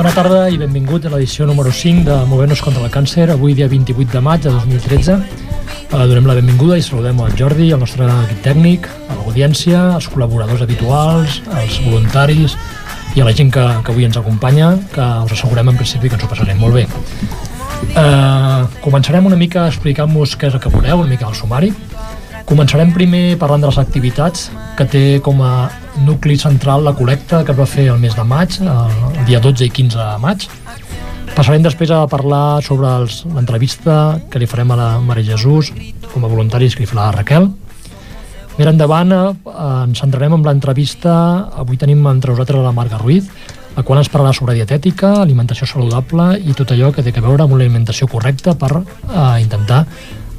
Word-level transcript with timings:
Bona 0.00 0.14
tarda 0.16 0.46
i 0.48 0.56
benvinguts 0.56 1.04
a 1.04 1.10
l'edició 1.12 1.44
número 1.44 1.68
5 1.68 2.06
de 2.06 2.14
Movent-nos 2.30 2.62
contra 2.64 2.80
el 2.80 2.92
càncer, 2.94 3.26
avui 3.34 3.52
dia 3.52 3.66
28 3.68 4.14
de 4.14 4.22
maig 4.24 4.40
de 4.46 4.52
2013. 4.54 5.16
Eh, 5.90 6.04
donem 6.08 6.24
la 6.24 6.36
benvinguda 6.38 6.78
i 6.78 6.82
saludem 6.86 7.20
al 7.20 7.34
Jordi, 7.36 7.66
el 7.74 7.82
nostre 7.82 8.06
equip 8.24 8.40
tècnic, 8.46 8.88
a 9.10 9.18
l'audiència, 9.18 9.82
als 9.98 10.08
col·laboradors 10.08 10.62
habituals, 10.64 11.40
als 11.52 11.76
voluntaris 11.84 12.54
i 13.12 13.20
a 13.20 13.26
la 13.28 13.34
gent 13.36 13.52
que, 13.52 13.66
que 13.84 13.92
avui 13.92 14.06
ens 14.08 14.16
acompanya, 14.16 14.70
que 14.94 15.08
us 15.26 15.34
assegurem 15.36 15.68
en 15.68 15.80
principi 15.82 16.08
que 16.08 16.16
ens 16.16 16.24
ho 16.24 16.30
passarem 16.30 16.62
molt 16.62 16.78
bé. 16.78 16.86
Eh, 17.90 18.62
començarem 18.80 19.26
una 19.26 19.36
mica 19.36 19.66
explicant-vos 19.68 20.38
què 20.40 20.48
és 20.48 20.56
el 20.56 20.64
que 20.64 20.72
veureu, 20.72 21.02
una 21.02 21.10
mica 21.10 21.28
el 21.28 21.36
sumari. 21.36 21.74
Començarem 22.50 22.90
primer 22.90 23.36
parlant 23.38 23.62
de 23.62 23.68
les 23.70 23.76
activitats 23.78 24.48
que 24.74 24.82
té 24.90 25.02
com 25.22 25.38
a 25.46 25.68
nucli 26.02 26.34
central 26.34 26.82
la 26.82 26.92
col·lecta 26.98 27.44
que 27.46 27.54
es 27.54 27.58
va 27.60 27.66
fer 27.70 27.84
el 27.92 28.00
mes 28.02 28.16
de 28.18 28.24
maig, 28.26 28.56
el, 28.58 29.20
dia 29.28 29.38
12 29.38 29.68
i 29.68 29.70
15 29.76 29.94
de 30.00 30.06
maig. 30.18 30.46
Passarem 31.36 31.62
després 31.62 31.92
a 31.94 32.00
parlar 32.10 32.58
sobre 32.66 32.90
l'entrevista 33.36 34.18
que 34.32 34.42
li 34.42 34.48
farem 34.50 34.74
a 34.74 34.78
la 34.80 34.88
Maria 34.98 35.36
Jesús 35.36 35.70
com 36.10 36.26
a 36.26 36.30
voluntaris 36.32 36.74
que 36.74 36.82
li 36.82 36.90
farà 36.90 37.04
la 37.04 37.20
Raquel. 37.20 37.46
Més 38.56 38.72
endavant 38.72 39.14
eh, 39.14 39.22
ens 39.84 40.02
centrarem 40.02 40.34
en 40.34 40.48
l'entrevista, 40.48 41.14
avui 41.54 41.78
tenim 41.78 42.02
entre 42.10 42.34
nosaltres 42.34 42.66
la 42.66 42.74
Marga 42.74 42.98
Ruiz, 42.98 43.30
la 43.76 43.86
qual 43.86 44.02
ens 44.02 44.10
parlarà 44.10 44.34
sobre 44.34 44.58
dietètica, 44.58 45.12
alimentació 45.22 45.70
saludable 45.70 46.32
i 46.42 46.58
tot 46.58 46.74
allò 46.74 46.90
que 46.90 47.06
té 47.06 47.14
a 47.14 47.22
veure 47.22 47.46
amb 47.46 47.54
una 47.54 47.62
alimentació 47.62 48.10
correcta 48.10 48.58
per 48.58 48.72
eh, 48.74 49.38
intentar 49.38 49.84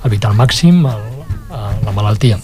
evitar 0.03 0.35
al 0.35 0.39
màxim 0.43 0.83
el, 0.91 1.10
la 1.85 1.93
malaltia. 1.95 2.39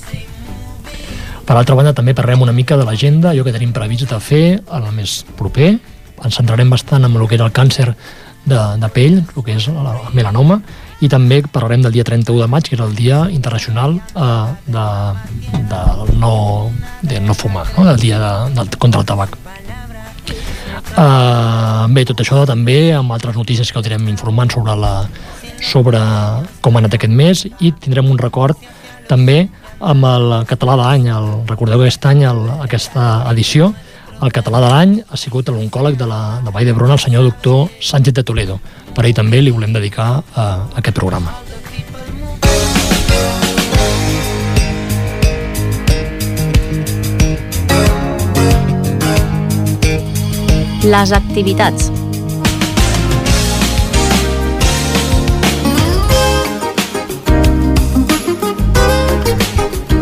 Per 1.47 1.55
altra 1.55 1.77
banda, 1.79 1.93
també 1.95 2.11
parlem 2.11 2.41
una 2.43 2.51
mica 2.51 2.75
de 2.75 2.83
l'agenda, 2.83 3.31
allò 3.31 3.45
que 3.45 3.55
tenim 3.55 3.71
previst 3.71 4.09
de 4.11 4.19
fer 4.19 4.45
el 4.59 4.89
mes 4.91 5.21
proper. 5.39 5.77
Ens 6.25 6.35
centrarem 6.35 6.69
bastant 6.69 7.05
en 7.07 7.15
el 7.15 7.27
que 7.27 7.37
és 7.37 7.43
el 7.45 7.53
càncer 7.55 7.93
de, 8.47 8.59
de 8.81 8.89
pell, 8.91 9.21
el 9.21 9.45
que 9.45 9.55
és 9.55 9.67
el 9.71 9.87
melanoma, 10.17 10.59
i 10.99 11.07
també 11.11 11.41
parlarem 11.45 11.83
del 11.85 11.93
dia 11.93 12.03
31 12.07 12.41
de 12.41 12.49
maig, 12.51 12.67
que 12.67 12.75
és 12.75 12.83
el 12.83 12.95
dia 12.97 13.21
internacional 13.31 13.95
eh, 13.95 14.27
de, 14.65 14.85
de, 15.71 15.81
no, 16.19 16.33
de 17.03 17.21
no 17.21 17.35
fumar, 17.37 17.67
no? 17.77 17.85
del 17.85 17.99
dia 18.01 18.19
de, 18.19 18.33
del, 18.57 18.71
contra 18.77 19.03
el 19.03 19.07
tabac. 19.07 19.37
Uh, 20.97 21.85
bé, 21.93 22.01
tot 22.09 22.23
això 22.23 22.41
també 22.49 22.89
amb 22.95 23.11
altres 23.13 23.35
notícies 23.37 23.69
que 23.69 23.77
el 23.77 23.85
direm 23.85 24.07
informant 24.09 24.49
sobre, 24.49 24.73
la, 24.79 24.93
sobre 25.61 25.99
com 26.65 26.75
ha 26.75 26.81
anat 26.81 26.95
aquest 26.97 27.13
mes 27.13 27.43
i 27.45 27.69
tindrem 27.83 28.09
un 28.09 28.17
record 28.17 28.57
també 29.09 29.47
amb 29.79 30.05
el 30.05 30.33
català 30.49 30.77
de 30.77 30.85
l'any. 30.85 31.09
Recordeu 31.49 31.81
que 31.81 31.89
aquest 31.89 32.05
any, 32.09 32.23
el, 32.27 32.43
aquesta 32.63 33.07
edició, 33.31 33.73
el 34.17 34.33
català 34.33 34.61
de 34.63 34.69
l'any 34.71 34.95
ha 35.05 35.17
sigut 35.19 35.49
l'oncòleg 35.53 35.97
de 35.97 36.07
la 36.09 36.39
de 36.45 36.53
Vall 36.53 36.65
d'Hebron, 36.65 36.95
el 36.95 37.01
senyor 37.01 37.27
doctor 37.27 37.67
Sánchez 37.81 38.15
de 38.17 38.23
Toledo. 38.25 38.59
Per 38.95 39.05
ell 39.05 39.13
també 39.13 39.43
li 39.43 39.53
volem 39.53 39.75
dedicar 39.75 40.17
uh, 40.19 40.65
aquest 40.79 40.97
programa. 40.97 41.35
Les 50.87 51.11
activitats. 51.11 51.91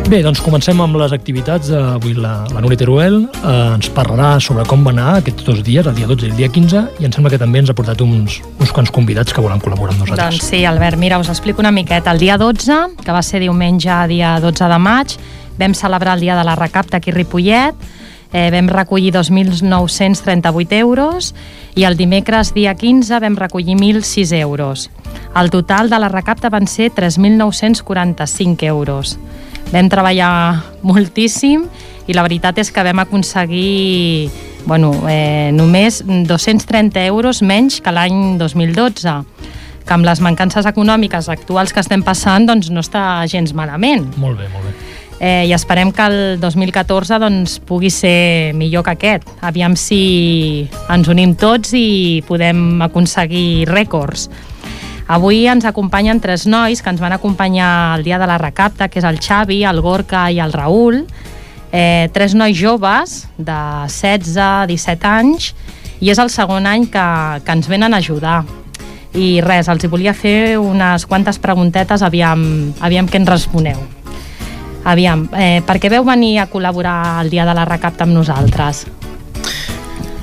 Bé, 0.05 0.19
doncs 0.21 0.37
comencem 0.45 0.77
amb 0.83 0.99
les 1.01 1.13
activitats. 1.15 1.71
Avui 1.73 2.13
la, 2.13 2.43
la 2.53 2.61
Núria 2.61 2.77
Teruel 2.77 3.15
eh, 3.25 3.53
ens 3.73 3.87
parlarà 3.89 4.35
sobre 4.43 4.61
com 4.69 4.83
va 4.85 4.91
anar 4.93 5.15
aquests 5.17 5.47
dos 5.47 5.63
dies, 5.65 5.87
el 5.89 5.95
dia 5.97 6.05
12 6.05 6.27
i 6.27 6.29
el 6.29 6.35
dia 6.37 6.49
15, 6.53 6.83
i 7.01 7.07
em 7.07 7.13
sembla 7.15 7.31
que 7.33 7.39
també 7.41 7.63
ens 7.63 7.71
ha 7.73 7.75
portat 7.77 8.03
uns, 8.05 8.35
uns 8.61 8.73
quants 8.75 8.93
convidats 8.93 9.33
que 9.33 9.41
volen 9.41 9.63
col·laborar 9.63 9.95
amb 9.95 10.03
nosaltres. 10.03 10.37
Doncs 10.37 10.51
sí, 10.51 10.59
Albert, 10.69 11.01
mira, 11.01 11.17
us 11.17 11.31
explico 11.33 11.65
una 11.65 11.73
miqueta. 11.73 12.13
El 12.13 12.21
dia 12.21 12.37
12, 12.37 12.77
que 13.01 13.15
va 13.17 13.23
ser 13.25 13.41
diumenge, 13.41 13.95
dia 14.11 14.35
12 14.43 14.69
de 14.75 14.77
maig, 14.85 15.15
vam 15.57 15.73
celebrar 15.73 16.19
el 16.19 16.27
dia 16.27 16.37
de 16.37 16.45
la 16.45 16.53
recapta 16.59 17.01
aquí 17.01 17.09
a 17.09 17.17
Ripollet, 17.17 17.89
eh, 18.29 18.51
vam 18.53 18.69
recollir 18.69 19.09
2.938 19.15 20.83
euros 20.83 21.33
i 21.73 21.87
el 21.89 21.97
dimecres, 21.97 22.53
dia 22.53 22.75
15, 22.77 23.23
vam 23.25 23.41
recollir 23.41 23.73
1.006 23.73 24.37
euros. 24.37 24.91
El 25.33 25.49
total 25.49 25.89
de 25.89 25.97
la 25.97 26.13
recapta 26.13 26.53
van 26.53 26.69
ser 26.69 26.91
3.945 26.93 28.69
euros. 28.69 29.17
Vam 29.75 29.89
treballar 29.91 30.63
moltíssim 30.87 31.65
i 32.07 32.15
la 32.15 32.23
veritat 32.23 32.61
és 32.61 32.71
que 32.71 32.83
vam 32.85 33.01
aconseguir 33.03 34.29
bueno, 34.65 34.93
eh, 35.09 35.51
només 35.51 35.99
230 36.05 37.03
euros 37.09 37.41
menys 37.43 37.81
que 37.83 37.91
l'any 37.91 38.37
2012 38.39 39.17
que 39.85 39.93
amb 39.93 40.07
les 40.07 40.21
mancances 40.23 40.65
econòmiques 40.65 41.27
actuals 41.29 41.75
que 41.75 41.83
estem 41.83 42.01
passant 42.07 42.47
doncs 42.47 42.71
no 42.71 42.81
està 42.81 43.25
gens 43.29 43.51
malament. 43.53 44.07
Molt 44.17 44.39
bé, 44.39 44.47
molt 44.53 44.65
bé. 44.65 44.73
Eh, 45.19 45.45
I 45.47 45.53
esperem 45.55 45.91
que 45.95 46.07
el 46.07 46.39
2014 46.41 47.19
doncs, 47.19 47.59
pugui 47.63 47.91
ser 47.91 48.53
millor 48.55 48.83
que 48.83 48.95
aquest. 48.95 49.29
Aviam 49.47 49.77
si 49.79 50.67
ens 50.91 51.07
unim 51.11 51.35
tots 51.39 51.75
i 51.77 52.23
podem 52.27 52.81
aconseguir 52.83 53.67
rècords. 53.69 54.27
Avui 55.07 55.45
ens 55.45 55.65
acompanyen 55.69 56.17
tres 56.17 56.47
nois 56.49 56.81
que 56.81 56.89
ens 56.89 57.01
van 57.01 57.13
acompanyar 57.13 57.97
el 57.97 58.03
dia 58.03 58.17
de 58.17 58.25
la 58.25 58.39
recapta, 58.41 58.87
que 58.89 58.97
és 58.99 59.05
el 59.05 59.19
Xavi, 59.21 59.61
el 59.63 59.81
Gorka 59.85 60.25
i 60.33 60.39
el 60.41 60.53
Raül. 60.53 61.03
Eh, 61.71 62.09
tres 62.13 62.33
nois 62.33 62.57
joves 62.57 63.27
de 63.37 63.59
16, 63.85 64.65
17 64.71 65.05
anys 65.05 65.53
i 66.01 66.09
és 66.09 66.19
el 66.21 66.31
segon 66.33 66.65
any 66.65 66.87
que, 66.89 67.05
que 67.45 67.53
ens 67.53 67.69
venen 67.69 67.93
a 67.93 68.01
ajudar. 68.01 68.43
I 69.15 69.39
res, 69.45 69.69
els 69.71 69.85
hi 69.85 69.91
volia 69.91 70.13
fer 70.17 70.57
unes 70.59 71.05
quantes 71.05 71.37
preguntetes, 71.39 72.01
aviam, 72.03 72.73
aviam 72.81 73.07
què 73.07 73.21
ens 73.21 73.29
responeu. 73.29 73.79
Aviam, 74.85 75.27
eh, 75.37 75.61
per 75.65 75.77
què 75.81 75.89
veu 75.89 76.03
venir 76.05 76.39
a 76.41 76.49
col·laborar 76.49 77.21
el 77.23 77.29
dia 77.29 77.45
de 77.45 77.53
la 77.57 77.65
recapta 77.65 78.05
amb 78.05 78.17
nosaltres? 78.17 78.85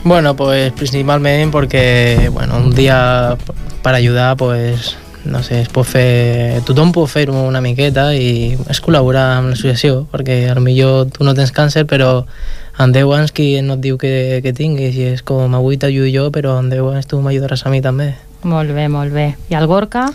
Bueno, 0.04 0.34
pues 0.34 0.72
principalment 0.72 1.52
perquè 1.54 2.28
bueno, 2.32 2.58
un 2.58 2.74
dia 2.74 3.36
per 3.82 3.94
ajudar 3.94 4.36
pues, 4.36 4.96
no 5.24 5.42
sé, 5.42 5.60
es 5.62 5.68
pot 5.70 5.86
fer, 5.86 6.58
tothom 6.66 6.90
pot 6.92 7.06
fer 7.10 7.28
una 7.30 7.62
miqueta 7.62 8.10
i 8.14 8.56
és 8.70 8.82
col·laborar 8.82 9.28
amb 9.36 9.52
l'associació 9.52 10.08
perquè 10.10 10.48
a 10.50 10.56
lo 10.58 10.64
millor 10.64 11.06
tu 11.14 11.22
no 11.22 11.36
tens 11.38 11.54
càncer 11.54 11.86
però 11.86 12.24
en 12.82 12.90
10 12.90 13.14
anys 13.14 13.32
qui 13.36 13.54
no 13.62 13.78
et 13.78 13.86
diu 13.86 14.00
que, 14.00 14.40
que 14.42 14.54
tinguis 14.56 14.98
i 14.98 15.06
és 15.14 15.22
com 15.22 15.54
avui 15.54 15.78
t'ajudo 15.78 16.10
jo 16.10 16.28
però 16.34 16.58
en 16.58 16.70
10 16.72 16.96
anys 16.96 17.06
tu 17.06 17.22
m'ajudaràs 17.22 17.66
a 17.66 17.70
mi 17.70 17.82
també 17.84 18.14
Molt 18.42 18.72
bé, 18.74 18.88
molt 18.90 19.12
bé. 19.14 19.36
I 19.50 19.54
el 19.54 19.68
Gorka? 19.70 20.08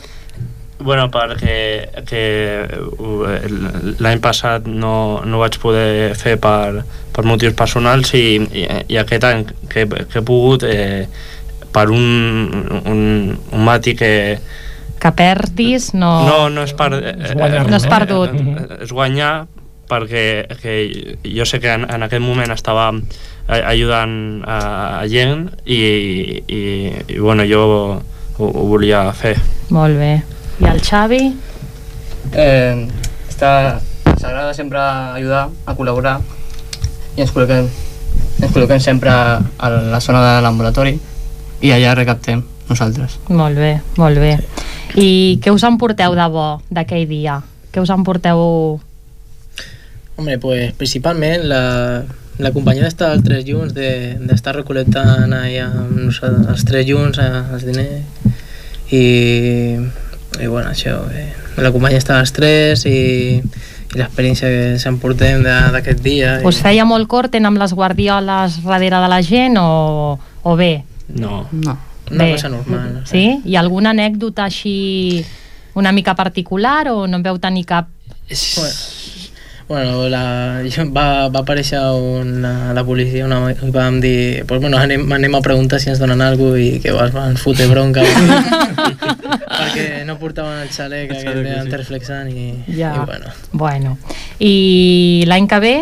Bueno, 0.80 1.08
perquè 1.10 2.04
que 2.06 2.22
uh, 3.02 3.26
l'any 3.98 4.20
passat 4.22 4.68
no, 4.70 5.24
no 5.26 5.40
vaig 5.41 5.58
poder 5.58 6.14
fer 6.16 6.35
per, 6.38 6.84
per 7.16 7.24
motius 7.26 7.56
personals 7.58 8.14
i, 8.14 8.38
i, 8.38 8.68
i 8.94 9.00
aquest 9.02 9.26
any 9.26 9.41
que, 9.72 9.88
que 9.90 10.20
he 10.20 10.24
pogut 10.28 10.64
eh, 10.70 11.08
per 11.74 11.88
un, 11.90 12.06
un, 12.85 13.02
un 13.52 13.66
matí 13.66 13.96
que 13.97 14.38
Que 15.02 15.12
perdis, 15.18 15.91
no... 15.94 16.12
no, 16.26 16.38
no 16.50 16.64
és 16.66 16.74
per 16.78 16.91
eh, 16.97 17.16
És 17.26 17.34
guanyar, 17.38 17.66
No 17.70 17.78
és 17.82 17.90
perdut. 17.90 18.38
eh, 18.38 18.80
és 18.85 18.94
guanyar 18.94 19.34
perquè 19.90 20.23
que 20.62 20.78
jo 21.26 21.46
sé 21.47 21.59
que 21.64 21.73
en, 21.73 21.85
en 21.90 22.03
aquest 22.06 22.22
moment 22.22 22.52
estava 22.53 22.90
a- 22.94 23.62
ajudant 23.73 24.44
a, 24.46 24.58
a 25.02 25.03
gent 25.09 25.47
i, 25.66 25.78
i, 26.46 26.62
i 27.08 27.20
bueno, 27.20 27.46
jo 27.50 27.62
ho, 27.66 27.84
ho 28.46 28.66
volia 28.70 29.08
fer 29.18 29.38
Molt 29.73 29.97
bé. 29.97 30.16
I 30.59 30.66
el 30.72 30.80
Xavi? 30.82 31.22
Eh, 32.34 32.88
està, 33.30 33.52
ens 34.09 34.24
agrada 34.26 34.54
sempre 34.58 34.80
ajudar, 34.82 35.48
a 35.66 35.76
col·laborar 35.78 36.18
i 37.18 37.22
ens 37.24 37.32
col·loquem, 37.34 37.68
ens 38.42 38.52
col·loquem 38.54 38.82
sempre 38.82 39.12
a 39.14 39.70
la 39.70 40.00
zona 40.02 40.24
de 40.26 40.42
l'ambulatori 40.46 40.96
i 41.62 41.72
allà 41.74 41.94
recaptem 41.98 42.42
nosaltres. 42.70 43.20
Molt 43.30 43.58
bé, 43.58 43.78
molt 44.02 44.18
bé. 44.22 44.34
I 44.98 45.38
què 45.44 45.54
us 45.54 45.64
emporteu 45.68 46.16
de 46.18 46.28
bo 46.34 46.48
d'aquell 46.74 47.06
dia? 47.09 47.40
Què 47.72 47.82
us 47.84 47.92
emporteu 47.94 48.42
Home, 50.18 50.40
pues, 50.42 50.72
principalment 50.74 51.44
la, 51.46 51.62
la 52.42 52.50
companyia 52.56 52.88
d'estar 52.88 53.12
els 53.14 53.22
tres 53.28 53.44
junts, 53.46 53.76
de- 53.78 54.18
d'estar 54.26 54.56
de, 54.56 54.64
recol·lectant 54.64 55.30
allà 55.38 55.68
amb 55.70 55.94
nosaltres, 56.08 56.48
els 56.56 56.66
tres 56.66 56.88
junts 56.90 57.20
els 57.22 57.66
diners 57.68 58.02
i, 58.90 59.04
i 60.41 60.47
bueno, 60.47 60.69
això, 60.69 60.99
eh, 61.13 61.34
la 61.57 61.72
companyia 61.72 61.97
està 61.99 62.19
els 62.19 62.31
tres 62.34 62.85
i, 62.85 63.39
i 63.41 63.97
l'experiència 63.97 64.47
que 64.49 64.79
s'emportem 64.79 65.41
de- 65.43 65.72
d'aquest 65.73 66.01
dia. 66.03 66.39
Us 66.45 66.59
feia 66.61 66.85
molt 66.85 67.07
cort 67.07 67.35
amb 67.35 67.57
les 67.57 67.73
guardioles 67.73 68.61
darrere 68.63 68.99
de 69.01 69.07
la 69.07 69.22
gent 69.22 69.57
o, 69.59 70.19
o 70.43 70.55
bé? 70.55 70.84
No. 71.09 71.47
No. 71.51 71.78
Una 72.11 72.23
Bé. 72.23 72.31
cosa 72.37 72.49
normal. 72.49 72.93
no 72.93 73.05
sé. 73.05 73.11
Sí? 73.17 73.41
Hi 73.49 73.55
ha 73.57 73.59
alguna 73.59 73.89
anècdota 73.91 74.45
així 74.45 75.25
una 75.75 75.91
mica 75.91 76.16
particular 76.16 76.87
o 76.89 77.05
no 77.07 77.17
en 77.17 77.23
veu 77.23 77.37
tenir 77.37 77.66
cap? 77.66 77.87
Bueno, 78.29 78.73
bueno 79.67 80.08
la, 80.08 80.61
va, 80.97 81.28
va 81.28 81.40
aparèixer 81.41 81.79
una, 81.91 82.73
la 82.73 82.84
policia 82.87 83.25
una, 83.25 83.52
i 83.52 83.72
vam 83.72 83.99
dir 84.02 84.46
pues, 84.47 84.61
bueno, 84.61 84.78
anem, 84.79 85.03
anem 85.11 85.35
a 85.35 85.41
preguntar 85.43 85.79
si 85.84 85.90
ens 85.91 85.99
donen 85.99 86.22
alguna 86.22 86.52
cosa 86.55 86.64
i 86.64 86.79
que 86.79 86.91
vas, 86.96 87.11
van 87.11 87.35
fotre 87.37 87.67
bronca 87.67 88.03
perquè 89.58 90.05
no 90.08 90.17
portaven 90.19 90.61
el 90.64 90.69
xalec 90.72 91.11
El 91.11 91.17
aquest 91.17 91.28
xalec, 91.84 92.05
sí. 92.08 92.46
i, 92.67 92.78
Ja. 92.79 92.93
i 92.96 93.05
bueno, 93.05 93.34
Bueno. 93.52 93.97
I 94.40 95.23
l'any 95.28 95.47
que 95.47 95.59
ve 95.59 95.75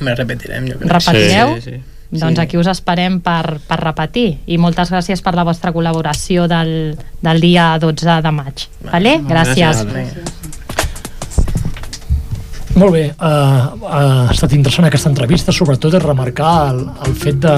me 0.00 0.14
repetirem 0.14 0.68
jo 0.68 0.78
crec. 0.78 0.90
repetireu? 0.92 1.54
Sí, 1.60 1.70
sí. 1.70 1.80
Doncs 2.10 2.38
Sí. 2.38 2.42
aquí 2.42 2.56
us 2.58 2.66
esperem 2.66 3.20
per, 3.22 3.60
per 3.68 3.78
repetir 3.78 4.38
i 4.50 4.56
moltes 4.58 4.90
gràcies 4.90 5.20
per 5.22 5.34
la 5.38 5.44
vostra 5.46 5.70
col·laboració 5.72 6.48
del, 6.50 6.96
del 7.22 7.40
dia 7.40 7.76
12 7.78 8.16
de 8.24 8.32
maig. 8.34 8.64
Vale? 8.82 9.20
Gràcies. 9.28 9.84
gràcies. 9.84 9.86
Vinga. 9.94 10.39
Molt 12.78 12.94
bé, 12.94 13.06
uh, 13.10 13.24
uh, 13.26 13.88
ha 13.90 14.30
estat 14.32 14.54
interessant 14.54 14.86
aquesta 14.86 15.10
entrevista, 15.10 15.52
sobretot 15.52 15.96
és 15.98 16.04
remarcar 16.04 16.52
el, 16.70 16.84
el 17.06 17.16
fet 17.18 17.40
de 17.42 17.56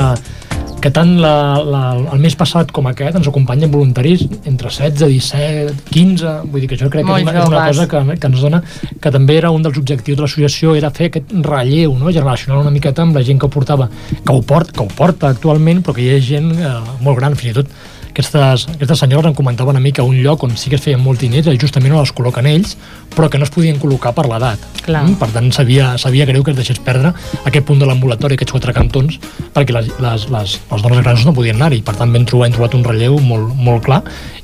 que 0.82 0.90
tant 0.90 1.12
la, 1.22 1.62
la, 1.62 1.82
el 2.10 2.18
mes 2.18 2.34
passat 2.34 2.72
com 2.74 2.88
aquest 2.90 3.14
ens 3.20 3.28
acompanyen 3.30 3.70
voluntaris 3.70 4.24
entre 4.50 4.72
16, 4.72 5.04
17, 5.04 5.76
15, 5.94 6.32
vull 6.50 6.64
dir 6.64 6.70
que 6.72 6.78
jo 6.80 6.90
crec 6.90 7.06
que 7.06 7.12
Molt 7.12 7.22
és 7.22 7.28
una, 7.28 7.44
és 7.44 7.52
una 7.52 7.62
cosa 7.68 7.86
que, 7.92 8.16
que 8.18 8.30
ens 8.32 8.42
dona, 8.42 8.62
que 9.04 9.12
també 9.14 9.38
era 9.38 9.52
un 9.54 9.62
dels 9.62 9.78
objectius 9.78 10.18
de 10.18 10.26
l'associació, 10.26 10.74
era 10.80 10.90
fer 10.90 11.12
aquest 11.12 11.30
relleu 11.46 11.94
no? 12.00 12.10
generacional 12.10 12.64
una 12.64 12.74
miqueta 12.74 13.06
amb 13.06 13.14
la 13.14 13.22
gent 13.28 13.38
que 13.38 13.46
ho 13.46 13.54
portava, 13.54 13.86
que 14.10 14.34
ho, 14.34 14.42
port, 14.42 14.74
que 14.74 14.82
ho 14.82 14.90
porta 14.90 15.30
actualment, 15.30 15.84
però 15.86 15.94
que 15.94 16.02
hi 16.02 16.16
ha 16.16 16.20
gent 16.32 16.50
eh, 16.56 16.76
molt 17.04 17.20
gran, 17.20 17.38
fins 17.38 17.52
i 17.52 17.58
tot 17.60 17.76
aquestes, 18.12 18.66
aquestes 18.76 19.00
senyores 19.00 19.30
em 19.30 19.36
comentaven 19.36 19.76
a 19.76 19.80
mi 19.80 19.92
que 19.92 20.04
un 20.04 20.18
lloc 20.22 20.44
on 20.44 20.56
sí 20.60 20.70
que 20.70 20.76
es 20.76 20.84
feien 20.84 21.00
molt 21.00 21.20
diners 21.20 21.48
és 21.50 21.58
justament 21.60 21.94
on 21.96 22.02
els 22.02 22.12
col·loquen 22.14 22.46
ells, 22.50 22.76
però 23.16 23.30
que 23.32 23.40
no 23.40 23.48
es 23.48 23.52
podien 23.52 23.80
col·locar 23.80 24.12
per 24.16 24.26
l'edat. 24.28 24.60
Mm? 24.86 25.16
Per 25.20 25.30
tant, 25.32 25.48
sabia, 25.54 25.92
sabia 25.98 26.26
greu 26.28 26.44
que 26.44 26.52
es 26.52 26.58
deixés 26.58 26.80
perdre 26.84 27.14
aquest 27.48 27.66
punt 27.68 27.80
de 27.80 27.88
l'ambulatori, 27.88 28.36
aquests 28.36 28.54
quatre 28.54 28.76
cantons, 28.76 29.18
perquè 29.56 29.74
les, 29.76 29.88
les, 30.02 30.28
les, 30.34 30.58
les 30.70 30.84
dones 30.84 31.02
grans 31.02 31.24
no 31.26 31.34
podien 31.36 31.58
anar-hi. 31.58 31.80
Per 31.86 31.96
tant, 31.98 32.12
vam 32.12 32.28
trobar, 32.28 32.50
hem 32.50 32.56
trobat 32.56 32.76
un 32.78 32.84
relleu 32.86 33.18
molt, 33.24 33.56
molt 33.56 33.86
clar 33.88 34.02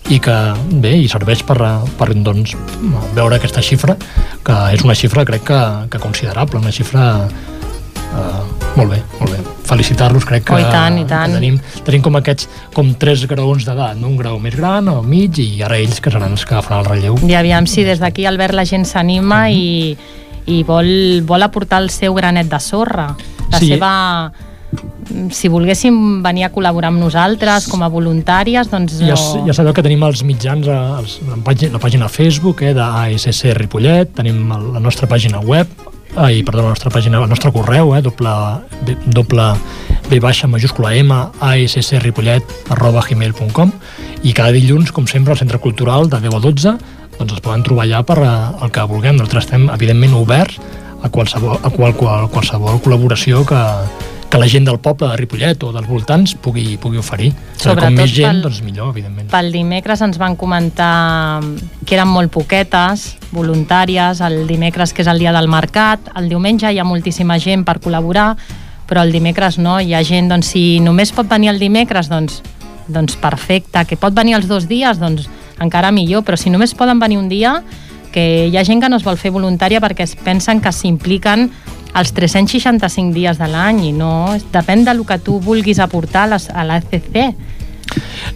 i 0.08 0.18
que, 0.24 0.36
bé, 0.80 0.94
i 1.04 1.08
serveix 1.10 1.44
per, 1.44 1.58
per 2.00 2.08
doncs, 2.16 2.56
veure 3.16 3.36
aquesta 3.36 3.62
xifra, 3.64 3.98
que 4.46 4.58
és 4.72 4.84
una 4.86 4.96
xifra, 4.96 5.26
crec 5.28 5.44
que, 5.50 5.62
que 5.92 6.00
considerable, 6.00 6.62
una 6.64 6.72
xifra 6.72 7.12
Uh, 8.08 8.44
molt 8.76 8.90
bé, 8.94 8.98
molt 9.20 9.32
bé. 9.34 9.38
Felicitar-los, 9.68 10.24
crec 10.24 10.46
que, 10.48 10.54
Oh, 10.56 10.58
i 10.58 10.64
tant, 10.64 10.96
i 10.98 11.04
tant. 11.04 11.28
que 11.34 11.40
tenim, 11.40 11.58
tenim 11.84 12.02
com 12.02 12.16
aquests, 12.16 12.48
com 12.74 12.94
tres 12.96 13.26
graons 13.28 13.66
d'edat, 13.68 13.96
no? 14.00 14.08
un 14.08 14.16
grau 14.16 14.38
més 14.40 14.56
gran, 14.56 14.88
al 14.88 15.02
mig, 15.04 15.38
i 15.42 15.62
ara 15.62 15.76
ells 15.78 16.00
que 16.00 16.10
seran 16.10 16.32
els 16.32 16.46
que 16.48 16.62
faran 16.62 16.84
el 16.86 16.90
relleu. 16.92 17.18
I 17.28 17.34
aviam 17.36 17.66
si 17.68 17.84
des 17.84 18.00
d'aquí 18.00 18.24
Albert 18.26 18.54
la 18.56 18.64
gent 18.64 18.86
s'anima 18.88 19.50
i, 19.52 19.96
i 20.46 20.62
vol, 20.64 20.88
vol 21.28 21.42
aportar 21.44 21.82
el 21.84 21.90
seu 21.92 22.14
granet 22.16 22.48
de 22.48 22.60
sorra. 22.60 23.10
La 23.50 23.58
Sí. 23.60 23.74
seva 23.74 24.32
si 25.32 25.48
volguéssim 25.48 26.22
venir 26.22 26.44
a 26.44 26.50
col·laborar 26.52 26.90
amb 26.92 27.00
nosaltres 27.00 27.68
com 27.72 27.80
a 27.82 27.88
voluntàries, 27.88 28.68
doncs 28.68 28.98
no... 29.00 29.14
Ja, 29.14 29.16
ja 29.48 29.54
sabeu 29.56 29.72
que 29.72 29.82
tenim 29.84 30.02
els 30.04 30.20
mitjans, 30.28 30.68
eh, 30.68 30.76
els, 31.00 31.14
la, 31.24 31.38
pàgina, 31.44 31.72
la 31.72 31.80
pàgina 31.80 32.08
Facebook 32.12 32.60
eh, 32.66 32.74
d'ASC 32.76 33.54
Ripollet, 33.56 34.12
tenim 34.18 34.42
la 34.74 34.82
nostra 34.84 35.08
pàgina 35.08 35.40
web, 35.40 35.66
ai, 36.16 36.42
perdó, 36.42 36.62
la 36.62 36.74
nostra 36.74 36.90
pàgina, 36.90 37.20
el 37.22 37.28
nostre 37.28 37.52
correu, 37.52 37.94
eh, 37.96 38.02
doble, 38.02 38.32
doble 39.06 39.48
B 40.08 40.20
baixa 40.20 40.48
majúscula 40.48 40.94
M, 40.96 41.14
assripollet, 41.40 42.44
arroba 42.70 43.02
gmail.com 43.04 43.72
i 44.22 44.32
cada 44.32 44.52
dilluns, 44.52 44.92
com 44.92 45.06
sempre, 45.06 45.32
al 45.32 45.38
Centre 45.38 45.60
Cultural 45.60 46.08
de 46.08 46.20
10 46.20 46.34
a 46.34 46.40
12, 46.40 46.74
doncs 47.18 47.32
es 47.34 47.40
poden 47.44 47.62
trobar 47.66 47.86
allà 47.86 48.02
per 48.06 48.18
eh, 48.22 48.34
el 48.64 48.72
que 48.72 48.86
vulguem. 48.88 49.16
Nosaltres 49.18 49.46
estem, 49.46 49.68
evidentment, 49.74 50.16
oberts 50.18 50.60
a 51.02 51.10
qualsevol, 51.10 51.58
a 51.62 51.70
qual, 51.70 51.94
qual, 51.94 52.28
qualsevol 52.32 52.80
col·laboració 52.82 53.44
que, 53.46 53.62
que 54.28 54.36
la 54.36 54.46
gent 54.46 54.66
del 54.68 54.76
poble 54.78 55.08
de 55.08 55.16
Ripollet 55.16 55.62
o 55.64 55.70
dels 55.72 55.86
voltants 55.88 56.34
pugui, 56.36 56.76
pugui 56.76 56.98
oferir. 57.00 57.30
Sobretot 57.56 57.86
com 57.88 57.94
més 57.96 58.10
gent, 58.12 58.28
pel- 58.28 58.42
doncs 58.44 58.60
millor, 58.62 58.90
evidentment. 58.92 59.30
Pel 59.32 59.50
dimecres 59.52 60.02
ens 60.04 60.18
van 60.20 60.36
comentar 60.36 61.40
que 61.86 61.96
eren 61.96 62.08
molt 62.12 62.30
poquetes, 62.34 63.16
voluntàries, 63.32 64.20
el 64.20 64.46
dimecres 64.46 64.92
que 64.92 65.02
és 65.02 65.08
el 65.08 65.18
dia 65.18 65.32
del 65.32 65.48
mercat, 65.48 66.10
el 66.16 66.28
diumenge 66.28 66.68
hi 66.72 66.78
ha 66.78 66.84
moltíssima 66.84 67.38
gent 67.40 67.64
per 67.64 67.78
col·laborar, 67.80 68.34
però 68.88 69.02
el 69.04 69.12
dimecres 69.12 69.58
no, 69.58 69.78
hi 69.80 69.94
ha 69.94 70.04
gent, 70.04 70.28
doncs 70.28 70.52
si 70.54 70.78
només 70.80 71.12
pot 71.12 71.28
venir 71.28 71.48
el 71.52 71.58
dimecres, 71.58 72.08
doncs, 72.12 72.42
doncs 72.88 73.16
perfecte, 73.20 73.84
que 73.88 73.96
pot 73.96 74.12
venir 74.16 74.36
els 74.36 74.48
dos 74.48 74.68
dies, 74.68 75.00
doncs 75.00 75.28
encara 75.60 75.90
millor, 75.90 76.22
però 76.24 76.36
si 76.36 76.50
només 76.52 76.74
poden 76.76 77.00
venir 77.00 77.18
un 77.18 77.28
dia, 77.28 77.62
que 78.12 78.46
hi 78.48 78.56
ha 78.56 78.64
gent 78.64 78.80
que 78.80 78.88
no 78.88 78.96
es 78.96 79.04
vol 79.04 79.18
fer 79.20 79.30
voluntària 79.30 79.80
perquè 79.84 80.04
es 80.06 80.14
pensen 80.16 80.62
que 80.64 80.72
s'impliquen 80.72 81.50
els 81.94 82.12
365 82.12 83.14
dies 83.14 83.38
de 83.38 83.48
l'any 83.48 83.88
i 83.88 83.92
no, 83.92 84.36
depèn 84.52 84.84
del 84.84 85.04
que 85.06 85.18
tu 85.18 85.38
vulguis 85.40 85.80
aportar 85.80 86.28
a 86.28 86.64
l'ACC. 86.64 87.18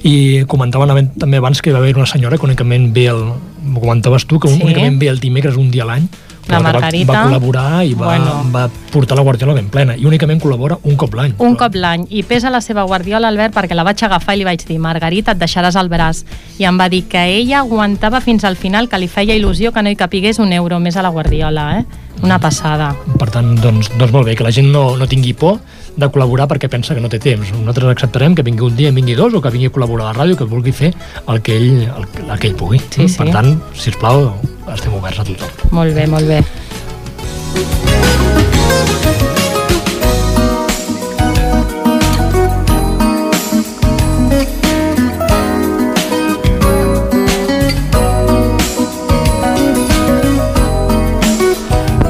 I 0.08 0.44
comentaven 0.48 1.12
també 1.20 1.38
abans 1.38 1.60
que 1.60 1.70
hi 1.70 1.74
va 1.74 1.82
haver 1.82 1.96
una 1.96 2.08
senyora 2.08 2.38
que 2.38 2.48
únicament 2.48 2.92
ve 2.94 3.08
el... 3.12 3.24
Comentaves 3.62 4.24
tu, 4.26 4.40
que 4.40 4.48
Sí. 4.50 4.58
únicament 4.62 4.98
ve 4.98 5.06
el 5.08 5.20
dimecres 5.20 5.56
un 5.56 5.70
dia 5.70 5.84
a 5.84 5.86
l'any, 5.86 6.08
La 6.48 6.58
Margarita. 6.60 7.12
va, 7.12 7.18
va 7.22 7.28
col·laborar 7.30 7.84
i 7.86 7.94
va, 7.94 8.06
Bueno. 8.06 8.50
va 8.52 8.68
portar 8.90 9.16
la 9.16 9.22
guardiola 9.22 9.54
ben 9.54 9.68
plena. 9.68 9.96
I 9.96 10.04
únicament 10.04 10.40
col·labora 10.42 10.78
un 10.82 10.96
cop 10.96 11.14
l'any. 11.14 11.34
Un 11.38 11.54
Però- 11.54 11.58
cop 11.58 11.74
l'any. 11.74 12.06
I 12.10 12.22
pesa 12.24 12.50
la 12.50 12.60
seva 12.60 12.82
guardiola, 12.82 13.28
Albert, 13.28 13.54
perquè 13.54 13.74
la 13.74 13.84
vaig 13.84 14.02
agafar 14.02 14.34
i 14.34 14.38
li 14.38 14.44
vaig 14.44 14.64
dir 14.66 14.78
Margarita, 14.78 15.32
et 15.32 15.38
deixaràs 15.38 15.76
el 15.80 15.88
braç. 15.88 16.24
I 16.58 16.64
em 16.64 16.78
va 16.78 16.88
dir 16.88 17.04
que 17.08 17.22
ella 17.24 17.60
aguantava 17.60 18.20
fins 18.20 18.44
al 18.44 18.56
final, 18.56 18.88
que 18.88 18.98
li 18.98 19.08
feia 19.08 19.34
il·lusió 19.36 19.72
que 19.72 19.82
no 19.82 19.88
hi 19.90 19.96
capigués 19.96 20.38
un 20.38 20.52
euro 20.52 20.80
més 20.80 20.96
a 20.96 21.02
la 21.02 21.08
guardiola, 21.10 21.78
eh? 21.78 21.84
Una 22.22 22.38
passada. 22.38 22.94
Per 23.18 23.30
tant, 23.30 23.54
doncs, 23.60 23.88
doncs 23.96 24.12
molt 24.12 24.26
bé, 24.26 24.34
que 24.36 24.44
la 24.44 24.50
gent 24.52 24.70
no, 24.70 24.96
no 24.96 25.06
tingui 25.08 25.32
por 25.32 25.60
de 25.96 26.08
col·laborar 26.08 26.48
perquè 26.50 26.70
pensa 26.72 26.96
que 26.96 27.02
no 27.04 27.10
té 27.12 27.20
temps. 27.22 27.52
Nosaltres 27.58 27.92
acceptarem 27.92 28.36
que 28.38 28.44
vingui 28.46 28.66
un 28.68 28.76
dia, 28.76 28.92
vingui 28.94 29.16
dos, 29.18 29.34
o 29.34 29.42
que 29.44 29.52
vingui 29.52 29.70
a 29.70 29.74
col·laborar 29.74 30.08
a 30.08 30.12
la 30.12 30.18
ràdio, 30.22 30.38
que 30.40 30.48
vulgui 30.48 30.72
fer 30.72 30.92
el 31.28 31.42
que 31.44 31.56
ell, 31.58 31.84
el, 31.84 32.08
el 32.28 32.34
que 32.38 32.50
ell 32.50 32.58
pugui. 32.58 32.80
Sí, 32.88 33.08
sí. 33.08 33.20
Per 33.20 33.30
tant, 33.34 33.54
si 33.76 33.92
us 33.92 34.00
plau, 34.00 34.30
estem 34.72 34.96
oberts 34.98 35.22
a 35.22 35.28
tothom. 35.28 35.72
Molt 35.76 35.96
bé, 35.96 36.08
molt 36.10 36.28
bé. 36.30 37.81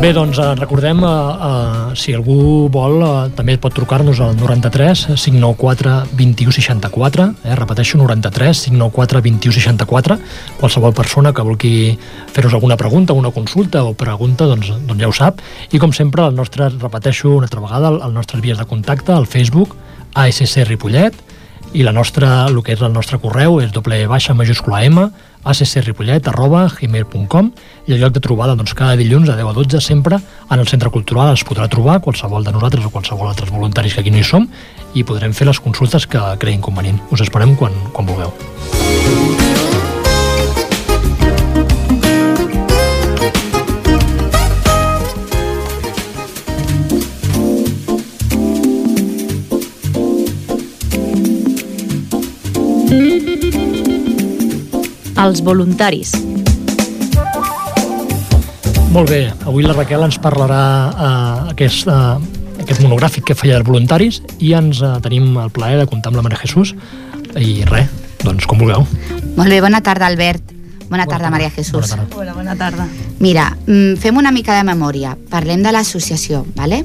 Bé, 0.02 0.08
doncs 0.10 0.34
eh, 0.42 0.54
recordem, 0.58 0.98
eh, 0.98 1.06
eh, 1.06 1.94
si 1.94 2.10
algú 2.10 2.66
vol, 2.74 2.96
eh, 3.06 3.28
també 3.38 3.54
pot 3.62 3.70
trucar-nos 3.70 4.18
al 4.18 4.32
93 4.34 5.04
594 5.14 5.92
21 6.18 6.50
64, 6.50 7.26
eh, 7.44 7.54
repeteixo, 7.54 8.00
93 8.00 8.64
594 8.64 9.22
21 9.22 9.54
64, 9.54 10.18
qualsevol 10.58 10.92
persona 10.92 11.30
que 11.32 11.46
vulgui 11.46 11.94
fer-nos 12.34 12.58
alguna 12.58 12.76
pregunta, 12.76 13.12
una 13.12 13.30
consulta 13.30 13.84
o 13.84 13.94
pregunta, 13.94 14.50
doncs, 14.50 14.72
doncs 14.88 15.04
ja 15.04 15.06
ho 15.06 15.14
sap. 15.14 15.38
I 15.70 15.78
com 15.78 15.94
sempre, 15.94 16.26
el 16.26 16.34
nostre, 16.34 16.72
repeteixo 16.82 17.36
una 17.36 17.46
altra 17.46 17.62
vegada, 17.62 17.94
el, 17.94 18.02
el 18.02 18.12
nostre 18.12 18.40
vies 18.40 18.58
de 18.58 18.66
contacte, 18.66 19.12
al 19.12 19.30
Facebook, 19.30 19.76
ASC 20.14 20.66
Ripollet, 20.66 21.14
i 21.72 21.86
la 21.86 21.92
nostra, 21.92 22.48
el 22.50 22.58
que 22.60 22.74
és 22.74 22.82
el 22.82 22.92
nostre 22.92 23.22
correu 23.22 23.60
és 23.62 23.70
doble 23.72 24.02
baixa 24.10 24.34
majúscula 24.34 24.82
M 24.84 25.06
accripollet 25.44 26.28
arroba 26.28 26.68
gmail.com 26.68 27.50
i 27.86 27.92
el 27.92 28.00
lloc 28.00 28.14
de 28.14 28.22
trobada 28.22 28.54
doncs, 28.54 28.74
cada 28.74 28.96
dilluns 28.96 29.28
a 29.28 29.36
10 29.36 29.50
a 29.50 29.56
12 29.58 29.80
sempre 29.80 30.20
en 30.50 30.58
el 30.58 30.68
centre 30.68 30.90
cultural 30.90 31.34
es 31.34 31.44
podrà 31.44 31.68
trobar 31.68 32.00
qualsevol 32.00 32.44
de 32.44 32.52
nosaltres 32.52 32.86
o 32.86 32.90
qualsevol 32.90 33.28
altres 33.28 33.50
voluntaris 33.50 33.94
que 33.94 34.00
aquí 34.00 34.10
no 34.10 34.22
hi 34.22 34.24
som 34.24 34.48
i 34.94 35.04
podrem 35.04 35.32
fer 35.32 35.48
les 35.48 35.60
consultes 35.60 36.06
que 36.06 36.20
creïn 36.38 36.60
convenient. 36.60 37.00
Us 37.10 37.24
esperem 37.24 37.56
quan, 37.56 37.72
quan 37.92 38.06
vulgueu. 38.06 39.71
Els 55.22 55.38
voluntaris. 55.46 56.10
Molt 58.90 59.08
bé, 59.08 59.20
avui 59.46 59.62
la 59.62 59.76
Raquel 59.76 60.02
ens 60.02 60.18
parlarà 60.20 60.62
uh, 60.90 61.52
aquest, 61.52 61.86
uh, 61.86 62.18
aquest 62.64 62.82
monogràfic 62.82 63.28
que 63.30 63.36
feia 63.38 63.60
de 63.60 63.68
voluntaris 63.68 64.18
i 64.42 64.50
ens 64.58 64.82
uh, 64.82 64.96
tenim 65.04 65.36
el 65.38 65.52
plaer 65.54 65.78
de 65.78 65.86
comptar 65.86 66.10
amb 66.10 66.18
la 66.18 66.24
Maria 66.26 66.40
Jesús 66.42 66.74
i 67.38 67.62
res, 67.70 67.86
doncs 68.24 68.50
com 68.50 68.58
vulgueu. 68.60 68.82
Molt 69.38 69.46
bé, 69.46 69.62
bona 69.62 69.80
tarda, 69.80 70.10
Albert. 70.10 70.50
Bona, 70.92 71.06
tarda, 71.06 71.30
Maria 71.30 71.48
Jesús. 71.48 71.72
Bona 71.72 72.02
tarda. 72.02 72.16
Hola, 72.18 72.34
bona 72.36 72.56
tarda. 72.58 72.88
Mira, 73.22 73.46
mm, 73.64 73.94
fem 74.02 74.18
una 74.20 74.34
mica 74.34 74.58
de 74.58 74.66
memòria. 74.66 75.14
Parlem 75.30 75.62
de 75.62 75.72
l'associació, 75.72 76.44
¿vale? 76.58 76.82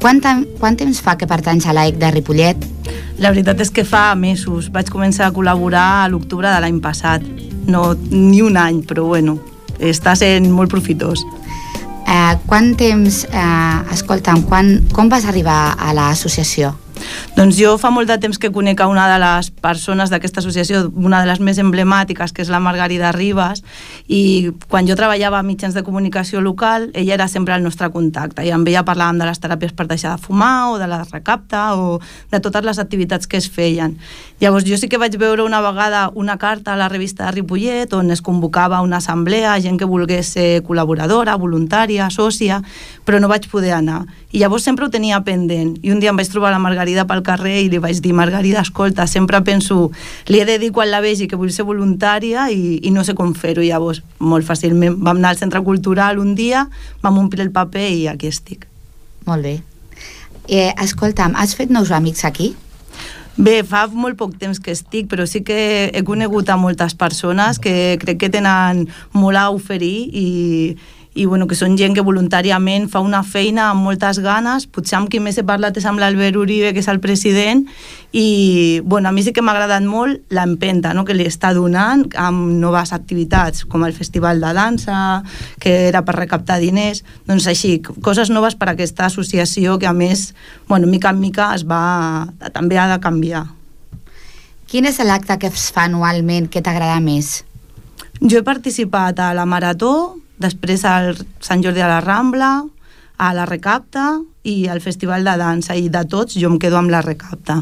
Quant, 0.00 0.22
quant 0.62 0.78
temps 0.78 1.02
fa 1.04 1.18
que 1.18 1.28
pertanys 1.28 1.66
a 1.66 1.74
l'AEC 1.76 1.98
de 2.00 2.10
Ripollet? 2.14 2.64
La 3.18 3.34
veritat 3.34 3.60
és 3.60 3.68
que 3.68 3.84
fa 3.84 4.14
mesos. 4.14 4.70
Vaig 4.72 4.88
començar 4.88 5.26
a 5.28 5.34
col·laborar 5.36 6.06
a 6.06 6.08
l'octubre 6.08 6.48
de 6.48 6.60
l'any 6.64 6.80
passat. 6.80 7.26
No, 7.70 7.94
ni 8.10 8.42
un 8.42 8.58
any, 8.58 8.82
però 8.86 9.06
bueno, 9.12 9.38
està 9.78 10.16
sent 10.18 10.50
molt 10.52 10.72
profitós. 10.72 11.22
Eh, 12.10 12.34
quant 12.50 12.72
temps... 12.78 13.24
Eh, 13.30 13.94
escolta'm, 13.94 14.44
quan, 14.50 14.76
com 14.94 15.10
vas 15.10 15.26
arribar 15.30 15.76
a 15.78 15.94
l'associació? 15.96 16.74
Doncs 17.36 17.58
jo 17.58 17.76
fa 17.78 17.90
molt 17.94 18.10
de 18.10 18.18
temps 18.20 18.38
que 18.38 18.50
conec 18.52 18.80
a 18.80 18.88
una 18.90 19.06
de 19.12 19.18
les 19.22 19.50
persones 19.50 20.10
d'aquesta 20.10 20.40
associació, 20.40 20.86
una 20.96 21.20
de 21.22 21.30
les 21.30 21.40
més 21.40 21.58
emblemàtiques, 21.62 22.32
que 22.32 22.42
és 22.42 22.50
la 22.52 22.60
Margarida 22.60 23.12
Ribas, 23.12 23.62
i 24.08 24.50
quan 24.68 24.88
jo 24.88 24.96
treballava 24.98 25.38
a 25.38 25.46
mitjans 25.46 25.74
de 25.74 25.84
comunicació 25.86 26.40
local, 26.40 26.90
ella 26.94 27.14
era 27.14 27.28
sempre 27.28 27.54
el 27.54 27.62
nostre 27.62 27.90
contacte, 27.90 28.44
i 28.44 28.50
amb 28.50 28.68
ella 28.68 28.84
parlàvem 28.86 29.20
de 29.20 29.28
les 29.30 29.40
teràpies 29.40 29.74
per 29.76 29.86
deixar 29.90 30.16
de 30.16 30.22
fumar, 30.22 30.72
o 30.72 30.78
de 30.78 30.88
la 30.90 31.02
recapta, 31.04 31.74
o 31.76 32.00
de 32.30 32.40
totes 32.40 32.64
les 32.64 32.78
activitats 32.78 33.26
que 33.26 33.38
es 33.38 33.50
feien. 33.50 33.96
Llavors 34.40 34.64
jo 34.64 34.78
sí 34.80 34.88
que 34.88 34.96
vaig 34.96 35.16
veure 35.20 35.44
una 35.44 35.60
vegada 35.60 36.10
una 36.14 36.38
carta 36.38 36.72
a 36.72 36.76
la 36.76 36.88
revista 36.88 37.26
de 37.26 37.32
Ripollet 37.32 37.92
on 37.92 38.10
es 38.10 38.22
convocava 38.22 38.80
una 38.80 38.96
assemblea, 38.98 39.58
gent 39.60 39.78
que 39.78 39.88
volgués 39.88 40.32
ser 40.36 40.62
col·laboradora, 40.64 41.36
voluntària, 41.36 42.08
sòcia, 42.10 42.62
però 43.04 43.20
no 43.20 43.28
vaig 43.28 43.48
poder 43.52 43.74
anar. 43.76 44.06
I 44.32 44.40
llavors 44.40 44.64
sempre 44.64 44.86
ho 44.86 44.90
tenia 44.90 45.20
pendent. 45.26 45.74
I 45.82 45.92
un 45.92 46.00
dia 46.00 46.12
em 46.12 46.16
vaig 46.16 46.30
trobar 46.30 46.52
la 46.54 46.62
Margarida 46.62 46.99
pel 47.08 47.22
carrer 47.26 47.56
i 47.64 47.68
li 47.72 47.80
vaig 47.82 48.00
dir, 48.02 48.12
Margarida, 48.16 48.62
escolta, 48.64 49.06
sempre 49.10 49.40
penso, 49.46 49.90
li 50.28 50.40
he 50.40 50.46
de 50.48 50.58
dir 50.62 50.72
quan 50.76 50.90
la 50.90 51.02
vegi 51.04 51.28
que 51.28 51.38
vull 51.40 51.52
ser 51.54 51.66
voluntària 51.68 52.48
i, 52.50 52.78
i 52.82 52.92
no 52.94 53.04
sé 53.06 53.14
com 53.18 53.34
fer-ho. 53.34 53.62
Llavors, 53.64 54.02
molt 54.18 54.48
fàcilment, 54.48 54.98
vam 55.00 55.20
anar 55.20 55.34
al 55.34 55.40
centre 55.40 55.62
cultural 55.66 56.18
un 56.18 56.34
dia, 56.34 56.66
vam 57.04 57.20
omplir 57.22 57.46
el 57.46 57.54
paper 57.54 57.86
i 57.90 58.06
aquí 58.10 58.30
estic. 58.30 58.66
Molt 59.28 59.46
bé. 59.46 59.60
Eh, 60.50 60.72
escolta'm, 60.82 61.36
has 61.38 61.54
fet 61.54 61.70
nous 61.70 61.92
amics 61.94 62.24
aquí? 62.24 62.54
Bé, 63.40 63.60
fa 63.64 63.86
molt 63.88 64.18
poc 64.20 64.34
temps 64.36 64.58
que 64.60 64.72
estic, 64.74 65.06
però 65.08 65.24
sí 65.24 65.40
que 65.46 65.90
he 65.94 66.02
conegut 66.04 66.50
a 66.50 66.58
moltes 66.60 66.96
persones 66.98 67.60
que 67.62 67.96
crec 68.02 68.18
que 68.20 68.28
tenen 68.32 68.88
molt 69.16 69.38
a 69.38 69.46
oferir 69.54 70.10
i, 70.10 70.26
i 71.14 71.24
bueno, 71.26 71.48
que 71.50 71.56
són 71.58 71.74
gent 71.74 71.96
que 71.96 72.04
voluntàriament 72.06 72.86
fa 72.90 73.00
una 73.02 73.24
feina 73.26 73.70
amb 73.72 73.82
moltes 73.82 74.20
ganes. 74.22 74.68
Potser 74.70 75.00
amb 75.00 75.10
qui 75.10 75.18
més 75.18 75.40
he 75.40 75.44
parlat 75.46 75.76
és 75.76 75.86
amb 75.88 75.98
l'Albert 75.98 76.38
Uribe, 76.38 76.70
que 76.70 76.82
és 76.84 76.88
el 76.92 77.00
president, 77.02 77.64
i 78.14 78.80
bueno, 78.84 79.10
a 79.10 79.12
mi 79.12 79.24
sí 79.26 79.34
que 79.34 79.42
m'ha 79.42 79.56
agradat 79.56 79.82
molt 79.82 80.22
l'empenta 80.30 80.94
no?, 80.94 81.04
que 81.04 81.16
li 81.16 81.26
està 81.26 81.50
donant 81.56 82.06
amb 82.14 82.54
noves 82.62 82.94
activitats, 82.94 83.64
com 83.66 83.82
el 83.86 83.96
Festival 83.96 84.38
de 84.40 84.54
Dansa, 84.54 85.00
que 85.58 85.88
era 85.88 86.04
per 86.06 86.14
recaptar 86.20 86.60
diners, 86.62 87.02
doncs 87.26 87.50
així, 87.50 87.80
coses 88.06 88.30
noves 88.30 88.54
per 88.54 88.70
a 88.70 88.76
aquesta 88.78 89.08
associació 89.10 89.80
que 89.82 89.90
a 89.90 89.94
més, 89.96 90.30
bueno, 90.68 90.86
mica 90.86 91.10
en 91.10 91.18
mica 91.18 91.50
es 91.58 91.66
va, 91.66 92.28
també 92.54 92.78
ha 92.78 92.86
de 92.92 93.02
canviar. 93.02 93.48
Quin 94.70 94.86
és 94.86 95.02
l'acte 95.02 95.34
que 95.42 95.50
es 95.50 95.70
fa 95.74 95.88
anualment 95.90 96.46
que 96.46 96.62
t'agrada 96.62 97.02
més? 97.02 97.40
Jo 98.22 98.38
he 98.38 98.46
participat 98.46 99.18
a 99.18 99.32
la 99.34 99.48
Marató, 99.48 100.19
després 100.40 100.84
al 100.88 101.14
Sant 101.44 101.62
Jordi 101.64 101.84
a 101.84 101.88
la 101.90 102.00
Rambla, 102.04 102.52
a 103.20 103.34
la 103.36 103.44
Recapta 103.44 104.16
i 104.48 104.66
al 104.72 104.80
Festival 104.80 105.26
de 105.28 105.34
Dansa 105.36 105.74
i 105.76 105.90
de 105.92 106.00
tots 106.08 106.38
jo 106.40 106.48
em 106.48 106.56
quedo 106.58 106.78
amb 106.78 106.88
la 106.88 107.02
Recapta. 107.04 107.58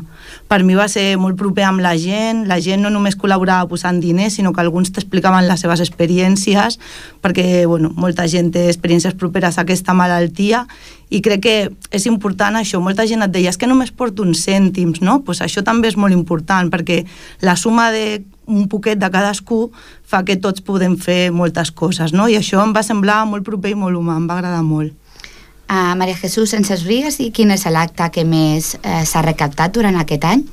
Per 0.47 0.61
mi 0.63 0.77
va 0.79 0.87
ser 0.87 1.17
molt 1.19 1.35
proper 1.41 1.65
amb 1.67 1.83
la 1.83 1.97
gent, 1.99 2.45
la 2.47 2.61
gent 2.63 2.85
no 2.87 2.93
només 2.95 3.19
col·laborava 3.19 3.67
posant 3.67 3.99
diners, 3.99 4.37
sinó 4.39 4.53
que 4.55 4.63
alguns 4.63 4.93
t'explicaven 4.95 5.49
les 5.51 5.67
seves 5.67 5.83
experiències, 5.83 6.79
perquè 7.25 7.67
bueno, 7.67 7.91
molta 7.99 8.29
gent 8.31 8.53
té 8.55 8.69
experiències 8.71 9.19
properes 9.19 9.59
a 9.59 9.67
aquesta 9.67 9.99
malaltia 9.99 10.63
i 11.11 11.19
crec 11.27 11.43
que 11.43 11.59
és 11.91 12.07
important 12.07 12.55
això. 12.63 12.79
Molta 12.79 13.09
gent 13.11 13.27
et 13.27 13.35
deia, 13.35 13.51
és 13.51 13.59
que 13.59 13.67
només 13.67 13.91
porto 13.91 14.23
uns 14.23 14.47
cèntims, 14.47 15.03
no? 15.03 15.25
Pues 15.27 15.43
això 15.43 15.67
també 15.67 15.91
és 15.91 15.99
molt 15.99 16.15
important, 16.15 16.71
perquè 16.71 17.03
la 17.43 17.59
suma 17.59 17.91
de 17.91 18.21
un 18.49 18.67
poquet 18.73 18.99
de 18.99 19.11
cadascú 19.13 19.71
fa 20.09 20.23
que 20.25 20.37
tots 20.41 20.63
podem 20.65 20.97
fer 20.97 21.31
moltes 21.31 21.71
coses, 21.71 22.15
no? 22.17 22.27
I 22.33 22.39
això 22.41 22.63
em 22.65 22.73
va 22.75 22.83
semblar 22.83 23.21
molt 23.29 23.45
proper 23.47 23.75
i 23.75 23.79
molt 23.79 23.97
humà, 24.01 24.17
em 24.17 24.27
va 24.31 24.39
agradar 24.41 24.63
molt. 24.65 24.95
Uh, 25.69 25.93
Maria 26.01 26.17
Jesús, 26.17 26.55
ens 26.57 26.71
expliques 26.73 27.19
dir 27.21 27.29
quin 27.37 27.51
és 27.53 27.67
l'acte 27.69 28.07
que 28.15 28.25
més 28.25 28.73
eh, 28.81 29.03
s'ha 29.05 29.21
recaptat 29.21 29.75
durant 29.77 29.99
aquest 30.01 30.25
any? 30.25 30.47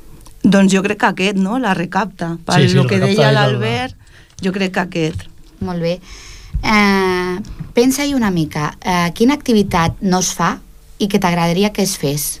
Doncs 0.44 0.74
jo 0.74 0.82
crec 0.84 1.00
que 1.00 1.08
aquest, 1.08 1.38
no?, 1.40 1.56
la 1.58 1.72
recapta. 1.74 2.34
Per 2.44 2.58
Sí, 2.60 2.68
sí, 2.68 2.74
lo 2.76 2.82
la 2.84 2.88
que 2.90 2.98
recapta 3.00 3.16
deia 3.16 3.28
el- 3.30 3.34
l'Albert, 3.40 3.96
jo 4.44 4.52
crec 4.52 4.74
que 4.76 4.80
aquest. 4.84 5.24
Molt 5.64 5.80
bé. 5.80 5.94
Eh, 6.62 7.36
Pensa-hi 7.76 8.14
una 8.14 8.30
mica, 8.30 8.70
eh, 8.80 9.10
quina 9.14 9.34
activitat 9.34 9.98
no 10.00 10.20
es 10.24 10.30
fa 10.32 10.58
i 10.98 11.08
que 11.08 11.18
t'agradaria 11.20 11.72
que 11.76 11.82
es 11.82 11.96
fes? 12.00 12.40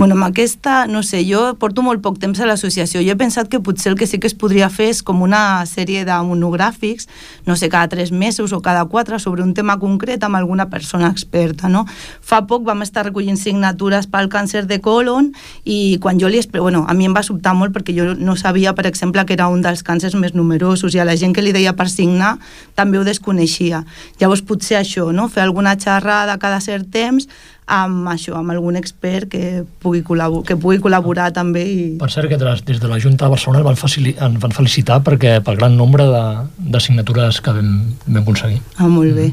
Bueno, 0.00 0.14
amb 0.14 0.24
aquesta, 0.24 0.86
no 0.86 1.02
sé, 1.02 1.18
jo 1.28 1.42
porto 1.60 1.82
molt 1.84 2.00
poc 2.00 2.14
temps 2.16 2.38
a 2.40 2.46
l'associació. 2.48 3.02
Jo 3.04 3.12
he 3.12 3.20
pensat 3.20 3.50
que 3.52 3.58
potser 3.60 3.90
el 3.90 3.98
que 4.00 4.06
sí 4.08 4.16
que 4.16 4.30
es 4.30 4.32
podria 4.32 4.70
fer 4.72 4.86
és 4.94 5.02
com 5.04 5.20
una 5.20 5.60
sèrie 5.68 6.06
de 6.08 6.16
monogràfics, 6.24 7.04
no 7.44 7.52
sé, 7.52 7.68
cada 7.68 7.90
tres 7.92 8.08
mesos 8.08 8.54
o 8.56 8.62
cada 8.64 8.86
quatre, 8.88 9.18
sobre 9.20 9.44
un 9.44 9.52
tema 9.52 9.76
concret 9.76 10.24
amb 10.24 10.40
alguna 10.40 10.70
persona 10.72 11.10
experta, 11.12 11.68
no? 11.68 11.84
Fa 12.24 12.46
poc 12.48 12.64
vam 12.64 12.80
estar 12.80 13.04
recollint 13.10 13.36
signatures 13.36 14.08
pel 14.08 14.32
càncer 14.32 14.64
de 14.72 14.80
colon 14.80 15.34
i 15.68 15.98
quan 16.00 16.16
jo 16.16 16.32
li... 16.32 16.40
Bueno, 16.56 16.86
a 16.88 16.96
mi 16.96 17.04
em 17.04 17.12
va 17.12 17.20
sobtar 17.20 17.52
molt 17.52 17.76
perquè 17.76 17.92
jo 17.92 18.14
no 18.16 18.40
sabia, 18.40 18.72
per 18.72 18.88
exemple, 18.88 19.28
que 19.28 19.36
era 19.36 19.52
un 19.52 19.60
dels 19.60 19.84
càncers 19.84 20.16
més 20.16 20.32
numerosos 20.32 20.96
i 20.96 21.04
a 21.04 21.04
la 21.04 21.20
gent 21.20 21.36
que 21.36 21.44
li 21.44 21.52
deia 21.52 21.76
per 21.76 21.90
signar 21.92 22.38
també 22.72 22.96
ho 22.96 23.04
desconeixia. 23.04 23.84
Llavors 24.16 24.48
potser 24.48 24.80
això, 24.80 25.10
no? 25.12 25.28
Fer 25.28 25.44
alguna 25.44 25.76
xerrada 25.76 26.40
cada 26.40 26.64
cert 26.64 26.88
temps 26.88 27.28
amb 27.70 28.08
això, 28.10 28.34
amb 28.36 28.50
algun 28.50 28.76
expert 28.78 29.30
que 29.30 29.64
pugui, 29.82 29.89
col·labo 30.06 30.44
que 30.46 30.56
pugui 30.60 30.78
col·laborar 30.78 31.28
també 31.34 31.64
i... 31.66 31.82
Per 32.00 32.08
cert, 32.14 32.30
que 32.30 32.38
des, 32.38 32.62
de 32.80 32.88
la 32.88 33.00
Junta 33.02 33.26
de 33.26 33.34
Barcelona 33.34 33.64
el 33.64 33.66
van, 33.66 33.78
facili, 33.80 34.14
van 34.14 34.54
felicitar 34.54 35.00
perquè 35.02 35.40
pel 35.44 35.58
gran 35.58 35.76
nombre 35.76 36.06
de, 36.06 36.24
de 36.70 36.80
signatures 36.80 37.42
que 37.42 37.54
vam, 37.58 37.74
vam 38.06 38.22
aconseguir. 38.22 38.62
Ah, 38.78 38.88
molt 38.88 39.18
bé. 39.18 39.32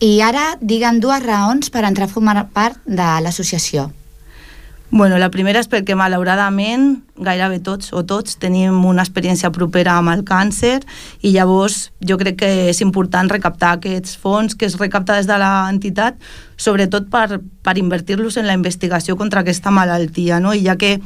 I 0.00 0.14
ara 0.24 0.54
digue'm 0.64 0.98
dues 1.04 1.20
raons 1.20 1.68
per 1.68 1.84
entrar 1.84 2.08
a 2.08 2.12
formar 2.12 2.48
part 2.56 2.80
de 2.88 3.08
l'associació. 3.20 3.90
Bueno, 4.92 5.18
la 5.22 5.28
primera 5.30 5.60
és 5.62 5.68
perquè 5.70 5.94
malauradament 5.94 6.96
gairebé 7.22 7.60
tots 7.62 7.92
o 7.94 8.00
tots 8.02 8.34
tenim 8.42 8.74
una 8.88 9.04
experiència 9.04 9.52
propera 9.54 9.94
amb 10.00 10.10
el 10.10 10.24
càncer 10.26 10.80
i 11.22 11.30
llavors 11.30 11.92
jo 12.02 12.16
crec 12.18 12.40
que 12.40 12.48
és 12.72 12.80
important 12.82 13.30
recaptar 13.30 13.76
aquests 13.76 14.16
fons 14.18 14.56
que 14.58 14.66
es 14.66 14.74
recapta 14.80 15.14
des 15.14 15.28
de 15.30 15.36
l'entitat 15.38 16.18
sobretot 16.58 17.06
per, 17.12 17.38
per 17.38 17.76
invertir-los 17.78 18.40
en 18.40 18.48
la 18.50 18.56
investigació 18.58 19.14
contra 19.20 19.44
aquesta 19.44 19.70
malaltia 19.70 20.40
no? 20.42 20.56
i 20.58 20.64
ja 20.66 20.74
que 20.74 20.96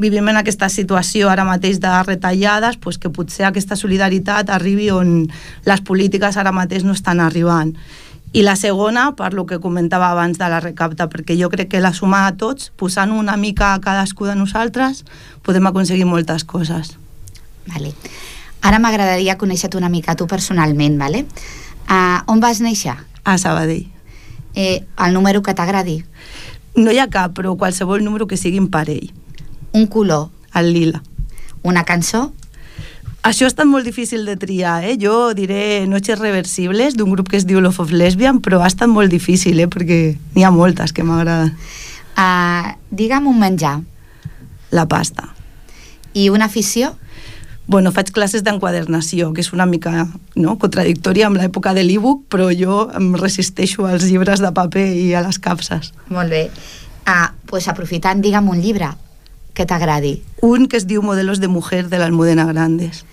vivim 0.00 0.32
en 0.32 0.40
aquesta 0.40 0.70
situació 0.72 1.28
ara 1.28 1.44
mateix 1.44 1.82
de 1.84 1.92
retallades 2.06 2.80
pues 2.80 2.96
que 2.96 3.12
potser 3.12 3.44
aquesta 3.50 3.76
solidaritat 3.76 4.48
arribi 4.48 4.88
on 4.88 5.28
les 5.68 5.84
polítiques 5.84 6.40
ara 6.40 6.54
mateix 6.54 6.88
no 6.88 6.96
estan 6.96 7.20
arribant 7.20 7.76
i 8.34 8.42
la 8.42 8.56
segona, 8.58 9.12
per 9.14 9.30
lo 9.32 9.44
que 9.46 9.60
comentava 9.62 10.08
abans 10.10 10.40
de 10.40 10.46
la 10.50 10.58
recapta, 10.58 11.06
perquè 11.06 11.36
jo 11.38 11.46
crec 11.52 11.68
que 11.70 11.80
la 11.80 11.92
suma 11.94 12.24
de 12.26 12.36
tots, 12.40 12.72
posant 12.74 13.12
una 13.14 13.36
mica 13.38 13.68
a 13.72 13.80
cadascú 13.80 14.26
de 14.26 14.34
nosaltres, 14.34 15.04
podem 15.46 15.68
aconseguir 15.70 16.08
moltes 16.10 16.42
coses. 16.42 16.96
Vale. 17.70 17.94
Ara 18.58 18.80
m'agradaria 18.82 19.38
conèixer-te 19.38 19.78
una 19.78 19.92
mica 19.92 20.16
tu 20.18 20.26
personalment, 20.26 20.98
vale? 20.98 21.22
Uh, 21.86 22.26
on 22.26 22.42
vas 22.42 22.58
néixer? 22.58 22.96
A 23.22 23.38
Sabadell. 23.38 23.86
Eh, 24.58 24.82
el 24.98 25.14
número 25.14 25.42
que 25.42 25.54
t'agradi? 25.54 26.00
No 26.74 26.90
hi 26.90 26.98
ha 26.98 27.06
cap, 27.06 27.36
però 27.38 27.54
qualsevol 27.54 28.02
número 28.02 28.26
que 28.26 28.40
sigui 28.40 28.58
en 28.58 28.66
parell. 28.66 29.12
Un 29.70 29.86
color? 29.86 30.32
El 30.58 30.72
lila. 30.74 31.04
Una 31.62 31.86
cançó? 31.86 32.32
Això 33.24 33.46
ha 33.46 33.48
estat 33.48 33.64
molt 33.64 33.86
difícil 33.88 34.26
de 34.28 34.34
triar, 34.36 34.82
eh? 34.84 34.98
Jo 35.00 35.32
diré 35.32 35.86
Noches 35.88 36.18
Reversibles, 36.18 36.92
d'un 36.92 37.08
grup 37.14 37.30
que 37.32 37.38
es 37.38 37.46
diu 37.48 37.62
Love 37.64 37.80
of 37.80 37.92
Lesbian, 37.96 38.42
però 38.44 38.58
ha 38.60 38.68
estat 38.68 38.90
molt 38.92 39.08
difícil, 39.08 39.62
eh? 39.64 39.68
Perquè 39.72 40.00
n'hi 40.34 40.44
ha 40.44 40.50
moltes 40.52 40.92
que 40.92 41.06
m'agraden. 41.08 41.54
Uh, 42.20 42.74
digue'm 42.92 43.24
un 43.30 43.38
menjar. 43.40 43.78
La 44.76 44.84
pasta. 44.92 45.30
I 46.12 46.28
una 46.28 46.50
afició? 46.52 46.92
Bueno, 47.66 47.94
faig 47.96 48.10
classes 48.12 48.44
d'enquadernació, 48.44 49.30
que 49.32 49.40
és 49.40 49.54
una 49.56 49.64
mica 49.64 50.04
no, 50.36 50.58
contradictòria 50.60 51.30
amb 51.30 51.40
l'època 51.40 51.72
de 51.72 51.86
l'e-book, 51.88 52.26
però 52.28 52.50
jo 52.52 52.90
em 52.92 53.14
resisteixo 53.16 53.88
als 53.88 54.04
llibres 54.04 54.44
de 54.44 54.52
paper 54.52 54.84
i 55.00 55.08
a 55.16 55.24
les 55.24 55.40
capses. 55.40 55.94
Molt 56.12 56.28
bé. 56.28 56.50
Ah, 57.08 57.32
pues 57.48 57.72
aprofitant, 57.72 58.20
digue'm 58.20 58.52
un 58.52 58.60
llibre 58.60 58.92
que 59.56 59.64
t'agradi. 59.64 60.18
Un 60.44 60.68
que 60.68 60.76
es 60.76 60.84
diu 60.84 61.00
Modelos 61.00 61.40
de 61.40 61.48
Mujer 61.48 61.88
de 61.88 62.04
l'Almudena 62.04 62.44
Grandes. 62.52 63.06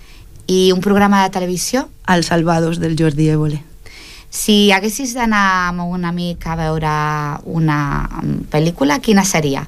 I 0.46 0.72
un 0.72 0.80
programa 0.80 1.22
de 1.22 1.30
televisió? 1.30 1.88
Els 2.08 2.26
Salvados 2.26 2.80
del 2.80 2.96
Jordi 2.98 3.28
Évole. 3.28 3.62
Si 4.32 4.72
haguessis 4.72 5.12
d'anar 5.12 5.68
amb 5.68 5.84
un 5.84 6.06
amic 6.08 6.46
a 6.48 6.56
veure 6.56 6.92
una 7.44 8.08
pel·lícula, 8.50 8.98
quina 9.04 9.26
seria? 9.28 9.66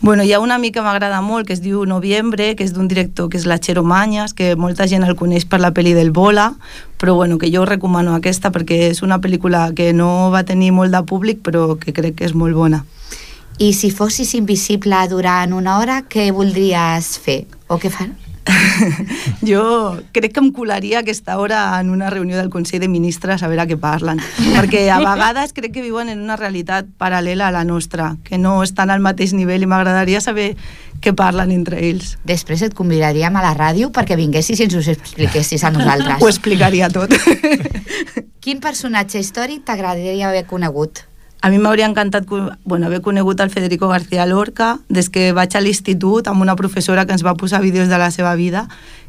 Bueno, 0.00 0.22
hi 0.22 0.32
ha 0.32 0.38
una 0.38 0.58
mica 0.58 0.78
que 0.78 0.84
m'agrada 0.86 1.20
molt, 1.20 1.46
que 1.46 1.52
es 1.52 1.60
diu 1.60 1.84
Noviembre, 1.90 2.54
que 2.54 2.64
és 2.64 2.72
d'un 2.72 2.86
director 2.86 3.28
que 3.28 3.38
és 3.38 3.46
la 3.50 3.58
Chero 3.58 3.82
Mañas, 3.82 4.32
que 4.32 4.54
molta 4.54 4.86
gent 4.86 5.02
el 5.02 5.16
coneix 5.18 5.46
per 5.50 5.58
la 5.58 5.72
pel·li 5.74 5.94
del 5.96 6.12
Bola, 6.14 6.52
però 7.00 7.16
bueno, 7.16 7.38
que 7.38 7.50
jo 7.50 7.64
recomano 7.66 8.14
aquesta 8.14 8.52
perquè 8.54 8.92
és 8.92 9.02
una 9.02 9.18
pel·lícula 9.18 9.72
que 9.74 9.92
no 9.92 10.30
va 10.30 10.44
tenir 10.46 10.70
molt 10.72 10.94
de 10.94 11.02
públic, 11.02 11.42
però 11.42 11.74
que 11.80 11.92
crec 11.92 12.20
que 12.20 12.30
és 12.30 12.34
molt 12.34 12.54
bona. 12.54 12.84
I 13.58 13.72
si 13.72 13.90
fossis 13.90 14.34
invisible 14.36 15.00
durant 15.08 15.56
una 15.56 15.78
hora, 15.80 16.02
què 16.06 16.30
voldries 16.30 17.16
fer? 17.18 17.46
O 17.66 17.80
què 17.82 17.90
fan? 17.90 18.14
Jo 19.50 19.98
crec 20.12 20.32
que 20.34 20.42
em 20.42 20.50
colaria 20.54 21.00
aquesta 21.00 21.38
hora 21.38 21.80
en 21.80 21.90
una 21.90 22.10
reunió 22.10 22.36
del 22.36 22.50
Consell 22.50 22.80
de 22.80 22.88
Ministres 22.88 23.42
a 23.42 23.50
veure 23.50 23.66
què 23.70 23.78
parlen, 23.80 24.20
perquè 24.54 24.86
a 24.92 25.00
vegades 25.02 25.54
crec 25.56 25.74
que 25.74 25.84
viuen 25.84 26.10
en 26.12 26.22
una 26.22 26.36
realitat 26.38 26.88
paral·lela 26.98 27.48
a 27.48 27.54
la 27.54 27.64
nostra, 27.64 28.14
que 28.24 28.38
no 28.38 28.62
estan 28.62 28.90
al 28.90 29.02
mateix 29.04 29.34
nivell 29.34 29.66
i 29.66 29.70
m'agradaria 29.70 30.20
saber 30.20 30.54
què 31.02 31.12
parlen 31.16 31.52
entre 31.54 31.80
ells. 31.82 32.16
Després 32.28 32.62
et 32.66 32.76
convidaríem 32.76 33.34
a 33.36 33.44
la 33.44 33.54
ràdio 33.56 33.90
perquè 33.94 34.16
vinguessis 34.18 34.60
i 34.60 34.68
ens 34.68 34.78
ho 34.78 34.84
expliquessis 34.94 35.64
a 35.64 35.72
nosaltres. 35.74 36.22
Ho 36.22 36.30
explicaria 36.30 36.90
tot. 36.92 37.12
Quin 38.46 38.62
personatge 38.62 39.20
històric 39.20 39.66
t'agradaria 39.66 40.30
haver 40.30 40.46
conegut? 40.46 41.02
A 41.42 41.50
mi 41.50 41.58
m'hauria 41.58 41.86
encantat 41.86 42.26
bueno, 42.64 42.86
haver 42.86 43.02
conegut 43.02 43.40
el 43.40 43.50
Federico 43.50 43.88
García 43.88 44.26
Lorca 44.26 44.78
des 44.88 45.10
que 45.10 45.32
vaig 45.36 45.54
a 45.54 45.60
l'institut 45.60 46.26
amb 46.26 46.42
una 46.42 46.56
professora 46.56 47.04
que 47.06 47.12
ens 47.12 47.24
va 47.24 47.36
posar 47.36 47.62
vídeos 47.62 47.88
de 47.88 47.98
la 47.98 48.10
seva 48.10 48.34
vida 48.34 48.66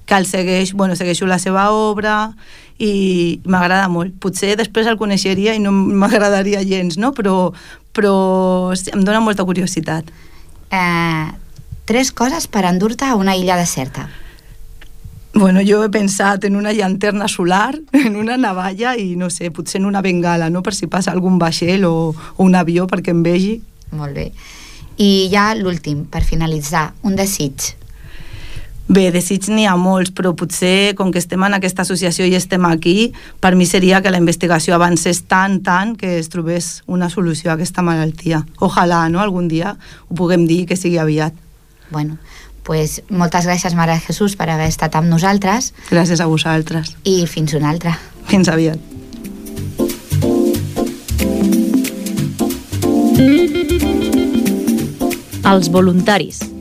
que 0.07 0.15
el 0.15 0.25
segueix, 0.25 0.73
bueno, 0.73 0.95
segueixo 0.95 1.27
la 1.27 1.37
seva 1.37 1.69
obra 1.71 2.31
i 2.79 3.41
m'agrada 3.45 3.89
molt. 3.91 4.15
Potser 4.23 4.55
després 4.55 4.87
el 4.87 4.97
coneixeria 4.97 5.53
i 5.53 5.59
no 5.59 5.71
m'agradaria 6.01 6.63
gens, 6.63 6.97
no? 6.97 7.11
però, 7.13 7.51
però 7.93 8.71
em 8.71 9.03
dóna 9.03 9.19
molta 9.21 9.45
curiositat. 9.45 10.09
Eh, 10.71 11.27
tres 11.85 12.11
coses 12.11 12.47
per 12.47 12.65
endur-te 12.65 13.05
a 13.05 13.19
una 13.19 13.35
illa 13.35 13.59
deserta. 13.59 14.07
Bueno, 15.37 15.61
jo 15.61 15.83
he 15.83 15.89
pensat 15.93 16.45
en 16.45 16.55
una 16.55 16.71
llanterna 16.73 17.27
solar, 17.27 17.79
en 17.93 18.15
una 18.15 18.37
navalla 18.37 18.95
i, 18.97 19.11
no 19.15 19.29
sé, 19.29 19.51
potser 19.53 19.77
en 19.77 19.85
una 19.85 20.01
bengala, 20.01 20.49
no?, 20.49 20.63
per 20.65 20.73
si 20.73 20.89
passa 20.89 21.11
algun 21.13 21.37
vaixell 21.37 21.85
o, 21.85 21.91
o 22.09 22.47
un 22.47 22.57
avió 22.57 22.87
perquè 22.89 23.13
em 23.13 23.21
vegi. 23.21 23.59
Molt 23.93 24.17
bé. 24.17 24.31
I 24.97 25.27
ja 25.29 25.51
l'últim, 25.53 26.07
per 26.09 26.23
finalitzar, 26.25 26.87
un 27.05 27.13
desig. 27.19 27.67
Bé, 28.89 29.11
desig 29.13 29.45
n'hi 29.53 29.67
ha 29.69 29.77
molts, 29.77 30.09
però 30.09 30.33
potser, 30.33 30.95
com 30.97 31.13
que 31.13 31.21
estem 31.21 31.45
en 31.45 31.59
aquesta 31.59 31.85
associació 31.85 32.25
i 32.25 32.33
estem 32.33 32.65
aquí, 32.65 33.11
per 33.37 33.53
mi 33.53 33.69
seria 33.69 34.01
que 34.01 34.09
la 34.09 34.17
investigació 34.17 34.73
avancés 34.73 35.21
tant, 35.29 35.59
tant, 35.61 35.93
que 36.01 36.17
es 36.17 36.33
trobés 36.33 36.81
una 36.87 37.11
solució 37.13 37.51
a 37.51 37.59
aquesta 37.59 37.85
malaltia. 37.85 38.41
Ojalà, 38.57 39.05
no?, 39.13 39.21
algun 39.21 39.53
dia 39.53 39.77
ho 40.07 40.17
puguem 40.17 40.49
dir 40.49 40.63
que 40.65 40.81
sigui 40.81 40.97
aviat. 40.97 41.37
Bueno, 41.93 42.17
pues, 42.67 42.99
moltes 43.07 43.47
gràcies, 43.47 43.73
Mare 43.79 43.95
de 43.95 44.03
Jesús, 44.03 44.35
per 44.35 44.49
haver 44.51 44.67
estat 44.67 44.97
amb 44.99 45.07
nosaltres. 45.07 45.71
Gràcies 45.87 46.19
a 46.19 46.27
vosaltres. 46.27 46.97
I 47.07 47.23
fins 47.31 47.55
una 47.55 47.71
altra. 47.71 47.95
Fins 48.27 48.51
aviat. 48.51 48.83
Els 55.47 55.71
voluntaris. 55.71 56.56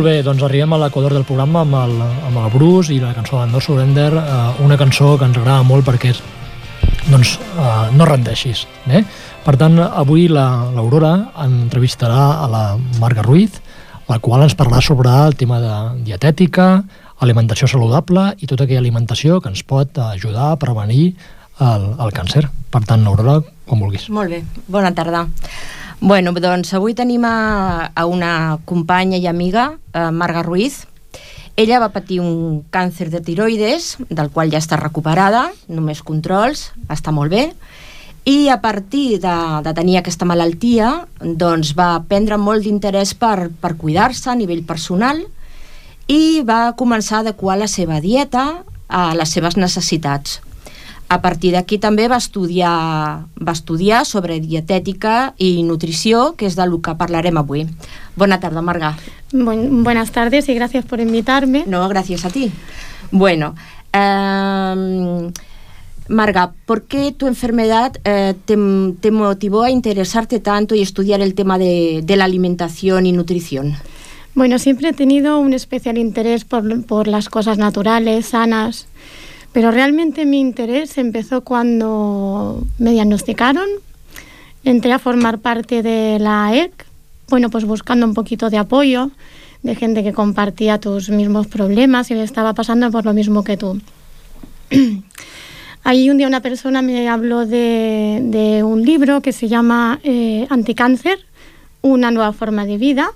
Molt 0.00 0.08
bé, 0.16 0.22
doncs 0.24 0.40
arribem 0.40 0.72
a 0.72 0.76
l'equador 0.80 1.12
del 1.12 1.26
programa 1.28 1.60
amb 1.60 1.74
el, 1.76 1.90
amb 2.24 2.38
el 2.40 2.46
Bruce 2.54 2.88
i 2.94 3.02
la 3.02 3.10
cançó 3.12 3.36
de 3.42 3.50
No 3.52 3.60
Surrender, 3.60 4.06
eh, 4.16 4.62
una 4.64 4.78
cançó 4.80 5.10
que 5.20 5.26
ens 5.28 5.36
agrada 5.36 5.60
molt 5.68 5.84
perquè 5.84 6.14
és, 6.14 6.22
doncs, 7.12 7.34
eh, 7.36 7.90
no 7.92 8.06
rendeixis. 8.08 8.62
Eh? 8.88 9.02
Per 9.44 9.54
tant, 9.60 9.76
avui 9.76 10.24
la- 10.32 10.70
l'Aurora 10.72 11.10
entrevistarà 11.44 12.22
a 12.40 12.48
la 12.48 12.62
Marga 12.98 13.20
Ruiz, 13.20 13.60
la 14.08 14.16
qual 14.24 14.40
ens 14.46 14.56
parlarà 14.56 14.80
sobre 14.80 15.10
el 15.26 15.36
tema 15.36 15.60
de 15.60 15.74
dietètica, 16.08 16.82
alimentació 17.20 17.68
saludable 17.68 18.30
i 18.40 18.46
tota 18.46 18.64
aquella 18.64 18.80
alimentació 18.80 19.42
que 19.42 19.50
ens 19.52 19.62
pot 19.62 19.98
ajudar 19.98 20.52
a 20.52 20.56
prevenir 20.56 21.10
el, 21.60 21.84
el 22.00 22.14
càncer. 22.16 22.46
Per 22.70 22.80
tant, 22.88 23.04
Aurora, 23.06 23.42
com 23.68 23.84
vulguis. 23.84 24.08
Molt 24.08 24.30
bé, 24.32 24.40
bona 24.66 24.94
tarda. 24.96 25.26
Bueno, 26.00 26.32
doncs 26.32 26.72
avui 26.72 26.94
tenim 26.96 27.26
a, 27.28 27.92
a 27.92 28.06
una 28.08 28.58
companya 28.64 29.18
i 29.20 29.26
amiga, 29.28 29.74
eh, 29.92 30.08
Marga 30.10 30.40
Ruiz. 30.42 30.86
Ella 31.60 31.76
va 31.78 31.90
patir 31.92 32.22
un 32.24 32.62
càncer 32.72 33.10
de 33.12 33.20
tiroides, 33.20 33.98
del 34.08 34.30
qual 34.32 34.48
ja 34.48 34.62
està 34.62 34.78
recuperada, 34.80 35.50
només 35.68 36.00
controls, 36.00 36.70
està 36.88 37.12
molt 37.12 37.34
bé, 37.36 37.50
i 38.24 38.48
a 38.48 38.62
partir 38.64 39.20
de, 39.20 39.36
de 39.60 39.76
tenir 39.76 39.98
aquesta 40.00 40.24
malaltia 40.24 41.04
doncs 41.20 41.74
va 41.76 41.92
prendre 42.08 42.40
molt 42.40 42.64
d'interès 42.64 43.12
per, 43.12 43.50
per 43.60 43.76
cuidar-se 43.76 44.32
a 44.32 44.38
nivell 44.40 44.64
personal 44.64 45.20
i 46.08 46.40
va 46.40 46.72
començar 46.80 47.18
a 47.18 47.24
adequar 47.26 47.60
la 47.60 47.68
seva 47.68 48.00
dieta 48.00 48.62
a 48.88 49.10
les 49.16 49.36
seves 49.36 49.60
necessitats. 49.60 50.40
A 51.10 51.18
partir 51.20 51.50
d'aquí 51.56 51.76
també 51.82 52.04
va 52.06 52.20
estudiar, 52.22 53.26
va 53.34 53.52
estudiar 53.52 54.04
sobre 54.06 54.36
dietètica 54.38 55.34
i 55.42 55.64
nutrició, 55.66 56.36
que 56.38 56.46
és 56.46 56.54
del 56.54 56.76
que 56.78 56.94
parlarem 56.94 57.36
avui. 57.40 57.64
Bona 58.14 58.38
tarda, 58.38 58.62
Marga. 58.62 58.92
Buen- 59.32 59.82
buenas 59.82 60.12
tardes 60.12 60.48
y 60.48 60.54
gracias 60.54 60.84
por 60.86 61.00
invitarme. 61.00 61.64
No, 61.66 61.88
gracias 61.88 62.24
a 62.24 62.30
ti. 62.30 62.52
Bueno, 63.10 63.56
eh, 63.92 65.30
Marga, 66.08 66.52
¿por 66.64 66.82
qué 66.82 67.10
tu 67.12 67.26
enfermedad 67.26 67.92
eh, 68.04 68.34
te, 68.44 68.56
te 69.00 69.10
motivó 69.10 69.62
a 69.64 69.70
interesarte 69.70 70.38
tanto 70.40 70.74
y 70.76 70.80
estudiar 70.82 71.20
el 71.20 71.34
tema 71.34 71.58
de, 71.58 72.02
de 72.04 72.16
la 72.16 72.24
alimentación 72.24 73.06
y 73.06 73.12
nutrición? 73.12 73.74
Bueno, 74.34 74.60
siempre 74.60 74.90
he 74.90 74.92
tenido 74.92 75.40
un 75.40 75.54
especial 75.54 75.98
interés 75.98 76.44
por, 76.44 76.84
por 76.84 77.08
las 77.08 77.28
cosas 77.28 77.58
naturales, 77.58 78.26
sanas, 78.26 78.86
pero 79.52 79.70
realmente 79.70 80.26
mi 80.26 80.40
interés 80.40 80.96
empezó 80.98 81.42
cuando 81.42 82.64
me 82.78 82.92
diagnosticaron. 82.92 83.68
Entré 84.64 84.92
a 84.92 84.98
formar 84.98 85.38
parte 85.38 85.82
de 85.82 86.18
la 86.18 86.54
EC, 86.54 86.86
bueno, 87.28 87.48
pues 87.50 87.64
buscando 87.64 88.06
un 88.06 88.14
poquito 88.14 88.50
de 88.50 88.58
apoyo 88.58 89.10
de 89.62 89.74
gente 89.74 90.02
que 90.02 90.12
compartía 90.12 90.80
tus 90.80 91.10
mismos 91.10 91.46
problemas 91.46 92.10
y 92.10 92.14
le 92.14 92.22
estaba 92.22 92.54
pasando 92.54 92.90
por 92.90 93.04
lo 93.04 93.12
mismo 93.12 93.44
que 93.44 93.56
tú. 93.56 93.80
Ahí 95.84 96.10
un 96.10 96.18
día 96.18 96.26
una 96.26 96.40
persona 96.40 96.82
me 96.82 97.08
habló 97.08 97.46
de, 97.46 98.62
un 98.64 98.84
libro 98.84 99.22
que 99.22 99.32
se 99.32 99.48
llama 99.48 99.98
eh, 100.02 100.46
Anticáncer, 100.50 101.18
una 101.82 102.10
nueva 102.10 102.32
forma 102.32 102.66
de 102.66 102.76
vida. 102.76 103.12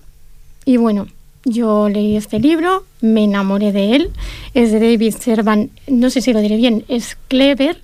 Y 0.64 0.78
bueno, 0.78 1.06
yo 1.44 1.88
leí 1.88 2.16
este 2.16 2.38
libro, 2.40 2.84
me 3.00 3.24
enamoré 3.24 3.72
de 3.72 3.96
él. 3.96 4.10
Es 4.54 4.72
de 4.72 4.80
David 4.80 5.14
Servan, 5.18 5.70
no 5.86 6.10
sé 6.10 6.20
si 6.20 6.32
lo 6.32 6.40
diré 6.40 6.56
bien, 6.56 6.84
es 6.88 7.16
Clever. 7.28 7.80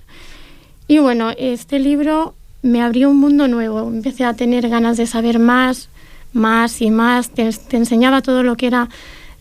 Y 0.87 0.97
bueno, 0.97 1.31
este 1.37 1.79
libro 1.79 2.33
me 2.63 2.81
abrió 2.81 3.09
un 3.09 3.17
mundo 3.17 3.47
nuevo. 3.47 3.87
Empecé 3.87 4.25
a 4.25 4.33
tener 4.33 4.67
ganas 4.69 4.97
de 4.97 5.07
saber 5.07 5.39
más, 5.39 5.89
más 6.33 6.81
y 6.81 6.91
más. 6.91 7.29
Te, 7.29 7.49
enseñaba 7.71 8.21
todo 8.21 8.43
lo 8.43 8.55
que 8.57 8.67
era 8.67 8.89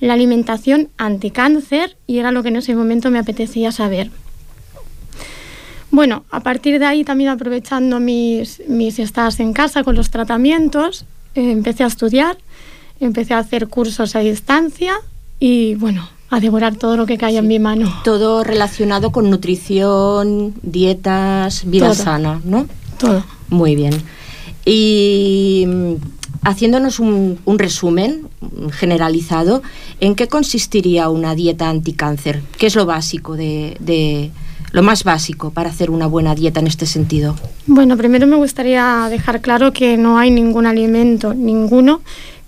la 0.01 0.15
alimentación 0.15 0.89
anticáncer 0.97 1.97
y 2.07 2.19
era 2.19 2.33
lo 2.33 2.43
que 2.43 2.49
en 2.49 2.57
ese 2.57 2.75
momento 2.75 3.11
me 3.11 3.19
apetecía 3.19 3.73
saber. 3.73 4.11
Bueno, 5.91 6.25
a 6.31 6.41
partir 6.41 6.79
de 6.79 6.87
ahí 6.87 7.05
también 7.05 7.31
aprovechando 7.31 7.99
mis, 7.99 8.63
mis 8.69 8.99
estadas 8.99 9.41
en 9.41 9.53
casa 9.53 9.83
con 9.83 9.97
los 9.97 10.11
tratamientos, 10.11 11.05
eh, 11.35 11.51
empecé 11.51 11.83
a 11.83 11.89
estudiar, 11.89 12.39
empecé 13.01 13.35
a 13.35 13.39
hacer 13.39 13.69
cursos 13.69 14.15
a 14.17 14.21
distancia 14.21 14.95
y 15.39 15.75
bueno, 15.77 16.09
a 16.31 16.39
devorar 16.41 16.77
todo 16.77 16.97
lo 16.97 17.07
que 17.07 17.19
caía 17.19 17.41
en 17.41 17.49
mi 17.49 17.59
mano. 17.59 17.93
Todo 18.05 18.45
relacionado 18.45 19.11
con 19.11 19.31
nutrición, 19.31 20.55
dietas, 20.63 21.65
vida 21.69 21.87
Todo. 21.87 21.95
sana, 21.95 22.41
¿no? 22.45 22.67
Todo. 22.99 23.25
Muy 23.49 23.75
bien. 23.75 23.95
Y 24.65 25.65
mm, 25.67 25.95
haciéndonos 26.43 27.01
un, 27.01 27.39
un 27.45 27.59
resumen 27.59 28.29
generalizado, 28.73 29.63
¿en 30.01 30.15
qué 30.15 30.29
consistiría 30.29 31.09
una 31.09 31.35
dieta 31.35 31.69
anticáncer? 31.69 32.43
¿Qué 32.59 32.67
es 32.67 32.77
lo 32.77 32.87
básico 32.87 33.37
de, 33.37 33.77
de- 33.81 34.31
lo 34.73 34.83
más 34.85 35.03
básico 35.03 35.51
para 35.51 35.71
hacer 35.71 35.91
una 35.91 36.07
buena 36.07 36.35
dieta 36.37 36.61
en 36.61 36.67
este 36.69 36.87
sentido? 36.87 37.35
Bueno, 37.67 37.97
primero 37.97 38.27
me 38.29 38.37
gustaría 38.37 39.09
dejar 39.11 39.41
claro 39.41 39.73
que 39.73 39.97
no 39.97 40.19
hay 40.19 40.31
ningún 40.31 40.67
alimento, 40.67 41.35
ninguno, 41.35 42.03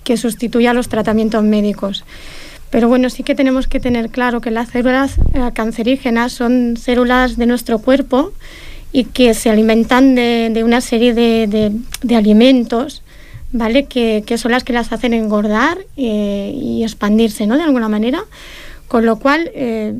que 0.05 0.17
sustituya 0.17 0.75
los 0.75 0.89
tratamientos 0.89 1.43
médicos. 1.45 2.05
Pero 2.71 2.89
bueno, 2.89 3.11
sí 3.11 3.23
que 3.23 3.35
tenemos 3.35 3.67
que 3.67 3.81
tener 3.81 4.09
claro 4.09 4.41
que 4.41 4.51
las 4.51 4.71
células 4.71 5.19
eh, 5.35 5.51
cancerígenas 5.53 6.33
son 6.33 6.77
células 6.79 7.37
de 7.37 7.47
nuestro 7.47 7.79
cuerpo 7.81 8.33
y 8.93 9.05
que 9.05 9.35
se 9.35 9.51
alimentan 9.51 10.15
de, 10.15 10.63
una 10.65 10.81
serie 10.81 11.13
de, 11.13 12.17
alimentos, 12.17 13.03
¿vale? 13.53 13.85
Que, 13.85 14.23
que 14.27 14.39
son 14.39 14.53
las 14.53 14.65
que 14.65 14.73
las 14.73 14.93
hacen 14.93 15.13
engordar 15.13 15.79
eh, 15.97 16.53
y 16.55 16.83
expandirse, 16.83 17.47
¿no? 17.47 17.57
De 17.57 17.63
alguna 17.63 17.89
manera. 17.89 18.25
Con 18.89 19.07
lo 19.07 19.19
cual, 19.19 19.51
eh, 19.55 19.95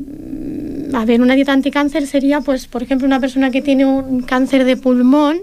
a 0.93 1.05
ver, 1.05 1.21
una 1.21 1.33
dieta 1.33 1.51
anticáncer 1.53 2.05
sería, 2.05 2.41
pues, 2.41 2.67
por 2.67 2.83
ejemplo, 2.83 3.07
una 3.07 3.19
persona 3.19 3.49
que 3.49 3.63
tiene 3.63 3.85
un 3.85 4.21
cáncer 4.21 4.65
de 4.65 4.77
pulmón, 4.77 5.39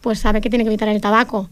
pues 0.00 0.18
sabe 0.18 0.40
que 0.40 0.50
tiene 0.50 0.64
que 0.64 0.70
evitar 0.70 0.88
el 0.88 1.00
tabaco, 1.00 1.48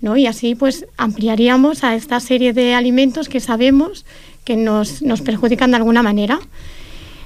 ¿no? 0.00 0.16
Y 0.16 0.26
así, 0.26 0.54
pues, 0.54 0.86
ampliaríamos 0.96 1.84
a 1.84 1.94
esta 1.94 2.20
serie 2.20 2.52
de 2.52 2.74
alimentos 2.74 3.28
que 3.28 3.40
sabemos 3.40 4.04
que 4.44 4.56
nos, 4.56 5.02
nos 5.02 5.20
perjudican 5.20 5.70
de 5.70 5.76
alguna 5.76 6.02
manera. 6.02 6.38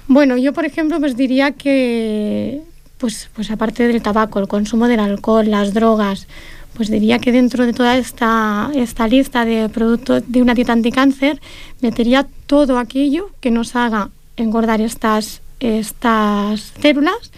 Bueno, 0.09 0.37
yo, 0.37 0.53
por 0.53 0.65
ejemplo, 0.65 0.99
pues 0.99 1.17
diría 1.17 1.53
que, 1.53 2.63
pues, 2.99 3.31
pues 3.35 3.51
aparte 3.51 3.87
del 3.87 4.03
tabaco, 4.03 4.41
el 4.41 4.49
consumo 4.49 4.89
del 4.89 5.01
alcohol, 5.01 5.51
las 5.51 5.73
drogas, 5.75 6.27
pues 6.75 6.91
diría 6.91 7.19
que 7.19 7.33
dentro 7.33 7.67
de 7.67 7.73
toda 7.73 7.97
esta, 7.97 8.71
esta 8.75 9.07
lista 9.07 9.45
de 9.45 9.69
productos 9.69 10.23
de 10.27 10.43
una 10.43 10.55
dieta 10.55 10.73
anticáncer 10.73 11.41
metería 11.81 12.27
todo 12.47 12.79
aquello 12.79 13.31
que 13.41 13.51
nos 13.51 13.77
haga 13.77 14.11
engordar 14.37 14.81
estas, 14.81 15.43
estas 15.61 16.73
células 16.81 17.31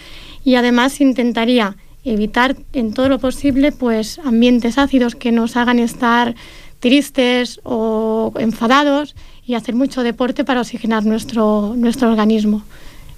y 0.45 0.55
además 0.55 1.01
intentaría 1.01 1.77
evitar 2.05 2.57
en 2.73 2.93
todo 2.93 3.09
lo 3.09 3.19
posible 3.19 3.73
pues 3.73 4.19
ambientes 4.25 4.79
ácidos 4.79 5.15
que 5.15 5.33
nos 5.33 5.57
hagan 5.57 5.79
estar 5.79 6.35
tristes 6.81 7.61
o 7.65 8.33
enfadados 8.39 9.15
y 9.47 9.55
hacer 9.55 9.75
mucho 9.75 10.03
deporte 10.03 10.45
para 10.45 10.61
oxigenar 10.61 11.05
nuestro, 11.05 11.75
nuestro 11.77 12.11
organismo. 12.11 12.63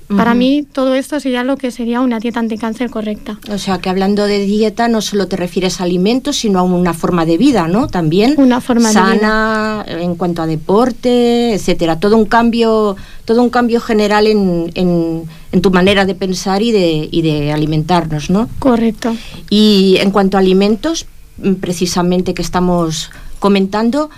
Para 0.09 0.35
mí 0.35 0.65
todo 0.73 0.95
esto 0.95 1.19
sería 1.19 1.43
lo 1.43 1.57
que 1.57 1.71
sería 1.73 2.01
una 2.01 2.21
dieta 2.21 2.39
anticáncer 2.39 2.91
correcta. 2.91 3.39
O 3.51 3.59
sea, 3.59 3.79
que 3.79 3.89
hablando 3.91 4.27
de 4.27 4.39
dieta 4.45 4.87
no 4.87 5.01
solo 5.01 5.27
te 5.27 5.37
refieres 5.37 5.81
a 5.81 5.85
alimentos, 5.85 6.37
sino 6.37 6.61
a 6.61 6.63
una 6.63 6.95
forma 6.95 7.27
de 7.27 7.37
vida, 7.39 7.67
¿no? 7.67 7.89
También 7.89 8.35
Una 8.39 8.61
forma 8.61 8.89
de 8.89 8.95
sana 8.95 9.85
en 9.89 10.15
cuanto 10.15 10.43
a 10.43 10.47
deporte, 10.47 11.55
etcétera. 11.55 11.99
Todo 11.99 12.17
un 12.17 12.27
cambio, 12.27 12.97
todo 13.25 13.43
un 13.43 13.51
cambio 13.51 13.81
general 13.81 14.27
en, 14.29 14.71
en- 14.75 15.25
en 15.53 15.63
tu 15.63 15.71
manera 15.71 16.05
de 16.05 16.15
pensar 16.15 16.63
y 16.63 16.71
de, 16.71 17.09
y 17.11 17.23
de 17.23 17.51
alimentarnos, 17.53 18.31
¿no? 18.31 18.49
Correcto. 18.59 19.17
Y 19.51 19.97
en 20.01 20.11
cuanto 20.11 20.37
a 20.37 20.41
alimentos, 20.41 21.07
mm, 21.39 21.55
precisamente 21.55 22.35
que 22.35 22.43
estamos 22.43 23.11
comentando, 23.39 24.11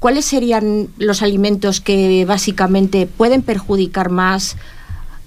¿cuáles 0.00 0.24
serían 0.24 0.88
los 0.98 1.22
alimentos 1.22 1.80
que 1.80 2.24
básicamente 2.26 3.06
pueden 3.06 3.42
perjudicar 3.42 4.10
más 4.10 4.56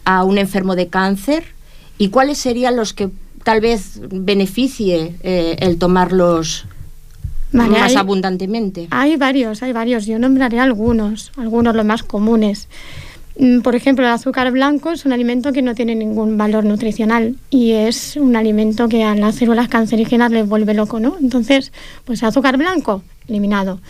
a 0.05 0.23
un 0.23 0.37
enfermo 0.37 0.75
de 0.75 0.87
cáncer? 0.87 1.43
¿Y 1.97 2.09
cuáles 2.09 2.37
serían 2.37 2.75
los 2.75 2.93
que 2.93 3.09
tal 3.43 3.61
vez 3.61 3.99
beneficie 4.09 5.15
eh, 5.23 5.55
el 5.59 5.77
tomarlos 5.77 6.65
Vale, 7.51 7.79
más 7.79 7.91
hay- 7.91 7.95
abundantemente? 7.97 8.87
Hay 8.91 9.15
varios, 9.17 9.61
hay 9.63 9.71
varios. 9.73 10.05
Yo 10.05 10.19
nombraré 10.19 10.59
algunos, 10.59 11.31
algunos 11.37 11.75
los 11.75 11.85
más 11.85 12.03
comunes. 12.03 12.67
Mm, 13.37 13.59
Por 13.61 13.75
ejemplo, 13.75 14.05
el 14.05 14.11
azúcar 14.11 14.51
blanco 14.51 14.91
es 14.91 15.05
un 15.05 15.11
alimento 15.11 15.51
que 15.51 15.61
no 15.61 15.75
tiene 15.75 15.93
ningún 15.95 16.37
valor 16.37 16.63
nutricional 16.63 17.35
y 17.49 17.71
es 17.71 18.15
un 18.15 18.35
alimento 18.35 18.87
que 18.87 19.03
a 19.03 19.13
las 19.15 19.35
células 19.35 19.67
cancerígenas 19.67 20.31
les 20.31 20.47
vuelve 20.47 20.73
loco, 20.73 20.99
¿no? 20.99 21.17
Entonces, 21.19 21.73
pues 22.05 22.23
azúcar 22.23 22.57
blanco, 22.57 23.03
eliminado. 23.27 23.81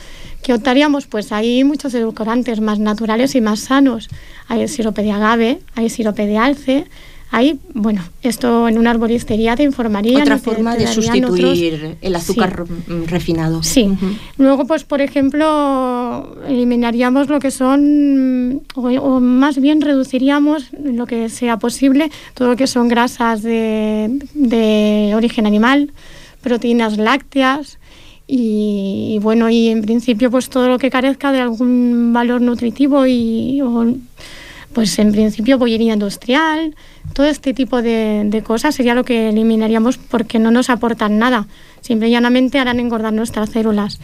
¿Qué 0.42 0.54
optaríamos? 0.54 1.06
Pues 1.08 1.32
hay 1.32 1.64
muchos 1.64 1.94
edulcorantes 1.94 2.60
más 2.60 2.80
naturales 2.80 3.36
y 3.36 3.42
más 3.42 3.60
sanos. 3.60 4.10
Hay 4.48 4.68
sirope 4.68 5.04
de 5.04 5.12
agave, 5.12 5.60
hay 5.76 5.90
sirope 5.90 6.26
de 6.26 6.38
alce, 6.38 6.86
Ahí, 7.32 7.60
bueno, 7.74 8.02
esto 8.22 8.68
en 8.68 8.78
una 8.78 8.92
arboristería 8.92 9.56
te 9.58 9.64
informarían. 9.64 10.22
Otra 10.22 10.38
te- 10.38 10.42
forma 10.42 10.74
te 10.78 10.82
de 10.86 10.88
sustituir 10.88 11.74
otros- 11.76 11.98
el 12.02 12.16
azúcar 12.16 12.64
Sí. 12.68 12.94
mm, 12.94 13.04
refinado. 13.08 13.62
Sí. 13.64 13.90
Luego, 14.38 14.66
pues, 14.66 14.84
por 14.86 15.02
ejemplo, 15.02 16.36
eliminaríamos 16.48 17.28
lo 17.28 17.40
que 17.40 17.52
son, 17.52 18.62
o, 18.76 18.82
o 18.88 19.20
más 19.20 19.60
bien 19.60 19.82
reduciríamos 19.82 20.68
lo 20.82 21.06
que 21.08 21.28
sea 21.30 21.58
posible, 21.58 22.10
todo 22.36 22.50
lo 22.50 22.56
que 22.56 22.68
son 22.68 22.88
grasas 22.88 23.42
de, 23.44 24.20
de 24.34 25.12
origen 25.16 25.46
animal, 25.46 25.92
proteínas 26.42 26.98
lácteas 26.98 27.80
y, 28.28 29.16
y, 29.16 29.20
bueno, 29.20 29.50
y 29.50 29.70
en 29.70 29.82
principio, 29.82 30.32
pues 30.32 30.50
todo 30.50 30.68
lo 30.70 30.78
que 30.80 30.90
carezca 30.90 31.32
de 31.32 31.42
algún 31.42 32.12
valor 32.14 32.40
nutritivo 32.42 33.06
y, 33.06 33.62
o, 33.62 33.86
pues 34.74 34.98
en 35.00 35.12
principio 35.12 35.58
bollería 35.58 35.94
industrial, 35.94 36.76
todo 37.16 37.28
este 37.28 37.54
tipo 37.54 37.82
de, 37.82 38.24
de 38.26 38.44
cosas 38.44 38.76
sería 38.76 38.94
lo 38.94 39.06
que 39.06 39.30
eliminaríamos 39.30 39.98
porque 39.98 40.38
no 40.38 40.52
nos 40.52 40.70
aportan 40.70 41.18
nada, 41.18 41.48
simple 41.80 42.10
y 42.10 42.12
llanamente 42.12 42.60
harán 42.60 42.82
engordar 42.82 43.14
nuestras 43.14 43.52
células. 43.52 44.02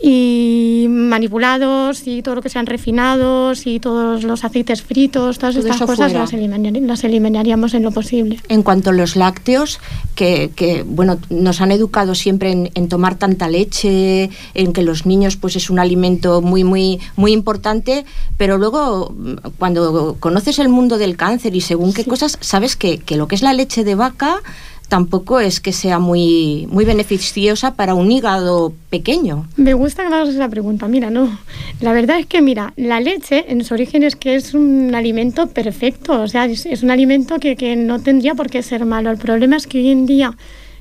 Y 0.00 0.86
manipulados 0.88 2.06
y 2.06 2.22
todo 2.22 2.36
lo 2.36 2.42
que 2.42 2.48
sean 2.48 2.66
refinados 2.66 3.66
y 3.66 3.80
todos 3.80 4.22
los 4.22 4.44
aceites 4.44 4.80
fritos, 4.82 5.38
todas 5.38 5.56
Todo 5.56 5.66
estas 5.66 5.80
cosas 5.88 6.12
las, 6.12 6.32
eliminari- 6.32 6.80
las 6.86 7.02
eliminaríamos 7.02 7.74
en 7.74 7.82
lo 7.82 7.90
posible. 7.90 8.38
En 8.48 8.62
cuanto 8.62 8.90
a 8.90 8.92
los 8.92 9.16
lácteos, 9.16 9.80
que, 10.14 10.52
que, 10.54 10.84
bueno, 10.84 11.18
nos 11.30 11.60
han 11.60 11.72
educado 11.72 12.14
siempre 12.14 12.52
en, 12.52 12.70
en 12.74 12.88
tomar 12.88 13.16
tanta 13.16 13.48
leche, 13.48 14.30
en 14.54 14.72
que 14.72 14.82
los 14.82 15.04
niños 15.04 15.36
pues 15.36 15.56
es 15.56 15.68
un 15.68 15.80
alimento 15.80 16.42
muy 16.42 16.62
muy 16.62 17.00
muy 17.16 17.32
importante, 17.32 18.04
pero 18.36 18.56
luego 18.56 19.12
cuando 19.58 20.16
conoces 20.20 20.60
el 20.60 20.68
mundo 20.68 20.98
del 20.98 21.16
cáncer 21.16 21.56
y 21.56 21.60
según 21.60 21.92
qué 21.92 22.04
cosas, 22.04 22.38
sabes 22.40 22.76
que, 22.76 22.98
que 22.98 23.16
lo 23.16 23.26
que 23.26 23.34
es 23.34 23.42
la 23.42 23.52
leche 23.52 23.82
de 23.82 23.96
vaca 23.96 24.42
tampoco 24.88 25.38
es 25.38 25.60
que 25.60 25.72
sea 25.72 25.98
muy 25.98 26.66
muy 26.70 26.84
beneficiosa 26.84 27.74
para 27.74 27.94
un 27.94 28.10
hígado 28.10 28.72
pequeño. 28.90 29.46
Me 29.56 29.74
gusta 29.74 30.02
que 30.02 30.08
me 30.08 30.16
hagas 30.16 30.30
esa 30.30 30.48
pregunta. 30.48 30.88
Mira, 30.88 31.10
no. 31.10 31.38
La 31.80 31.92
verdad 31.92 32.18
es 32.18 32.26
que, 32.26 32.42
mira, 32.42 32.72
la 32.76 33.00
leche 33.00 33.44
en 33.48 33.64
su 33.64 33.74
origen 33.74 34.02
es 34.02 34.16
que 34.16 34.34
es 34.34 34.54
un 34.54 34.94
alimento 34.94 35.46
perfecto. 35.48 36.22
O 36.22 36.28
sea, 36.28 36.46
es, 36.46 36.66
es 36.66 36.82
un 36.82 36.90
alimento 36.90 37.38
que, 37.38 37.56
que 37.56 37.76
no 37.76 38.00
tendría 38.00 38.34
por 38.34 38.50
qué 38.50 38.62
ser 38.62 38.84
malo. 38.84 39.10
El 39.10 39.18
problema 39.18 39.56
es 39.56 39.66
que 39.66 39.78
hoy 39.78 39.90
en 39.90 40.06
día 40.06 40.36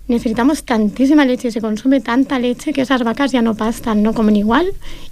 necesitamos 0.07 0.63
tantísima 0.63 1.25
leche 1.25 1.49
y 1.49 1.51
se 1.51 1.59
consume 1.61 1.99
tanta 1.99 2.39
leche 2.39 2.71
que 2.73 2.81
esas 2.81 3.03
vacas 3.03 3.31
ya 3.31 3.41
no 3.41 3.55
pastan, 3.55 4.01
no 4.03 4.13
comen 4.13 4.35
igual 4.35 4.67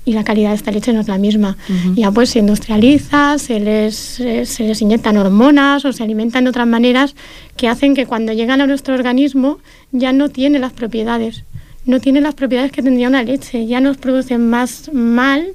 y 0.05 0.13
la 0.13 0.23
calidad 0.23 0.49
de 0.49 0.55
esta 0.55 0.71
leche 0.71 0.93
no 0.93 1.01
es 1.01 1.08
la 1.08 1.17
misma. 1.17 1.58
Ya 1.95 2.12
pues 2.12 2.29
se 2.29 2.39
industrializa, 2.39 3.38
se 3.38 3.60
les, 3.60 4.19
eh, 4.19 4.45
se 4.45 4.63
les 4.63 4.81
inyectan 4.81 5.17
hormonas 5.17 5.84
o 5.86 5.91
se 5.93 6.03
alimentan 6.03 6.45
de 6.45 6.49
otras 6.49 6.67
maneras 6.67 7.15
que 7.58 7.67
hacen 7.67 7.93
que 7.93 8.05
cuando 8.05 8.31
llegan 8.34 8.62
a 8.62 8.67
nuestro 8.67 8.93
organismo 8.95 9.60
ya 9.91 10.13
no 10.13 10.29
tiene 10.29 10.60
las 10.60 10.73
propiedades 10.73 11.43
no 11.86 11.99
tiene 11.99 12.19
las 12.19 12.34
propiedades 12.34 12.71
que 12.71 12.81
tendría 12.81 13.08
una 13.10 13.21
leche, 13.21 13.67
ya 13.67 13.79
nos 13.79 13.97
producen 13.97 14.49
más 14.49 14.89
mal 14.91 15.45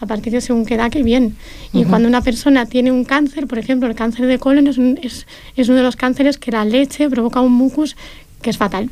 a 0.00 0.04
partir 0.06 0.34
de 0.34 0.42
según 0.42 0.66
qué 0.66 0.74
edad 0.74 0.90
que 0.90 1.02
bien. 1.02 1.34
Y 1.72 1.84
cuando 1.84 2.06
una 2.08 2.20
persona 2.20 2.66
tiene 2.66 2.92
un 2.92 3.04
cáncer, 3.04 3.46
por 3.46 3.58
ejemplo, 3.58 3.88
el 3.88 3.94
cáncer 3.94 4.26
de 4.26 4.38
colon 4.38 4.66
es, 4.66 4.76
un- 4.76 4.98
es, 5.02 5.26
es 5.56 5.68
uno 5.70 5.78
de 5.78 5.82
los 5.84 5.96
cánceres 5.96 6.36
que 6.36 6.50
la 6.52 6.66
leche 6.66 7.08
provoca 7.08 7.40
un 7.40 7.52
mucus 7.52 7.96
que 8.42 8.50
es 8.50 8.56
fatal. 8.56 8.90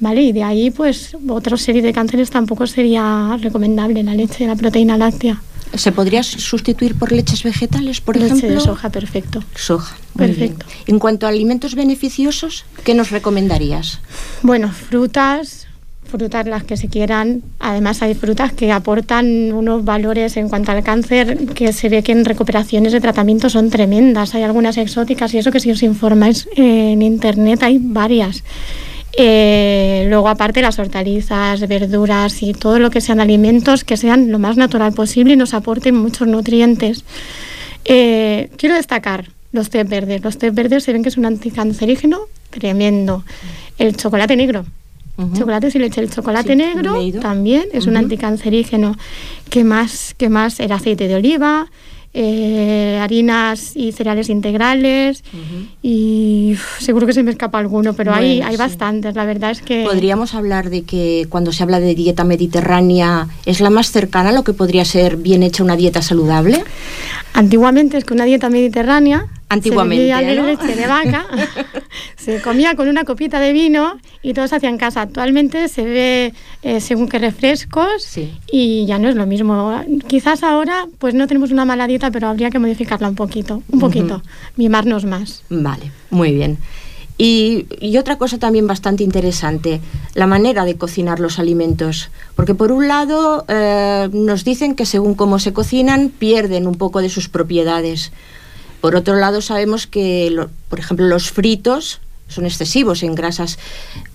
¿Vale? 0.00 0.22
Y 0.22 0.32
de 0.32 0.42
ahí, 0.42 0.70
pues, 0.70 1.14
otra 1.28 1.58
serie 1.58 1.82
de 1.82 1.92
cánceres 1.92 2.30
tampoco 2.30 2.66
sería 2.66 3.36
recomendable 3.38 4.02
la 4.02 4.14
leche, 4.14 4.46
la 4.46 4.56
proteína 4.56 4.96
láctea. 4.96 5.42
¿Se 5.74 5.92
podría 5.92 6.22
sustituir 6.22 6.94
por 6.94 7.12
leches 7.12 7.42
vegetales, 7.42 8.00
por 8.00 8.16
leche 8.16 8.34
ejemplo? 8.34 8.54
de 8.54 8.60
soja, 8.60 8.90
perfecto. 8.90 9.42
Soja. 9.54 9.96
Perfecto. 10.16 10.66
bien. 10.66 10.78
En 10.86 10.98
cuanto 10.98 11.26
a 11.26 11.30
alimentos 11.30 11.74
beneficiosos, 11.74 12.64
¿qué 12.84 12.94
nos 12.94 13.10
recomendarías? 13.10 14.00
Bueno, 14.42 14.70
frutas, 14.70 15.66
frutas 16.04 16.46
las 16.46 16.64
que 16.64 16.76
se 16.76 16.88
quieran. 16.88 17.42
Además 17.58 18.02
hay 18.02 18.14
frutas 18.14 18.52
que 18.52 18.70
aportan 18.70 19.52
unos 19.52 19.84
valores 19.84 20.36
en 20.36 20.48
cuanto 20.48 20.72
al 20.72 20.82
cáncer 20.82 21.46
que 21.54 21.72
se 21.72 21.88
ve 21.88 22.02
que 22.02 22.12
en 22.12 22.24
recuperaciones 22.24 22.92
de 22.92 23.00
tratamiento 23.00 23.48
son 23.48 23.70
tremendas. 23.70 24.34
Hay 24.34 24.42
algunas 24.42 24.76
exóticas 24.76 25.32
y 25.34 25.38
eso 25.38 25.50
que 25.50 25.60
si 25.60 25.70
os 25.70 25.82
informáis 25.82 26.48
eh, 26.56 26.92
en 26.92 27.02
internet 27.02 27.62
hay 27.62 27.78
varias. 27.80 28.44
Eh, 29.16 30.06
luego 30.08 30.28
aparte 30.28 30.62
las 30.62 30.78
hortalizas, 30.78 31.66
verduras 31.68 32.42
y 32.42 32.54
todo 32.54 32.78
lo 32.78 32.90
que 32.90 33.02
sean 33.02 33.20
alimentos 33.20 33.84
que 33.84 33.98
sean 33.98 34.30
lo 34.30 34.38
más 34.38 34.56
natural 34.56 34.94
posible 34.94 35.34
y 35.34 35.36
nos 35.36 35.54
aporten 35.54 35.96
muchos 35.96 36.28
nutrientes. 36.28 37.04
Eh, 37.84 38.50
quiero 38.56 38.74
destacar 38.74 39.26
los 39.52 39.70
té 39.70 39.84
verdes. 39.84 40.22
Los 40.22 40.38
té 40.38 40.50
verdes 40.50 40.84
se 40.84 40.92
ven 40.92 41.02
que 41.02 41.10
es 41.10 41.18
un 41.18 41.26
anticancerígeno 41.26 42.20
tremendo. 42.50 43.24
El 43.78 43.96
chocolate 43.96 44.36
negro. 44.36 44.64
Chocolate 45.34 45.70
sin 45.70 45.82
leche. 45.82 46.00
El 46.00 46.10
chocolate 46.10 46.50
Sí, 46.50 46.56
negro 46.56 46.96
también 47.20 47.64
es 47.72 47.86
un 47.86 47.96
anticancerígeno. 47.96 48.96
¿Qué 49.50 49.62
más? 49.64 50.14
¿Qué 50.16 50.28
más? 50.28 50.58
El 50.58 50.72
aceite 50.72 51.06
de 51.06 51.14
oliva, 51.14 51.70
eh, 52.14 52.98
harinas 53.00 53.76
y 53.76 53.92
cereales 53.92 54.28
integrales. 54.30 55.22
Y 55.82 56.52
uf, 56.54 56.80
seguro 56.80 57.06
que 57.06 57.12
se 57.12 57.22
me 57.22 57.30
escapa 57.30 57.58
alguno, 57.58 57.92
pero 57.94 58.14
hay, 58.14 58.40
hay 58.40 58.52
sí. 58.52 58.58
bastantes. 58.58 59.14
La 59.14 59.24
verdad 59.24 59.50
es 59.50 59.62
que... 59.62 59.84
Podríamos 59.84 60.34
hablar 60.34 60.70
de 60.70 60.82
que 60.82 61.26
cuando 61.28 61.52
se 61.52 61.62
habla 61.62 61.80
de 61.80 61.94
dieta 61.94 62.24
mediterránea 62.24 63.28
es 63.46 63.60
la 63.60 63.70
más 63.70 63.92
cercana 63.92 64.30
a 64.30 64.32
lo 64.32 64.44
que 64.44 64.54
podría 64.54 64.84
ser 64.84 65.16
bien 65.16 65.42
hecha 65.42 65.62
una 65.62 65.76
dieta 65.76 66.02
saludable. 66.02 66.64
Antiguamente 67.34 67.96
es 67.96 68.04
que 68.04 68.14
una 68.14 68.24
dieta 68.24 68.50
mediterránea 68.50 69.26
Antiguamente, 69.52 70.06
se 70.06 70.14
bebía 70.14 70.42
¿no? 70.42 70.46
leche 70.46 70.74
de 70.74 70.86
vaca, 70.86 71.26
se 72.16 72.40
comía 72.40 72.74
con 72.74 72.88
una 72.88 73.04
copita 73.04 73.38
de 73.38 73.52
vino 73.52 73.98
y 74.22 74.32
todos 74.32 74.52
hacían 74.52 74.78
casa. 74.78 75.02
Actualmente 75.02 75.68
se 75.68 75.84
ve 75.84 76.34
eh, 76.62 76.80
según 76.80 77.08
qué 77.08 77.18
refrescos 77.18 78.18
y 78.50 78.86
ya 78.86 78.98
no 78.98 79.08
es 79.08 79.14
lo 79.14 79.26
mismo. 79.26 79.78
Quizás 80.06 80.42
ahora 80.42 80.86
pues 80.98 81.14
no 81.14 81.26
tenemos 81.26 81.50
una 81.50 81.66
mala 81.66 81.86
dieta, 81.86 82.10
pero 82.10 82.28
habría 82.28 82.50
que 82.50 82.58
modificarla 82.58 83.08
un 83.08 83.14
poquito, 83.14 83.62
un 83.68 83.78
poquito, 83.78 84.22
mimarnos 84.56 85.04
más. 85.04 85.42
Vale, 85.50 85.90
muy 86.10 86.32
bien. 86.32 86.56
Y, 87.18 87.66
y 87.78 87.98
otra 87.98 88.16
cosa 88.16 88.38
también 88.38 88.66
bastante 88.66 89.04
interesante, 89.04 89.80
la 90.14 90.26
manera 90.26 90.64
de 90.64 90.76
cocinar 90.76 91.20
los 91.20 91.38
alimentos. 91.38 92.10
Porque 92.34 92.54
por 92.54 92.72
un 92.72 92.88
lado 92.88 93.44
eh, 93.48 94.08
nos 94.12 94.44
dicen 94.44 94.74
que 94.74 94.86
según 94.86 95.14
cómo 95.14 95.38
se 95.38 95.52
cocinan 95.52 96.08
pierden 96.08 96.66
un 96.66 96.74
poco 96.74 97.02
de 97.02 97.10
sus 97.10 97.28
propiedades. 97.28 98.12
Por 98.82 98.94
otro 98.96 99.14
lado 99.16 99.40
sabemos 99.40 99.86
que, 99.86 100.28
lo- 100.30 100.50
por 100.68 100.78
ejemplo, 100.78 101.06
los 101.06 101.30
fritos 101.30 102.00
son 102.28 102.44
excesivos 102.46 103.02
en 103.02 103.14
grasas. 103.14 103.58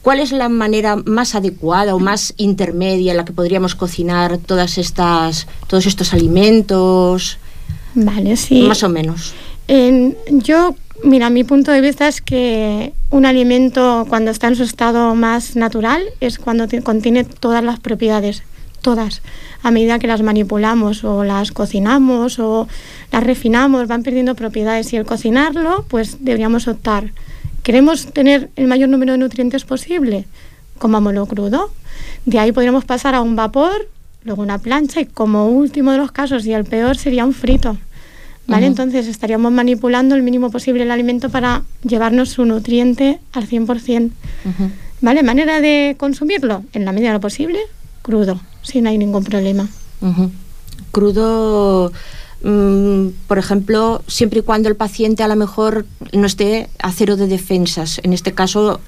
¿Cuál 0.01 0.19
es 0.19 0.31
la 0.31 0.49
manera 0.49 0.95
más 0.97 1.33
adecuada 1.35 1.95
o 1.95 1.99
más 1.99 2.33
intermedia 2.37 3.11
en 3.11 3.17
la 3.17 3.25
que 3.25 3.31
podríamos 3.33 3.75
cocinar 3.75 4.37
todas 4.39 4.77
estas, 4.77 5.47
todos 5.67 5.85
estos 5.85 6.13
alimentos? 6.13 7.37
Vale, 7.95 8.35
sí. 8.37 8.63
Más 8.63 8.83
o 8.83 8.89
menos. 8.89 9.33
En- 9.67 10.17
yo, 10.27 10.75
mira, 11.03 11.29
mi 11.29 11.43
punto 11.43 11.71
de 11.71 11.79
vista 11.81 12.07
es 12.07 12.21
que 12.21 12.91
un 13.09 13.25
alimento 13.25 14.05
cuando 14.09 14.31
está 14.31 14.47
en 14.47 14.55
su 14.55 14.63
estado 14.63 15.15
más 15.15 15.55
natural 15.55 16.03
es 16.19 16.39
cuando 16.39 16.67
ti- 16.67 16.81
contiene 16.81 17.23
todas 17.23 17.63
las 17.63 17.79
propiedades, 17.79 18.43
todas. 18.81 19.21
A 19.63 19.71
medida 19.71 19.99
que 19.99 20.07
las 20.07 20.21
manipulamos 20.21 21.03
o 21.03 21.23
las 21.23 21.51
cocinamos 21.51 22.39
o 22.39 22.67
las 23.11 23.23
refinamos, 23.23 23.87
van 23.87 24.03
perdiendo 24.03 24.35
propiedades. 24.35 24.93
Y 24.93 24.97
el 24.97 25.05
cocinarlo, 25.05 25.85
pues 25.87 26.17
deberíamos 26.23 26.67
optar. 26.67 27.11
¿Queremos 27.63 28.13
tener 28.13 28.49
el 28.55 28.67
mayor 28.67 28.89
número 28.89 29.11
de 29.11 29.17
nutrientes 29.17 29.65
posible? 29.65 30.25
Comámoslo 30.77 31.25
crudo. 31.25 31.71
De 32.25 32.39
ahí 32.39 32.51
podríamos 32.51 32.85
pasar 32.85 33.15
a 33.15 33.21
un 33.21 33.35
vapor, 33.35 33.89
luego 34.23 34.41
una 34.41 34.59
plancha 34.59 35.01
y 35.01 35.05
como 35.05 35.47
último 35.47 35.91
de 35.91 35.97
los 35.97 36.11
casos 36.11 36.45
y 36.45 36.53
el 36.53 36.65
peor 36.65 36.97
sería 36.97 37.25
un 37.25 37.33
frito. 37.33 37.77
¿Vale? 38.47 38.65
Entonces 38.65 39.07
estaríamos 39.07 39.51
manipulando 39.51 40.15
el 40.15 40.23
mínimo 40.23 40.49
posible 40.49 40.83
el 40.83 40.91
alimento 40.91 41.29
para 41.29 41.63
llevarnos 41.83 42.29
su 42.29 42.45
nutriente 42.45 43.19
al 43.33 43.45
100%. 43.45 44.11
¿Vale? 45.01 45.21
Manera 45.21 45.59
de 45.59 45.95
consumirlo, 45.97 46.63
en 46.71 46.85
la 46.85 46.93
medida 46.93 47.09
de 47.09 47.15
lo 47.15 47.19
posible, 47.19 47.59
crudo, 48.01 48.39
si 48.67 48.81
no 48.81 48.89
hay 48.89 48.97
ningún 48.97 49.23
problema. 49.23 49.67
Crudo, 50.91 51.91
mm, 52.43 53.07
por 53.27 53.37
ejemplo, 53.37 54.03
siempre 54.07 54.39
y 54.39 54.43
cuando 54.43 54.69
el 54.69 54.75
paciente 54.75 55.23
a 55.23 55.27
lo 55.27 55.35
mejor 55.35 55.85
no 56.13 56.27
esté 56.27 56.69
a 56.79 56.91
cero 56.91 57.15
de 57.15 57.27
defensas. 57.27 57.99
En 58.03 58.13
este 58.13 58.33
caso, 58.33 58.79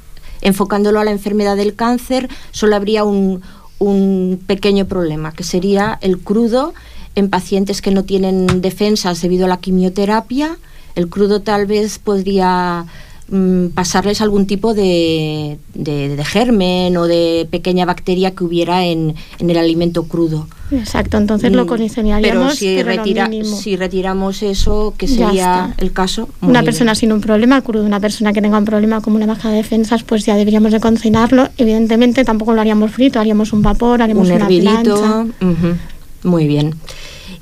enfocándolo 0.42 1.00
a 1.00 1.06
la 1.06 1.12
enfermedad 1.12 1.56
del 1.56 1.76
cáncer, 1.76 2.30
solo 2.52 2.76
habría 2.76 3.04
un, 3.04 3.42
un 3.80 4.42
pequeño 4.46 4.86
problema, 4.86 5.34
que 5.34 5.44
sería 5.44 5.98
el 6.02 6.20
crudo 6.20 6.74
en 7.16 7.30
pacientes 7.30 7.82
que 7.82 7.92
no 7.92 8.04
tienen 8.04 8.62
defensas 8.62 9.22
debido 9.22 9.46
a 9.46 9.50
la 9.50 9.58
quimioterapia. 9.58 10.58
El 10.96 11.10
crudo 11.10 11.42
tal 11.42 11.66
vez 11.66 12.00
podría 12.00 12.86
mm, 13.32 13.68
pasarles 13.74 14.22
algún 14.22 14.46
tipo 14.48 14.74
de, 14.74 15.58
de- 15.74 16.16
de 16.16 16.26
germen 16.26 16.96
o 16.98 17.06
de 17.08 17.48
pequeña 17.50 17.86
bacteria 17.86 18.32
que 18.32 18.44
hubiera 18.44 18.86
en, 18.86 19.16
en 19.40 19.50
el 19.50 19.58
alimento 19.58 20.04
crudo. 20.04 20.48
Exacto, 20.72 21.18
entonces 21.18 21.52
lo 21.52 21.66
Mm, 21.66 21.68
condicionaríamos. 21.68 22.44
Pero 22.44 22.56
si, 22.56 22.76
pero 22.76 22.90
lo 22.96 23.04
retira- 23.04 23.28
mínimo. 23.30 23.56
si 23.58 23.76
retiramos 23.76 24.44
eso, 24.44 24.94
que 24.98 25.08
sería 25.08 25.74
el 25.78 25.92
caso. 25.92 26.30
muy 26.42 26.52
Una 26.52 26.60
bien. 26.62 26.66
persona 26.66 26.94
sin 26.96 27.12
un 27.12 27.22
problema 27.22 27.62
crudo, 27.62 27.84
una 27.86 28.00
persona 28.00 28.34
que 28.34 28.42
tenga 28.42 28.58
un 28.58 28.66
problema 28.66 29.02
como 29.02 29.16
una 29.16 29.26
baja 29.26 29.50
de 29.50 29.58
defensas, 29.58 30.04
pues 30.04 30.26
ya 30.26 30.36
deberíamos 30.36 30.72
de 30.72 30.80
cocinarlo. 30.80 31.50
Evidentemente 31.58 32.24
tampoco 32.24 32.54
lo 32.54 32.62
haríamos 32.62 32.92
frito, 32.92 33.20
haríamos 33.20 33.52
un 33.54 33.62
vapor, 33.64 34.02
haríamos 34.02 34.28
un 34.30 34.36
una 34.36 34.44
hervidito. 34.46 34.96
plancha. 35.00 35.22
ujú, 35.42 35.76
Muy 36.24 36.46
bien. 36.48 36.76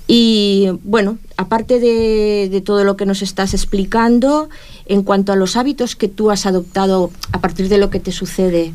Y 0.07 0.69
bueno, 0.83 1.17
aparte 1.35 1.79
de, 1.79 2.47
de 2.49 2.61
todo 2.61 2.85
lo 2.85 2.95
que 2.95 3.05
nos 3.05 3.21
estás 3.21 3.53
explicando, 3.53 4.49
en 4.85 5.03
cuanto 5.03 5.33
a 5.33 5.35
los 5.35 5.57
hábitos 5.57 5.95
que 5.95 6.07
tú 6.07 6.31
has 6.31 6.45
adoptado 6.45 7.11
a 7.33 7.41
partir 7.41 7.67
de 7.67 7.77
lo 7.77 7.89
que 7.89 7.99
te 7.99 8.13
sucede 8.13 8.73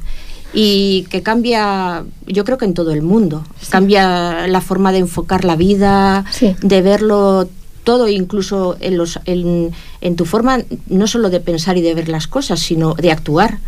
y 0.53 1.07
que 1.11 1.23
cambia, 1.23 2.05
yo 2.27 2.45
creo 2.45 2.59
que 2.59 2.67
en 2.67 2.75
todo 2.75 2.93
el 2.93 3.01
mundo, 3.01 3.45
cambia 3.71 4.47
la 4.47 4.61
forma 4.61 4.93
de 4.93 4.99
enfocar 4.99 5.45
la 5.45 5.57
vida, 5.57 6.27
de 6.61 6.83
verlo 6.83 7.49
todo, 7.85 8.09
incluso 8.09 8.77
en, 8.81 8.99
los, 8.99 9.19
en, 9.25 9.73
en 10.03 10.17
tu 10.17 10.27
forma 10.27 10.61
no 10.87 11.07
solo 11.07 11.31
de 11.31 11.41
pensar 11.41 11.79
y 11.79 11.81
de 11.83 11.95
ver 11.95 12.09
las 12.09 12.27
cosas, 12.27 12.61
sino 12.61 12.95
de 12.95 13.11
actuar 13.11 13.59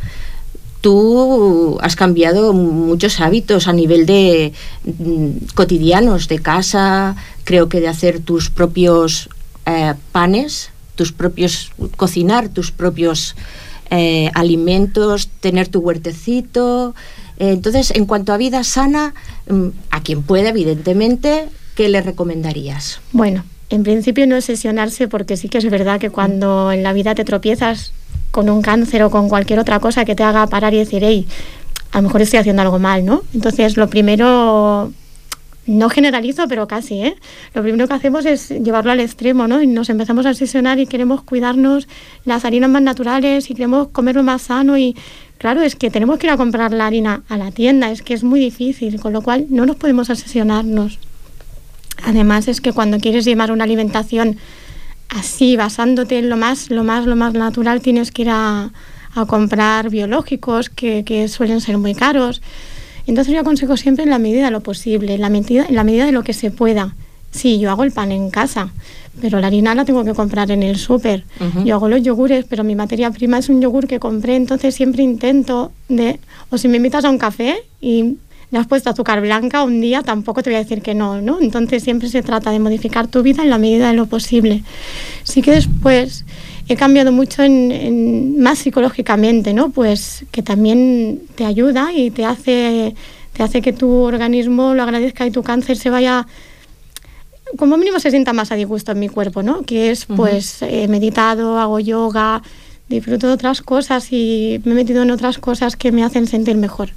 tú 0.85 1.79
has 1.81 1.97
cambiado 1.97 2.53
muchos 2.53 3.19
hábitos 3.19 3.69
a 3.69 3.73
nivel 3.73 4.05
de 4.05 4.53
mm, 4.85 5.55
cotidianos, 5.55 6.29
de 6.29 6.41
casa, 6.41 7.17
creo 7.45 7.71
que 7.71 7.81
de 7.81 7.89
hacer 7.89 8.21
tus 8.21 8.51
propios 8.51 9.31
eh, 9.65 9.95
panes, 10.13 10.69
tus 10.95 11.11
propios, 11.11 11.73
cocinar 11.97 12.51
tus 12.51 12.71
propios 12.71 13.35
eh, 13.89 14.31
alimentos, 14.35 15.31
tener 15.41 15.69
tu 15.69 15.79
huertecito. 15.79 16.95
Eh, 17.39 17.53
entonces, 17.53 17.91
en 17.93 18.05
cuanto 18.05 18.35
a 18.35 18.37
vida 18.37 18.63
sana, 18.63 19.15
mm, 19.49 19.69
a 19.89 20.03
quien 20.03 20.23
pueda, 20.23 20.51
evidentemente, 20.51 21.49
¿qué 21.77 21.89
le 21.89 22.03
recomendarías? 22.03 23.01
Bueno, 23.13 23.43
en 23.71 23.85
principio 23.85 24.27
no 24.27 24.37
obsesionarse 24.37 25.09
porque 25.09 25.39
sí 25.39 25.49
que 25.49 25.57
es 25.57 25.71
verdad 25.71 25.99
que 25.99 26.11
cuando 26.11 26.73
en 26.73 26.83
la 26.83 26.93
vida 26.93 27.15
te 27.15 27.25
tropiezas 27.25 27.95
con 28.35 28.51
un 28.51 28.63
cáncer 28.63 29.05
o 29.05 29.11
con 29.11 29.29
cualquier 29.29 29.61
otra 29.61 29.79
cosa 29.79 30.05
que 30.05 30.17
te 30.17 30.25
haga 30.25 30.49
parar 30.49 30.75
y 30.75 30.79
decir, 30.79 31.05
hey, 31.05 31.25
a 31.93 31.99
lo 31.99 32.09
mejor 32.09 32.21
estoy 32.21 32.41
haciendo 32.41 32.63
algo 32.63 32.81
mal, 32.81 33.05
¿no? 33.05 33.23
Entonces, 33.33 33.77
lo 33.77 33.89
primero, 33.89 34.91
no 35.67 35.89
generalizo, 35.89 36.49
pero 36.49 36.67
casi, 36.67 37.01
¿eh? 37.01 37.15
Lo 37.55 37.63
primero 37.63 37.87
que 37.87 37.95
hacemos 37.95 38.27
es 38.27 38.49
llevarlo 38.49 38.91
al 38.91 38.99
extremo, 38.99 39.47
¿no? 39.47 39.63
Y 39.63 39.69
nos 39.69 39.89
empezamos 39.89 40.27
a 40.27 40.31
obsesionar 40.31 40.81
y 40.81 40.87
queremos 40.87 41.23
cuidarnos 41.23 41.87
las 42.25 42.45
harinas 42.45 42.71
más 42.71 42.83
naturales 42.83 43.49
y 43.51 43.55
queremos 43.55 43.91
comerlo 43.93 44.25
más 44.25 44.43
sano 44.43 44.77
y 44.77 44.97
claro, 45.39 45.63
es 45.63 45.77
que 45.77 45.89
tenemos 45.93 46.19
que 46.19 46.27
ir 46.27 46.33
a 46.33 46.37
comprar 46.37 46.73
la 46.73 46.89
harina 46.89 47.23
a 47.29 47.37
la 47.37 47.53
tienda, 47.53 47.93
es 47.93 48.03
que 48.03 48.15
es 48.15 48.25
muy 48.25 48.41
difícil, 48.41 49.01
con 49.01 49.13
lo 49.13 49.23
cual 49.23 49.47
no 49.49 49.65
nos 49.65 49.77
podemos 49.77 50.11
obsesionarnos. 50.11 50.99
Además 52.03 52.49
es 52.49 52.61
que 52.61 52.73
cuando 52.73 52.99
quieres 52.99 53.25
llevar 53.25 53.53
una 53.53 53.63
alimentación 53.63 54.39
así, 55.09 55.57
basándote 55.57 56.19
en 56.19 56.29
lo 56.29 56.37
más, 56.37 56.71
lo 56.71 56.85
más, 56.85 57.07
lo 57.07 57.17
más 57.17 57.35
natural, 57.35 57.81
tienes 57.81 58.11
que 58.11 58.23
ir 58.23 58.31
a, 58.31 58.71
a 59.15 59.27
comprar 59.27 59.91
biológicos 59.91 60.71
que, 60.71 61.05
que 61.05 61.29
suelen 61.29 61.61
ser 61.61 61.79
muy 61.79 61.95
caros. 61.95 62.43
Entonces 63.07 63.35
yo 63.35 63.41
aconsejo 63.41 63.77
siempre 63.77 64.05
en 64.05 64.11
la 64.11 64.19
medida 64.19 64.47
de 64.47 64.51
lo 64.51 64.61
posible, 64.61 65.15
en 65.15 65.21
la 65.21 65.29
medida, 65.29 65.67
en 65.69 65.75
la 65.75 65.85
medida 65.85 66.07
de 66.07 66.13
lo 66.13 66.23
que 66.23 66.33
se 66.33 66.51
pueda. 66.51 66.95
Sí, 67.31 67.59
yo 67.59 67.71
hago 67.71 67.83
el 67.83 67.91
pan 67.91 68.13
en 68.13 68.31
casa, 68.31 68.73
pero 69.21 69.41
la 69.41 69.49
harina 69.49 69.75
la 69.75 69.85
tengo 69.85 70.05
que 70.05 70.15
comprar 70.15 70.53
en 70.53 70.63
el 70.63 70.77
súper. 70.77 71.25
Yo 71.65 71.75
hago 71.75 71.89
los 71.89 72.01
yogures, 72.01 72.45
pero 72.49 72.63
mi 72.63 72.77
materia 72.77 73.11
prima 73.11 73.39
es 73.39 73.49
un 73.49 73.61
yogur 73.61 73.89
que 73.89 73.99
compré, 73.99 74.37
entonces 74.37 74.75
siempre 74.75 75.03
intento 75.03 75.73
de... 75.89 76.21
O 76.51 76.59
si 76.59 76.69
me 76.69 76.77
invitas 76.77 77.05
a 77.05 77.11
un 77.11 77.19
café 77.19 77.57
y 77.81 78.19
has 78.59 78.67
puesto 78.67 78.91
azúcar 78.91 79.21
blanca 79.21 79.63
un 79.65 79.81
día, 79.81 80.03
tampoco 80.03 80.43
te 80.43 80.51
voy 80.51 80.57
a 80.57 80.63
decir 80.63 80.81
que 80.83 80.95
no, 80.95 81.21
¿no? 81.21 81.41
Entonces 81.41 81.83
siempre 81.83 82.09
se 82.09 82.23
trata 82.23 82.51
de 82.51 82.59
modificar 82.59 83.07
tu 83.09 83.23
vida 83.23 83.43
en 83.43 83.51
la 83.51 83.59
medida 83.59 83.89
de 83.89 83.95
lo 83.95 84.07
posible. 84.07 84.63
Sí 85.23 85.43
que 85.43 85.51
después 85.53 86.25
he 86.69 86.77
cambiado 86.77 87.13
mucho 87.13 87.43
en, 87.43 87.71
en- 87.73 88.41
más 88.41 88.59
psicológicamente, 88.61 89.53
¿no? 89.55 89.71
Pues 89.71 90.25
que 90.31 90.43
también 90.43 91.21
te 91.35 91.45
ayuda 91.45 91.93
y 91.95 92.11
te 92.11 92.25
hace, 92.25 92.95
te 93.33 93.43
hace 93.43 93.61
que 93.61 93.73
tu 93.73 93.91
organismo 93.91 94.75
lo 94.75 94.83
agradezca 94.83 95.27
y 95.27 95.31
tu 95.31 95.43
cáncer 95.43 95.77
se 95.77 95.91
vaya 95.91 96.27
como 97.57 97.77
mínimo 97.77 98.01
se 98.01 98.11
sienta 98.11 98.33
más 98.33 98.51
a 98.51 98.57
disgusto 98.57 98.93
en 98.93 98.99
mi 98.99 99.09
cuerpo, 99.09 99.43
¿no? 99.43 99.63
Que 99.63 99.91
es, 99.91 100.07
pues, 100.07 100.63
he 100.63 100.89
meditado, 100.89 101.59
hago 101.59 101.79
yoga, 101.79 102.43
disfruto 102.89 103.29
de 103.29 103.33
otras 103.35 103.63
cosas 103.63 104.09
y 104.13 104.61
me 104.65 104.73
he 104.73 104.75
metido 104.75 105.03
en 105.03 105.11
otras 105.11 105.39
cosas 105.39 105.77
que 105.77 105.93
me 105.93 106.03
hacen 106.05 106.27
sentir 106.27 106.57
mejor 106.57 106.91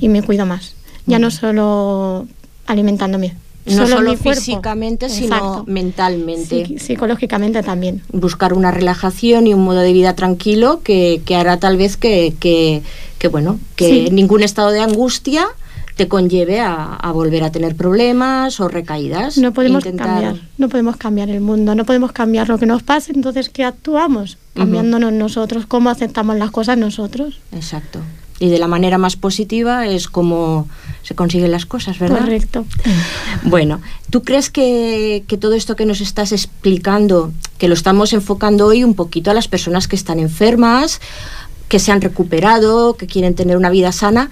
y 0.00 0.08
me 0.08 0.22
cuido 0.22 0.46
más. 0.46 0.74
Ya 1.10 1.18
no 1.18 1.30
solo 1.30 2.26
alimentándome. 2.66 3.34
No 3.66 3.86
solo 3.86 4.16
físicamente, 4.16 5.08
sino 5.10 5.36
Exacto. 5.36 5.64
mentalmente. 5.66 6.66
Sí, 6.66 6.78
psicológicamente 6.78 7.62
también. 7.62 8.02
buscar 8.12 8.52
una 8.54 8.70
relajación 8.70 9.46
y 9.46 9.54
un 9.54 9.62
modo 9.62 9.80
de 9.80 9.92
vida 9.92 10.16
tranquilo 10.16 10.80
que, 10.82 11.20
que 11.24 11.36
hará 11.36 11.58
tal 11.58 11.76
vez 11.76 11.96
que, 11.96 12.34
que, 12.40 12.82
que, 13.18 13.28
bueno 13.28 13.60
que 13.76 13.86
Sí. 14.06 14.08
ningún 14.10 14.42
estado 14.42 14.70
de 14.70 14.80
angustia 14.80 15.46
te 15.96 16.08
conlleve 16.08 16.60
a, 16.60 16.94
a 16.94 17.12
volver 17.12 17.44
a 17.44 17.52
tener 17.52 17.76
problemas 17.76 18.58
o 18.60 18.68
recaídas. 18.68 19.36
No 19.36 19.52
podemos 19.52 19.84
Intentar- 19.84 20.06
cambiar, 20.06 20.36
no 20.56 20.68
podemos 20.70 20.96
cambiar 20.96 21.28
el 21.28 21.40
mundo, 21.42 21.74
no 21.74 21.84
podemos 21.84 22.12
cambiar 22.12 22.48
lo 22.48 22.56
que 22.56 22.64
nos 22.64 22.82
pasa, 22.82 23.12
entonces 23.14 23.50
¿qué 23.50 23.64
actuamos? 23.64 24.38
Cambiándonos 24.54 25.12
nosotros, 25.12 25.66
cómo 25.66 25.90
aceptamos 25.90 26.36
las 26.38 26.50
cosas 26.50 26.78
nosotros. 26.78 27.38
Exacto. 27.52 28.00
Y 28.40 28.48
de 28.48 28.58
la 28.58 28.66
manera 28.66 28.98
más 28.98 29.16
positiva 29.16 29.86
es 29.86 30.08
como 30.08 30.66
se 31.02 31.14
consiguen 31.14 31.50
las 31.50 31.66
cosas, 31.66 31.98
¿verdad? 31.98 32.20
Correcto. 32.20 32.64
Bueno, 33.42 33.80
¿tú 34.08 34.22
crees 34.22 34.50
que, 34.50 35.24
que 35.28 35.36
todo 35.36 35.54
esto 35.54 35.76
que 35.76 35.84
nos 35.84 36.00
estás 36.00 36.32
explicando, 36.32 37.32
que 37.58 37.68
lo 37.68 37.74
estamos 37.74 38.12
enfocando 38.14 38.66
hoy 38.66 38.82
un 38.82 38.94
poquito 38.94 39.30
a 39.30 39.34
las 39.34 39.46
personas 39.46 39.88
que 39.88 39.96
están 39.96 40.18
enfermas, 40.18 41.00
que 41.68 41.78
se 41.78 41.92
han 41.92 42.00
recuperado, 42.00 42.96
que 42.96 43.06
quieren 43.06 43.34
tener 43.34 43.56
una 43.56 43.70
vida 43.70 43.92
sana, 43.92 44.30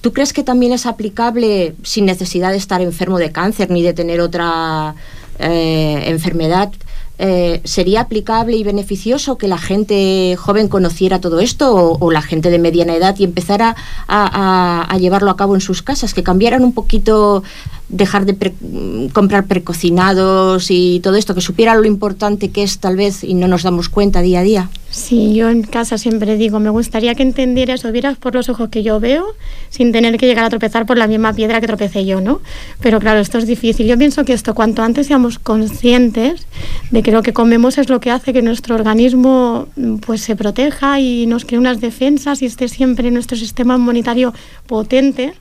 ¿tú 0.00 0.12
crees 0.12 0.32
que 0.32 0.42
también 0.42 0.72
es 0.72 0.86
aplicable 0.86 1.74
sin 1.82 2.06
necesidad 2.06 2.52
de 2.52 2.56
estar 2.56 2.80
enfermo 2.80 3.18
de 3.18 3.30
cáncer 3.30 3.70
ni 3.70 3.82
de 3.82 3.92
tener 3.92 4.20
otra 4.20 4.94
eh, 5.38 6.04
enfermedad? 6.06 6.72
Eh, 7.18 7.60
¿Sería 7.64 8.02
aplicable 8.02 8.56
y 8.56 8.62
beneficioso 8.62 9.38
que 9.38 9.48
la 9.48 9.58
gente 9.58 10.36
joven 10.36 10.68
conociera 10.68 11.20
todo 11.20 11.40
esto 11.40 11.98
o, 12.00 12.10
la 12.10 12.22
gente 12.22 12.50
de 12.50 12.58
mediana 12.58 12.94
edad 12.94 13.16
y 13.18 13.24
empezara 13.24 13.74
a 14.06 14.96
llevarlo 14.98 15.30
a 15.30 15.36
cabo 15.36 15.54
en 15.54 15.60
sus 15.60 15.82
casas? 15.82 16.14
Que 16.14 16.22
cambiaran 16.22 16.62
un 16.62 16.72
poquito, 16.72 17.42
dejar 17.88 18.26
de 18.26 18.34
mm, 18.34 19.08
comprar 19.08 19.46
precocinados 19.46 20.70
y 20.70 21.00
todo 21.00 21.16
esto, 21.16 21.34
que 21.34 21.40
supieran 21.40 21.80
lo 21.80 21.86
importante 21.86 22.50
que 22.50 22.62
es 22.62 22.78
tal 22.78 22.96
vez 22.96 23.24
y 23.24 23.34
no 23.34 23.48
nos 23.48 23.62
damos 23.62 23.88
cuenta 23.88 24.20
día 24.20 24.40
a 24.40 24.42
día. 24.42 24.70
Sí, 24.90 25.34
yo 25.34 25.50
en 25.50 25.62
casa 25.62 25.98
siempre 25.98 26.36
digo, 26.36 26.60
me 26.60 26.70
gustaría 26.70 27.14
que 27.14 27.22
entendieras 27.22 27.84
o 27.84 27.92
vieras 27.92 28.16
por 28.16 28.34
los 28.34 28.48
ojos 28.48 28.70
que 28.70 28.82
yo 28.82 28.98
veo 29.00 29.26
sin 29.68 29.92
tener 29.92 30.16
que 30.16 30.26
llegar 30.26 30.44
a 30.44 30.50
tropezar 30.50 30.86
por 30.86 30.96
la 30.96 31.06
misma 31.06 31.34
piedra 31.34 31.60
que 31.60 31.66
tropecé 31.66 32.06
yo, 32.06 32.22
¿no? 32.22 32.40
Pero 32.80 32.98
claro, 32.98 33.20
esto 33.20 33.36
es 33.36 33.46
difícil. 33.46 33.86
Yo 33.86 33.98
pienso 33.98 34.24
que 34.24 34.32
esto, 34.32 34.54
cuanto 34.54 34.82
antes 34.82 35.06
seamos 35.06 35.38
conscientes 35.38 36.46
de 36.90 37.02
que 37.02 37.12
lo 37.12 37.22
que 37.22 37.34
comemos 37.34 37.76
es 37.76 37.90
lo 37.90 38.00
que 38.00 38.10
hace 38.10 38.32
que 38.32 38.40
nuestro 38.40 38.74
organismo 38.76 39.68
mm, 39.76 39.96
pues 39.96 40.22
se 40.22 40.36
proteja 40.36 41.00
y 41.00 41.26
nos 41.26 41.44
cree 41.44 41.58
unas 41.58 41.80
defensas 41.80 42.40
y 42.40 42.46
esté 42.46 42.68
siempre 42.68 43.10
nuestro 43.10 43.36
sistema 43.36 43.76
inmunitario 43.76 44.32
potente, 44.66 45.34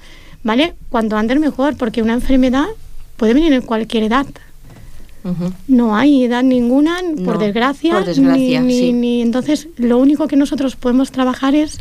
¿vale? 0.48 0.74
Cuanto 0.90 1.18
antes 1.18 1.40
mejor, 1.40 1.76
porque 1.78 2.02
una 2.02 2.14
enfermedad 2.14 2.66
puede 3.18 3.34
venir 3.34 3.52
en 3.54 3.62
cualquier 3.62 4.04
edad. 4.04 4.26
No 5.68 5.94
hay 5.98 6.24
edad 6.24 6.42
ninguna, 6.42 7.00
por 7.26 7.36
No, 7.36 7.38
desgracia. 7.38 7.96
por 7.96 8.06
desgracia, 8.06 8.62
ni, 8.62 8.68
ni- 8.68 8.80
sí. 8.80 8.94
ni- 8.94 9.22
entonces, 9.22 9.68
lo 9.76 9.98
único 9.98 10.26
que 10.30 10.38
nosotros 10.38 10.78
podemos 10.78 11.12
trabajar 11.12 11.54
es 11.54 11.80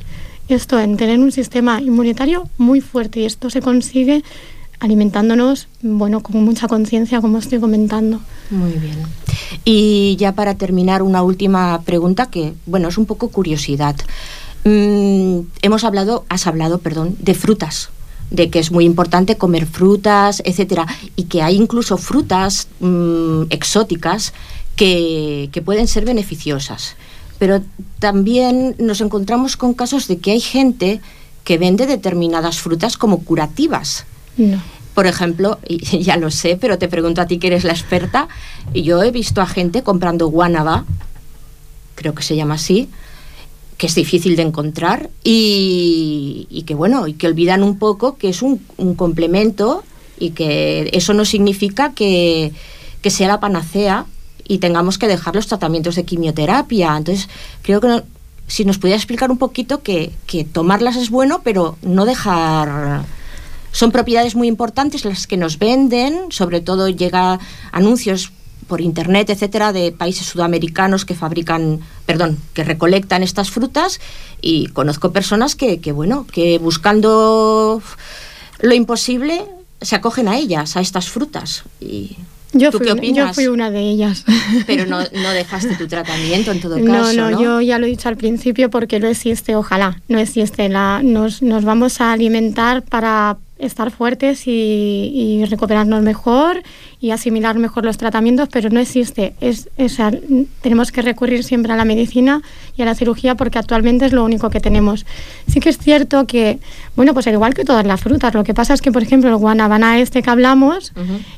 esto, 0.48 0.80
en 0.80 0.96
tener 0.96 1.20
un 1.20 1.30
sistema 1.30 1.80
inmunitario 1.80 2.48
muy 2.58 2.80
fuerte. 2.80 3.20
Y 3.20 3.24
esto 3.24 3.48
se 3.48 3.60
consigue 3.62 4.24
alimentándonos, 4.80 5.68
bueno, 5.80 6.22
con 6.24 6.42
mucha 6.44 6.66
conciencia, 6.66 7.20
como 7.20 7.38
estoy 7.38 7.60
comentando. 7.60 8.20
Muy 8.50 8.72
bien. 8.72 8.96
Y 9.64 10.16
ya 10.18 10.32
para 10.32 10.56
terminar, 10.56 11.02
una 11.02 11.22
última 11.22 11.80
pregunta 11.82 12.26
que, 12.28 12.52
bueno, 12.66 12.88
es 12.88 12.98
un 12.98 13.06
poco 13.06 13.28
curiosidad. 13.28 13.94
Mm, 14.64 15.40
hemos 15.62 15.84
hablado, 15.84 16.24
has 16.28 16.48
hablado, 16.48 16.78
perdón, 16.78 17.14
de 17.20 17.34
frutas, 17.34 17.90
de 18.30 18.50
que 18.50 18.58
es 18.58 18.72
muy 18.72 18.84
importante 18.84 19.36
comer 19.36 19.66
frutas, 19.66 20.42
etcétera, 20.44 20.86
y 21.14 21.24
que 21.24 21.42
hay 21.42 21.56
incluso 21.56 21.96
frutas 21.96 22.68
mm, 22.80 23.44
exóticas 23.50 24.32
que, 24.74 25.48
que 25.52 25.62
pueden 25.62 25.88
ser 25.88 26.04
beneficiosas. 26.04 26.96
Pero 27.38 27.62
también 27.98 28.74
nos 28.78 29.00
encontramos 29.00 29.56
con 29.56 29.74
casos 29.74 30.08
de 30.08 30.18
que 30.18 30.32
hay 30.32 30.40
gente 30.40 31.00
que 31.44 31.58
vende 31.58 31.86
determinadas 31.86 32.58
frutas 32.58 32.96
como 32.96 33.22
curativas. 33.22 34.04
No. 34.36 34.60
Por 34.94 35.06
ejemplo, 35.06 35.58
y 35.68 35.78
ya 36.02 36.16
lo 36.16 36.30
sé, 36.30 36.58
pero 36.60 36.78
te 36.78 36.88
pregunto 36.88 37.20
a 37.20 37.26
ti 37.26 37.38
que 37.38 37.46
eres 37.46 37.64
la 37.64 37.72
experta, 37.72 38.28
y 38.74 38.82
yo 38.82 39.02
he 39.02 39.10
visto 39.10 39.40
a 39.40 39.46
gente 39.46 39.82
comprando 39.82 40.28
guanaba, 40.28 40.84
creo 41.94 42.14
que 42.14 42.22
se 42.22 42.34
llama 42.34 42.54
así, 42.54 42.88
que 43.78 43.86
es 43.86 43.94
difícil 43.94 44.36
de 44.36 44.42
encontrar 44.42 45.10
y, 45.22 46.46
y 46.50 46.62
que 46.62 46.74
bueno, 46.74 47.06
y 47.08 47.12
que 47.14 47.26
olvidan 47.26 47.62
un 47.62 47.78
poco 47.78 48.16
que 48.16 48.28
es 48.30 48.42
un, 48.42 48.60
un 48.78 48.94
complemento 48.94 49.82
y 50.18 50.30
que 50.30 50.88
eso 50.92 51.12
no 51.12 51.24
significa 51.24 51.92
que, 51.92 52.52
que 53.02 53.10
sea 53.10 53.28
la 53.28 53.40
panacea 53.40 54.06
y 54.48 54.58
tengamos 54.58 54.96
que 54.96 55.08
dejar 55.08 55.34
los 55.34 55.46
tratamientos 55.46 55.94
de 55.96 56.04
quimioterapia. 56.04 56.96
Entonces, 56.96 57.28
creo 57.62 57.80
que 57.80 57.88
no- 57.88 58.02
si 58.48 58.64
nos 58.64 58.78
pudiera 58.78 58.96
explicar 58.96 59.30
un 59.30 59.38
poquito 59.38 59.82
que, 59.82 60.12
que 60.26 60.44
tomarlas 60.44 60.96
es 60.96 61.10
bueno, 61.10 61.40
pero 61.44 61.76
no 61.82 62.04
dejar... 62.06 63.04
Son 63.72 63.90
propiedades 63.92 64.36
muy 64.36 64.48
importantes 64.48 65.04
las 65.04 65.26
que 65.26 65.36
nos 65.36 65.58
venden, 65.58 66.30
sobre 66.30 66.60
todo 66.62 66.88
llega 66.88 67.38
anuncios 67.72 68.32
por 68.68 68.80
internet, 68.80 69.30
etcétera, 69.30 69.72
de 69.72 69.92
países 69.92 70.26
sudamericanos 70.26 71.04
que 71.04 71.14
fabrican, 71.14 71.80
perdón, 72.06 72.38
que 72.54 72.64
recolectan 72.64 73.22
estas 73.22 73.50
frutas 73.50 74.00
y 74.40 74.66
conozco 74.68 75.12
personas 75.12 75.54
que, 75.56 75.80
que 75.80 75.92
bueno, 75.92 76.26
que 76.32 76.58
buscando 76.58 77.82
lo 78.60 78.74
imposible 78.74 79.42
se 79.80 79.96
acogen 79.96 80.28
a 80.28 80.36
ellas, 80.38 80.76
a 80.76 80.80
estas 80.80 81.08
frutas. 81.10 81.64
Y 81.80 82.16
Yo 82.52 82.70
¿Tú 82.70 82.78
fui, 82.78 82.86
qué 82.86 82.92
una- 82.94 83.02
yo 83.02 83.08
opinas? 83.10 83.34
fui 83.34 83.46
una 83.48 83.70
de 83.70 83.80
ellas. 83.80 84.24
Pero 84.66 84.86
no, 84.86 84.98
no 85.00 85.30
dejaste 85.30 85.74
tu 85.76 85.86
tratamiento 85.86 86.50
en 86.52 86.60
todo 86.60 86.78
No, 86.80 86.92
caso, 86.92 87.12
no, 87.12 87.30
¿no? 87.32 87.42
yo 87.42 87.60
ya 87.60 87.78
lo 87.78 87.86
he 87.86 87.90
dicho 87.90 88.08
al 88.08 88.16
principio 88.16 88.70
porque 88.70 88.98
no 89.00 89.06
existe, 89.08 89.54
ojalá, 89.54 90.00
no 90.08 90.18
existe. 90.18 90.68
La, 90.70 91.02
nos, 91.02 91.42
nos 91.42 91.64
vamos 91.64 92.00
a 92.00 92.12
alimentar 92.12 92.82
para 92.82 93.36
estar 93.58 93.90
fuertes 93.90 94.46
y, 94.46 94.50
y 95.14 95.44
recuperarnos 95.46 96.02
mejor 96.02 96.62
y 97.00 97.10
asimilar 97.10 97.58
mejor 97.58 97.84
los 97.84 97.96
tratamientos, 97.96 98.48
pero 98.52 98.68
no 98.70 98.80
existe. 98.80 99.34
Es, 99.40 99.68
es- 99.78 99.92
o 99.92 99.96
sea, 99.96 100.08
n- 100.08 100.46
tenemos 100.60 100.92
que 100.92 101.00
recurrir 101.02 101.42
siempre 101.42 101.72
a 101.72 101.76
la 101.76 101.84
medicina 101.86 102.42
y 102.76 102.82
a 102.82 102.84
la 102.84 102.94
cirugía 102.94 103.34
porque 103.34 103.58
actualmente 103.58 104.04
es 104.06 104.12
lo 104.12 104.24
único 104.24 104.50
que 104.50 104.60
tenemos. 104.60 105.06
Sí 105.48 105.60
que 105.60 105.70
es 105.70 105.78
cierto 105.78 106.26
que, 106.26 106.58
bueno, 106.96 107.14
pues 107.14 107.26
al 107.28 107.32
igual 107.34 107.54
que 107.54 107.64
todas 107.64 107.86
las 107.86 108.00
frutas, 108.00 108.34
lo 108.34 108.44
que 108.44 108.52
pasa 108.54 108.74
es 108.74 108.82
que, 108.82 108.92
por 108.92 109.02
ejemplo, 109.02 109.30
el 109.30 109.36
guanabana 109.36 109.98
este 110.00 110.22
que 110.22 110.28
hablamos, 110.30 110.92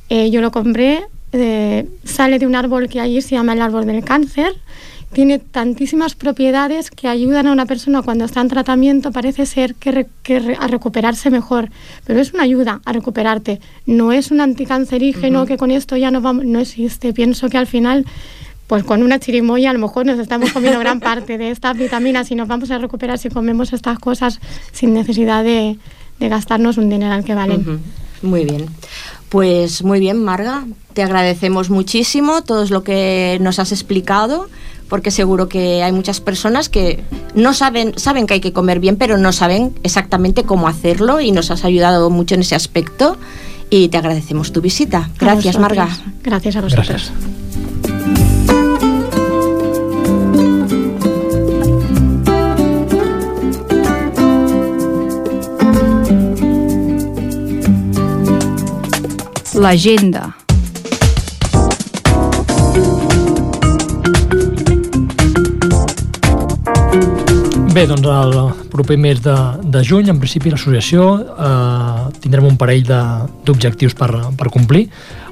eh, 0.08 0.30
yo 0.30 0.40
lo 0.40 0.50
compré, 0.50 1.04
eh, 1.32 1.86
sale 2.04 2.38
de 2.38 2.46
un 2.46 2.54
árbol 2.56 2.88
que 2.88 3.00
allí 3.00 3.20
se 3.22 3.36
llama 3.36 3.52
el 3.52 3.62
árbol 3.62 3.86
del 3.86 4.02
cáncer. 4.02 4.52
Tiene 5.12 5.38
tantísimas 5.38 6.14
propiedades 6.14 6.90
que 6.90 7.08
ayudan 7.08 7.46
a 7.46 7.52
una 7.52 7.64
persona 7.66 8.02
cuando 8.02 8.26
está 8.26 8.40
en 8.42 8.48
tratamiento, 8.48 9.10
parece 9.10 9.46
ser 9.46 9.74
que, 9.74 9.90
re- 9.90 10.06
que 10.22 10.38
re- 10.38 10.56
a 10.60 10.66
recuperarse 10.66 11.30
mejor. 11.30 11.70
Pero 12.04 12.20
es 12.20 12.34
una 12.34 12.42
ayuda 12.42 12.80
a 12.84 12.92
recuperarte. 12.92 13.58
No 13.86 14.12
es 14.12 14.30
un 14.30 14.40
anticancerígeno 14.40 15.46
que 15.46 15.56
con 15.56 15.70
esto 15.70 15.96
ya 15.96 16.10
no 16.10 16.20
vamos, 16.20 16.44
no 16.44 16.60
existe. 16.60 17.14
Pienso 17.14 17.48
que 17.48 17.56
al 17.56 17.66
final, 17.66 18.04
pues 18.66 18.84
con 18.84 19.02
una 19.02 19.18
chirimoya 19.18 19.70
a 19.70 19.72
lo 19.72 19.78
mejor 19.78 20.04
nos 20.04 20.18
estamos 20.18 20.52
comiendo 20.52 20.78
gran 20.78 21.00
parte 21.00 21.38
de 21.38 21.50
estas 21.52 21.76
vitaminas 21.78 22.30
y 22.30 22.34
nos 22.34 22.46
vamos 22.46 22.70
a 22.70 22.76
recuperar 22.78 23.18
si 23.18 23.30
comemos 23.30 23.72
estas 23.72 23.98
cosas 23.98 24.40
sin 24.72 24.92
necesidad 24.92 25.42
de, 25.42 25.78
de 26.20 26.28
gastarnos 26.28 26.76
un 26.76 26.90
dineral 26.90 27.24
que 27.24 27.34
valen. 27.34 27.80
Muy 28.20 28.44
bien. 28.44 28.66
Pues 29.30 29.82
muy 29.82 30.00
bien, 30.00 30.22
Marga. 30.22 30.66
Te 30.92 31.02
agradecemos 31.02 31.70
muchísimo 31.70 32.42
todo 32.42 32.66
lo 32.66 32.82
que 32.82 33.38
nos 33.40 33.58
has 33.58 33.72
explicado, 33.72 34.48
porque 34.88 35.10
seguro 35.10 35.48
que 35.48 35.82
hay 35.82 35.92
muchas 35.92 36.20
personas 36.20 36.68
que 36.68 37.02
no 37.34 37.54
saben, 37.54 37.98
saben 37.98 38.26
que 38.26 38.34
hay 38.34 38.40
que 38.40 38.52
comer 38.52 38.80
bien, 38.80 38.96
pero 38.96 39.18
no 39.18 39.32
saben 39.32 39.74
exactamente 39.82 40.44
cómo 40.44 40.68
hacerlo 40.68 41.20
y 41.20 41.32
nos 41.32 41.50
has 41.50 41.64
ayudado 41.64 42.10
mucho 42.10 42.34
en 42.34 42.40
ese 42.40 42.54
aspecto. 42.54 43.16
Y 43.70 43.88
te 43.88 43.98
agradecemos 43.98 44.52
tu 44.52 44.62
visita. 44.62 45.10
Gracias. 45.18 45.58
Marga. 45.58 45.88
Gracias 46.22 46.56
a 46.56 46.62
vosotros. 46.62 46.88
Gràcies. 46.88 47.38
L'agenda. 59.58 60.37
Bé, 67.78 67.84
doncs 67.86 68.08
el 68.10 68.32
proper 68.72 68.96
mes 68.98 69.20
de, 69.22 69.34
de 69.70 69.80
juny, 69.86 70.08
en 70.10 70.18
principi 70.18 70.50
l'associació 70.50 71.04
eh, 71.22 72.08
tindrem 72.24 72.48
un 72.48 72.56
parell 72.58 72.82
de- 72.82 73.28
d'objectius 73.46 73.94
per, 73.94 74.08
per 74.34 74.48
complir. 74.50 74.88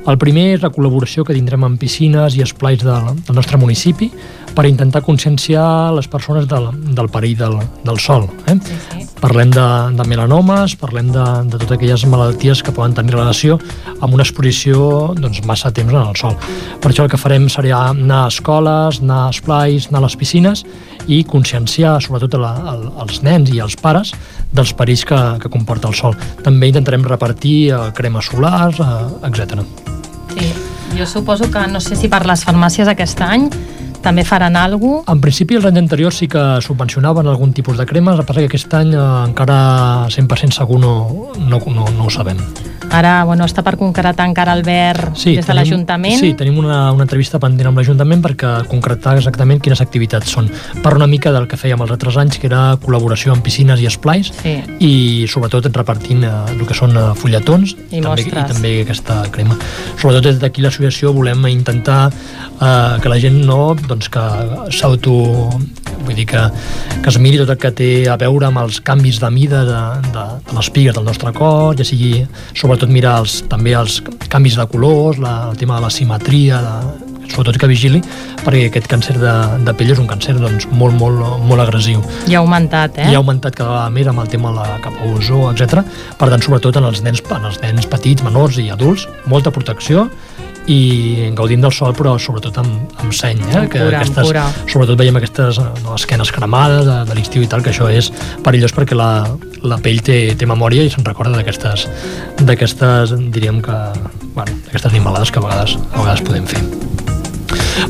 El 0.07 0.14
primer 0.22 0.44
és 0.55 0.62
la 0.62 0.70
col·laboració 0.70 1.24
que 1.26 1.34
tindrem 1.34 1.66
amb 1.66 1.80
piscines 1.82 2.36
i 2.38 2.44
esplais 2.47 2.84
del, 2.86 3.09
del 3.26 3.34
nostre 3.34 3.59
municipi 3.59 4.12
per 4.55 4.68
intentar 4.70 5.03
conscienciar 5.03 5.90
les 5.99 6.07
persones 6.07 6.47
del, 6.47 6.70
del 6.94 7.11
perill 7.11 7.34
del, 7.42 7.59
del 7.82 7.99
sol. 7.99 8.28
Eh? 8.47 8.55
Sí, 8.62 8.78
sí. 8.92 9.05
Parlem 9.17 9.51
de, 9.51 9.67
de 9.97 10.05
melanomes, 10.09 10.75
parlem 10.77 11.09
de, 11.12 11.25
de 11.49 11.57
totes 11.57 11.73
aquelles 11.79 12.05
malalties 12.11 12.61
que 12.62 12.75
poden 12.75 12.95
tenir 12.97 13.14
relació 13.14 13.57
amb 14.01 14.12
una 14.12 14.27
exposició 14.27 15.14
doncs, 15.17 15.41
massa 15.49 15.73
temps 15.73 15.93
en 15.93 16.03
el 16.03 16.19
sol. 16.21 16.37
Per 16.83 16.91
això 16.91 17.07
el 17.07 17.12
que 17.12 17.21
farem 17.21 17.49
serà 17.53 17.87
anar 17.95 18.27
a 18.27 18.31
escoles, 18.33 19.01
anar 19.01 19.23
a 19.25 19.33
esplais, 19.33 19.89
anar 19.89 20.03
a 20.03 20.07
les 20.07 20.19
piscines 20.21 20.67
i 21.09 21.23
conscienciar 21.25 21.97
sobretot 22.05 22.37
a 22.37 22.43
la, 22.43 22.53
al, 22.75 22.87
als 23.07 23.23
nens 23.25 23.51
i 23.55 23.61
als 23.64 23.79
pares 23.81 24.12
dels 24.53 24.75
perills 24.77 25.07
que, 25.09 25.21
que 25.43 25.53
comporta 25.53 25.89
el 25.89 25.97
sol. 25.97 26.17
També 26.45 26.69
intentarem 26.71 27.07
repartir 27.09 27.59
eh, 27.71 27.83
cremes 27.97 28.29
solars, 28.33 28.81
eh, 28.85 29.29
etc. 29.31 29.62
Sí. 30.37 30.53
Jo 30.97 31.05
suposo 31.05 31.51
que 31.51 31.67
no 31.67 31.81
sé 31.83 31.97
si 31.99 32.09
per 32.09 32.23
les 32.29 32.45
farmàcies 32.47 32.89
aquest 32.89 33.21
any 33.21 33.49
també 34.07 34.24
faran 34.24 34.57
alguna 34.57 35.02
cosa. 35.02 35.12
En 35.16 35.20
principi, 35.24 35.57
els 35.59 35.66
anys 35.68 35.82
anteriors 35.82 36.16
sí 36.22 36.28
que 36.30 36.44
subvencionaven 36.62 37.26
algun 37.26 37.52
tipus 37.57 37.76
de 37.80 37.86
cremes, 37.86 38.14
el 38.14 38.22
que 38.22 38.28
passa 38.30 38.44
que 38.44 38.50
aquest 38.52 38.74
any 38.78 38.94
eh, 38.94 39.02
encara 39.26 39.59
100% 40.14 40.54
segur 40.57 40.78
no, 40.80 40.94
no, 41.38 41.61
no, 41.66 41.84
no 41.96 42.07
ho 42.07 42.11
sabem. 42.11 42.38
Ara, 42.96 43.24
bueno, 43.26 43.44
està 43.48 43.64
per 43.66 43.72
concretar 43.76 44.28
encara 44.28 44.52
Albert 44.54 45.16
Sí, 45.18 45.32
des 45.34 45.46
de 45.48 45.54
l'Ajuntament. 45.59 46.20
Sí, 46.20 46.34
tenim 46.38 46.61
una, 46.62 46.92
una 46.94 47.02
entrevista 47.02 47.40
pendent 47.42 47.66
amb 47.72 47.80
l'Ajuntament 47.80 48.22
perquè 48.22 48.52
concretar 48.70 49.16
exactament 49.18 49.59
quines 49.61 49.80
activitats 49.82 50.30
són. 50.30 50.46
Per 50.84 50.92
una 50.94 51.09
mica 51.11 51.32
del 51.34 51.48
que 51.50 51.59
fèiem 51.59 51.82
els 51.82 51.90
altres 51.96 52.16
anys, 52.22 52.38
que 52.38 52.46
era 52.46 52.76
col·laboració 52.82 53.34
amb 53.34 53.42
piscines 53.42 53.82
i 53.82 53.88
esplais, 53.90 54.30
Sí. 54.42 54.54
i 54.86 54.92
sobretot 55.28 55.66
repartint 55.74 56.22
eh, 56.24 56.30
el 56.54 56.62
que 56.68 56.76
són 56.78 56.94
eh, 56.96 57.09
fulletons 57.18 57.74
I 57.74 57.98
també, 57.98 57.98
i 57.98 58.04
mostres. 58.07 58.46
també 58.54 58.72
aquesta 58.84 59.18
crema. 59.34 59.59
Sobretot 59.98 60.28
des 60.30 60.38
d'aquí 60.44 60.62
l'associació 60.62 61.12
volem 61.16 61.42
intentar 61.50 62.12
eh, 62.12 63.00
que 63.02 63.09
la 63.11 63.18
gent 63.18 63.42
no, 63.48 63.74
doncs 63.88 63.95
que 64.12 64.24
s'auto 64.76 65.14
vull 66.07 66.14
dir 66.14 66.26
que, 66.28 66.42
que 67.03 67.11
es 67.11 67.18
miri 67.22 67.40
tot 67.40 67.55
el 67.55 67.61
que 67.61 67.72
té 67.74 67.90
a 68.11 68.16
veure 68.20 68.49
amb 68.51 68.62
els 68.62 68.78
canvis 68.84 69.18
de 69.22 69.30
mida 69.34 69.64
de, 69.66 69.80
de, 70.12 70.26
de 70.47 70.59
les 70.59 70.70
pigues 70.70 70.94
del 70.97 71.07
nostre 71.09 71.32
cos, 71.36 71.76
ja 71.78 71.86
sigui 71.88 72.26
sobretot 72.55 72.92
mirar 72.92 73.18
els, 73.24 73.40
també 73.51 73.74
els 73.78 74.01
canvis 74.30 74.61
de 74.61 74.68
colors, 74.70 75.20
la, 75.22 75.36
el 75.51 75.59
tema 75.61 75.80
de 75.80 75.86
la 75.86 75.92
simetria, 75.92 76.62
de, 76.62 77.07
sobretot 77.30 77.59
que 77.61 77.68
vigili, 77.70 78.01
perquè 78.44 78.68
aquest 78.70 78.88
càncer 78.90 79.16
de, 79.18 79.34
de 79.66 79.74
pell 79.76 79.92
és 79.94 80.03
un 80.03 80.09
càncer 80.11 80.36
doncs, 80.38 80.68
molt, 80.70 80.97
molt, 80.99 81.22
molt 81.47 81.64
agressiu 81.64 82.03
I 82.30 82.36
ha 82.36 82.42
augmentat, 82.42 83.01
eh? 83.03 83.11
i 83.11 83.16
ha 83.16 83.22
augmentat 83.22 83.57
cada 83.59 83.72
vegada 83.72 83.94
més 83.97 84.11
amb 84.12 84.22
el 84.22 84.30
tema 84.32 84.53
de 84.53 84.61
la 84.61 84.80
capa 84.84 85.11
ozó, 85.11 85.42
etc. 85.51 85.82
Per 86.20 86.30
tant, 86.32 86.44
sobretot 86.44 86.78
en 86.80 86.86
els 86.88 87.03
nens, 87.07 87.22
en 87.26 87.49
els 87.51 87.61
nens 87.64 87.90
petits, 87.90 88.24
menors 88.26 88.61
i 88.62 88.68
adults, 88.74 89.09
molta 89.26 89.53
protecció 89.55 90.07
i 90.73 91.31
gaudint 91.37 91.62
del 91.62 91.75
sol 91.75 91.95
però 91.97 92.17
sobretot 92.23 92.59
amb, 92.62 92.97
amb 93.03 93.14
seny 93.14 93.43
eh? 93.47 93.55
Amb 93.61 93.71
cura, 93.73 94.01
amb 94.03 94.19
cura. 94.19 94.47
sobretot 94.67 94.99
veiem 94.99 95.19
aquestes 95.21 95.61
eh, 95.62 95.69
no, 95.85 95.95
esquenes 95.95 96.33
cremades 96.35 96.85
de, 96.89 96.99
de 97.11 97.19
l'estiu 97.19 97.47
i 97.47 97.51
tal 97.51 97.62
que 97.62 97.71
això 97.75 97.91
és 97.93 98.11
perillós 98.47 98.75
perquè 98.77 98.99
la, 98.99 99.11
la 99.62 99.79
pell 99.83 100.03
té, 100.07 100.19
té 100.39 100.49
memòria 100.49 100.87
i 100.87 100.93
se'n 100.93 101.07
recorda 101.07 101.39
d'aquestes 101.39 101.87
d'aquestes 102.43 103.14
diríem 103.31 103.62
que 103.62 103.79
bueno, 104.35 104.53
d'aquestes 104.67 104.93
animalades 104.93 105.31
que 105.31 105.43
a 105.43 105.47
vegades, 105.47 105.79
a 105.93 106.03
vegades 106.03 106.27
podem 106.27 106.51
fer 106.51 106.64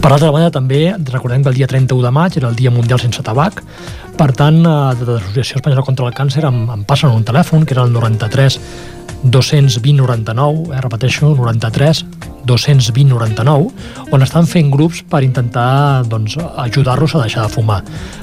per 0.01 0.11
l'altra 0.11 0.33
banda, 0.35 0.51
també 0.51 0.81
recordem 1.13 1.45
que 1.45 1.53
el 1.53 1.59
dia 1.61 1.69
31 1.71 2.03
de 2.03 2.13
maig 2.15 2.37
era 2.39 2.51
el 2.51 2.59
Dia 2.59 2.73
Mundial 2.75 3.01
Sense 3.01 3.23
Tabac. 3.23 3.63
Per 4.17 4.31
tant, 4.33 4.61
eh, 4.65 4.95
de 4.99 5.07
l'Associació 5.13 5.61
Espanyola 5.61 5.85
contra 5.87 6.07
el 6.07 6.15
Càncer 6.17 6.45
em, 6.49 6.63
em 6.73 6.85
passen 6.89 7.13
un 7.13 7.25
telèfon, 7.25 7.67
que 7.67 7.77
era 7.77 7.85
el 7.85 7.93
93 7.93 8.61
220 9.23 9.97
99, 10.03 10.75
eh, 10.75 10.81
repeteixo, 10.81 11.35
93 11.35 12.05
220 12.47 13.11
99, 13.11 13.71
on 14.15 14.23
estan 14.23 14.47
fent 14.47 14.71
grups 14.71 15.03
per 15.11 15.23
intentar 15.27 16.05
doncs, 16.07 16.37
ajudar-los 16.39 17.17
a 17.17 17.25
deixar 17.25 17.47
de 17.47 17.53
fumar. 17.53 17.83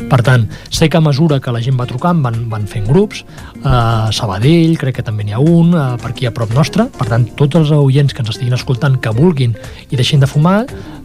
Per 0.10 0.22
tant, 0.24 0.48
sé 0.70 0.88
que 0.90 0.98
a 0.98 1.04
mesura 1.04 1.42
que 1.44 1.52
la 1.52 1.62
gent 1.62 1.78
va 1.80 1.88
trucant 1.90 2.24
van, 2.24 2.40
van 2.50 2.68
fent 2.68 2.88
grups, 2.88 3.26
a 3.64 4.10
Sabadell 4.16 4.78
crec 4.80 5.02
que 5.02 5.06
també 5.06 5.28
n'hi 5.28 5.36
ha 5.36 5.44
un, 5.44 5.74
eh, 5.76 5.86
per 6.02 6.14
aquí 6.14 6.26
a 6.26 6.34
prop 6.34 6.54
nostre, 6.56 6.88
per 6.98 7.10
tant, 7.12 7.28
tots 7.36 7.60
els 7.60 7.72
oients 7.76 8.14
que 8.14 8.24
ens 8.24 8.34
estiguin 8.34 8.56
escoltant 8.56 8.98
que 9.00 9.14
vulguin 9.14 9.58
i 9.90 10.00
deixin 10.00 10.24
de 10.24 10.32
fumar, 10.32 10.64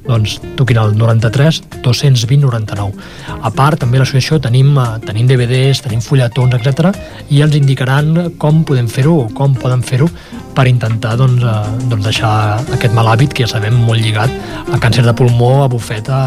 doncs 0.08 0.38
toquin 0.56 0.80
el 0.82 0.96
93 0.98 1.62
220 1.84 2.42
99. 2.46 3.08
A 3.42 3.52
part, 3.54 3.78
també 3.78 4.00
a 4.00 4.02
l'associació 4.02 4.40
tenim, 4.42 4.74
eh, 4.78 4.88
tenim 5.06 5.28
DVDs, 5.28 5.84
tenim 5.84 6.00
fulletons, 6.04 6.54
etc 6.58 6.94
i 7.28 7.42
ens 7.44 7.56
indicaran 7.58 8.32
com 8.40 8.62
podem 8.66 8.88
fer-ho 8.90 9.14
o 9.24 9.28
com 9.36 9.54
poden 9.58 9.82
fer-ho 9.84 10.08
per 10.56 10.66
intentar 10.70 11.16
doncs, 11.20 11.44
eh, 11.44 11.88
doncs 11.90 12.08
deixar 12.08 12.32
aquest 12.76 12.94
mal 12.96 13.08
hàbit 13.10 13.34
que 13.34 13.44
ja 13.44 13.52
sabem 13.56 13.76
molt 13.88 14.00
lligat 14.02 14.32
a 14.72 14.80
càncer 14.80 15.04
de 15.04 15.14
pulmó, 15.14 15.64
a 15.64 15.68
bufeta, 15.68 16.18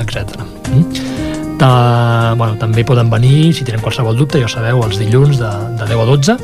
etc. 0.00 0.40
Mm? 0.72 1.24
Uh, 1.56 2.34
bueno, 2.36 2.58
també 2.60 2.82
poden 2.84 3.08
venir, 3.08 3.54
si 3.56 3.64
tenen 3.64 3.80
qualsevol 3.80 4.18
dubte, 4.18 4.36
ja 4.42 4.48
sabeu, 4.50 4.82
els 4.84 4.98
dilluns 5.00 5.38
de, 5.40 5.52
de 5.78 5.86
10 5.88 6.02
a 6.02 6.04
12, 6.10 6.34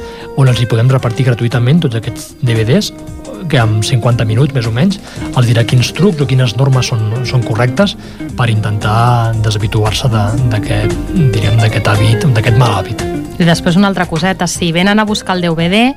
on 0.41 0.49
els 0.49 0.63
hi 0.63 0.69
podem 0.71 0.89
repartir 0.89 1.27
gratuïtament 1.27 1.83
tots 1.85 1.99
aquests 1.99 2.31
DVDs, 2.41 2.89
que 3.49 3.59
en 3.59 3.83
50 3.83 4.25
minuts 4.25 4.55
més 4.55 4.67
o 4.67 4.73
menys 4.75 4.99
els 5.37 5.47
dirà 5.49 5.65
quins 5.69 5.93
trucs 5.97 6.21
o 6.23 6.27
quines 6.27 6.57
normes 6.57 6.87
són, 6.93 7.25
són 7.29 7.43
correctes 7.43 7.97
per 8.37 8.49
intentar 8.51 9.33
deshabituar-se 9.43 10.09
de- 10.09 10.49
d'aquest 10.53 10.93
diríem 11.33 11.57
d'aquest 11.59 11.87
hàbit, 11.89 12.27
d'aquest 12.35 12.57
mal 12.59 12.79
hàbit. 12.81 13.03
I 13.39 13.45
després 13.45 13.77
una 13.77 13.89
altra 13.89 14.07
coseta, 14.07 14.47
si 14.47 14.71
venen 14.73 15.01
a 15.01 15.05
buscar 15.05 15.37
el 15.37 15.43
DVD, 15.43 15.95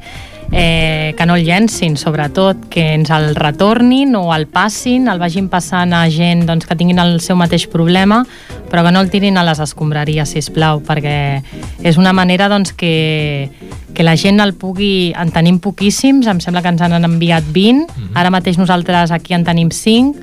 eh, 0.51 1.13
que 1.17 1.25
no 1.25 1.35
el 1.35 1.45
llencin, 1.45 1.97
sobretot, 1.97 2.67
que 2.69 2.93
ens 2.93 3.09
el 3.13 3.35
retornin 3.35 4.15
o 4.15 4.33
el 4.35 4.47
passin, 4.47 5.07
el 5.09 5.19
vagin 5.19 5.49
passant 5.49 5.93
a 5.93 6.05
gent 6.11 6.45
doncs, 6.47 6.67
que 6.67 6.77
tinguin 6.77 6.99
el 7.01 7.19
seu 7.21 7.37
mateix 7.39 7.67
problema, 7.71 8.23
però 8.71 8.83
que 8.85 8.93
no 8.93 9.01
el 9.01 9.11
tirin 9.13 9.37
a 9.37 9.45
les 9.47 9.61
escombraries, 9.63 10.31
si 10.31 10.43
plau, 10.53 10.81
perquè 10.85 11.41
és 11.83 11.97
una 11.97 12.13
manera 12.13 12.49
doncs, 12.51 12.73
que, 12.73 13.49
que 13.93 14.05
la 14.05 14.17
gent 14.19 14.41
el 14.43 14.55
pugui... 14.59 15.13
En 15.15 15.31
tenim 15.31 15.57
poquíssims, 15.63 16.27
em 16.27 16.39
sembla 16.43 16.61
que 16.61 16.71
ens 16.73 16.81
han 16.83 16.95
enviat 16.97 17.47
20, 17.55 18.11
ara 18.15 18.31
mateix 18.33 18.59
nosaltres 18.59 19.13
aquí 19.15 19.33
en 19.35 19.45
tenim 19.47 19.71
5, 19.71 20.15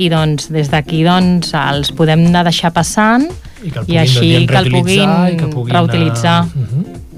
i 0.00 0.08
doncs 0.08 0.48
des 0.54 0.70
d'aquí 0.72 1.02
doncs, 1.04 1.52
els 1.58 1.92
podem 1.96 2.26
anar 2.30 2.44
deixar 2.46 2.72
passant 2.72 3.26
I 3.60 3.70
que 3.70 3.82
el 3.82 3.84
i 3.84 3.86
puguin, 3.86 4.00
així 4.00 4.32
doncs, 4.32 4.50
que 4.50 4.58
el 4.60 4.70
puguin, 4.72 5.10
reutilitzar 5.10 5.32
i 5.34 5.36
que 5.36 5.50
puguin, 5.52 5.74
reutilitzar. 5.76 6.38
eh, 6.46 7.09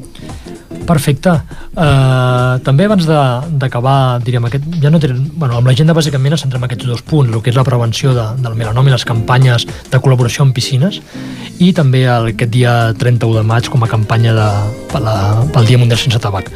Perfecte. 0.86 1.34
Uh, 1.72 2.58
també 2.66 2.84
abans 2.88 3.06
d'acabar, 3.06 4.20
diríem, 4.24 4.44
aquest, 4.48 4.66
ja 4.82 4.90
no 4.92 5.00
tenen, 5.02 5.22
bueno, 5.38 5.56
amb 5.60 5.70
l'agenda 5.70 5.94
bàsicament 5.96 6.34
ens 6.34 6.44
centrem 6.44 6.64
en 6.64 6.68
aquests 6.68 6.88
dos 6.90 7.04
punts, 7.06 7.32
el 7.32 7.42
que 7.42 7.52
és 7.52 7.58
la 7.58 7.64
prevenció 7.66 8.12
de, 8.16 8.26
del 8.42 8.58
melanoma 8.58 8.90
i 8.90 8.94
les 8.96 9.06
campanyes 9.08 9.66
de 9.66 10.02
col·laboració 10.02 10.46
amb 10.46 10.56
piscines 10.56 11.00
i 11.62 11.70
també 11.76 12.04
el, 12.10 12.32
aquest 12.34 12.52
dia 12.52 12.74
31 12.98 13.38
de 13.38 13.46
maig 13.46 13.70
com 13.72 13.84
a 13.86 13.90
campanya 13.90 14.34
de, 14.36 14.48
per 14.92 15.02
la, 15.04 15.16
pel 15.54 15.68
Dia 15.70 15.80
Mundial 15.80 16.00
Sense 16.02 16.20
Tabac. 16.22 16.50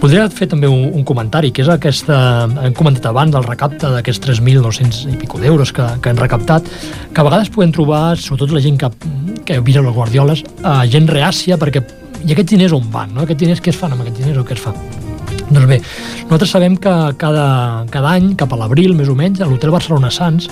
Podria 0.00 0.26
fer 0.28 0.48
també 0.50 0.68
un, 0.68 0.90
un 0.98 1.04
comentari, 1.08 1.52
que 1.54 1.62
és 1.64 1.70
aquesta, 1.72 2.16
hem 2.66 2.74
comentat 2.76 3.08
abans 3.08 3.32
del 3.32 3.46
recapte 3.46 3.88
d'aquests 3.94 4.20
3.900 4.26 5.06
i 5.14 5.16
pico 5.22 5.40
d'euros 5.40 5.72
que, 5.72 5.86
que 6.02 6.12
hem 6.12 6.20
recaptat, 6.20 6.68
que 7.14 7.22
a 7.22 7.24
vegades 7.24 7.48
podem 7.54 7.72
trobar, 7.72 8.18
sobretot 8.20 8.52
la 8.52 8.60
gent 8.64 8.76
que, 8.82 8.90
que 9.48 9.60
vira 9.64 9.84
les 9.86 9.96
guardioles, 9.96 10.44
eh, 10.60 10.82
gent 10.92 11.08
reàcia 11.08 11.56
perquè 11.60 11.80
i 12.26 12.34
aquests 12.34 12.52
diners 12.52 12.74
on 12.74 12.86
van? 12.92 13.12
No? 13.14 13.24
Aquests 13.24 13.44
diners 13.44 13.62
què 13.62 13.72
es 13.72 13.78
fan 13.78 13.94
amb 13.94 14.02
aquests 14.04 14.20
diners 14.22 14.42
o 14.42 14.46
què 14.46 14.56
es 14.56 14.62
fa? 14.62 14.74
Doncs 15.46 15.66
bé, 15.70 15.78
nosaltres 16.26 16.52
sabem 16.56 16.76
que 16.82 16.92
cada, 17.20 17.48
cada 17.92 18.14
any, 18.18 18.32
cap 18.38 18.52
a 18.52 18.58
l'abril 18.58 18.96
més 18.98 19.10
o 19.10 19.14
menys, 19.18 19.40
a 19.40 19.46
l'Hotel 19.46 19.74
Barcelona 19.74 20.10
Sants, 20.10 20.48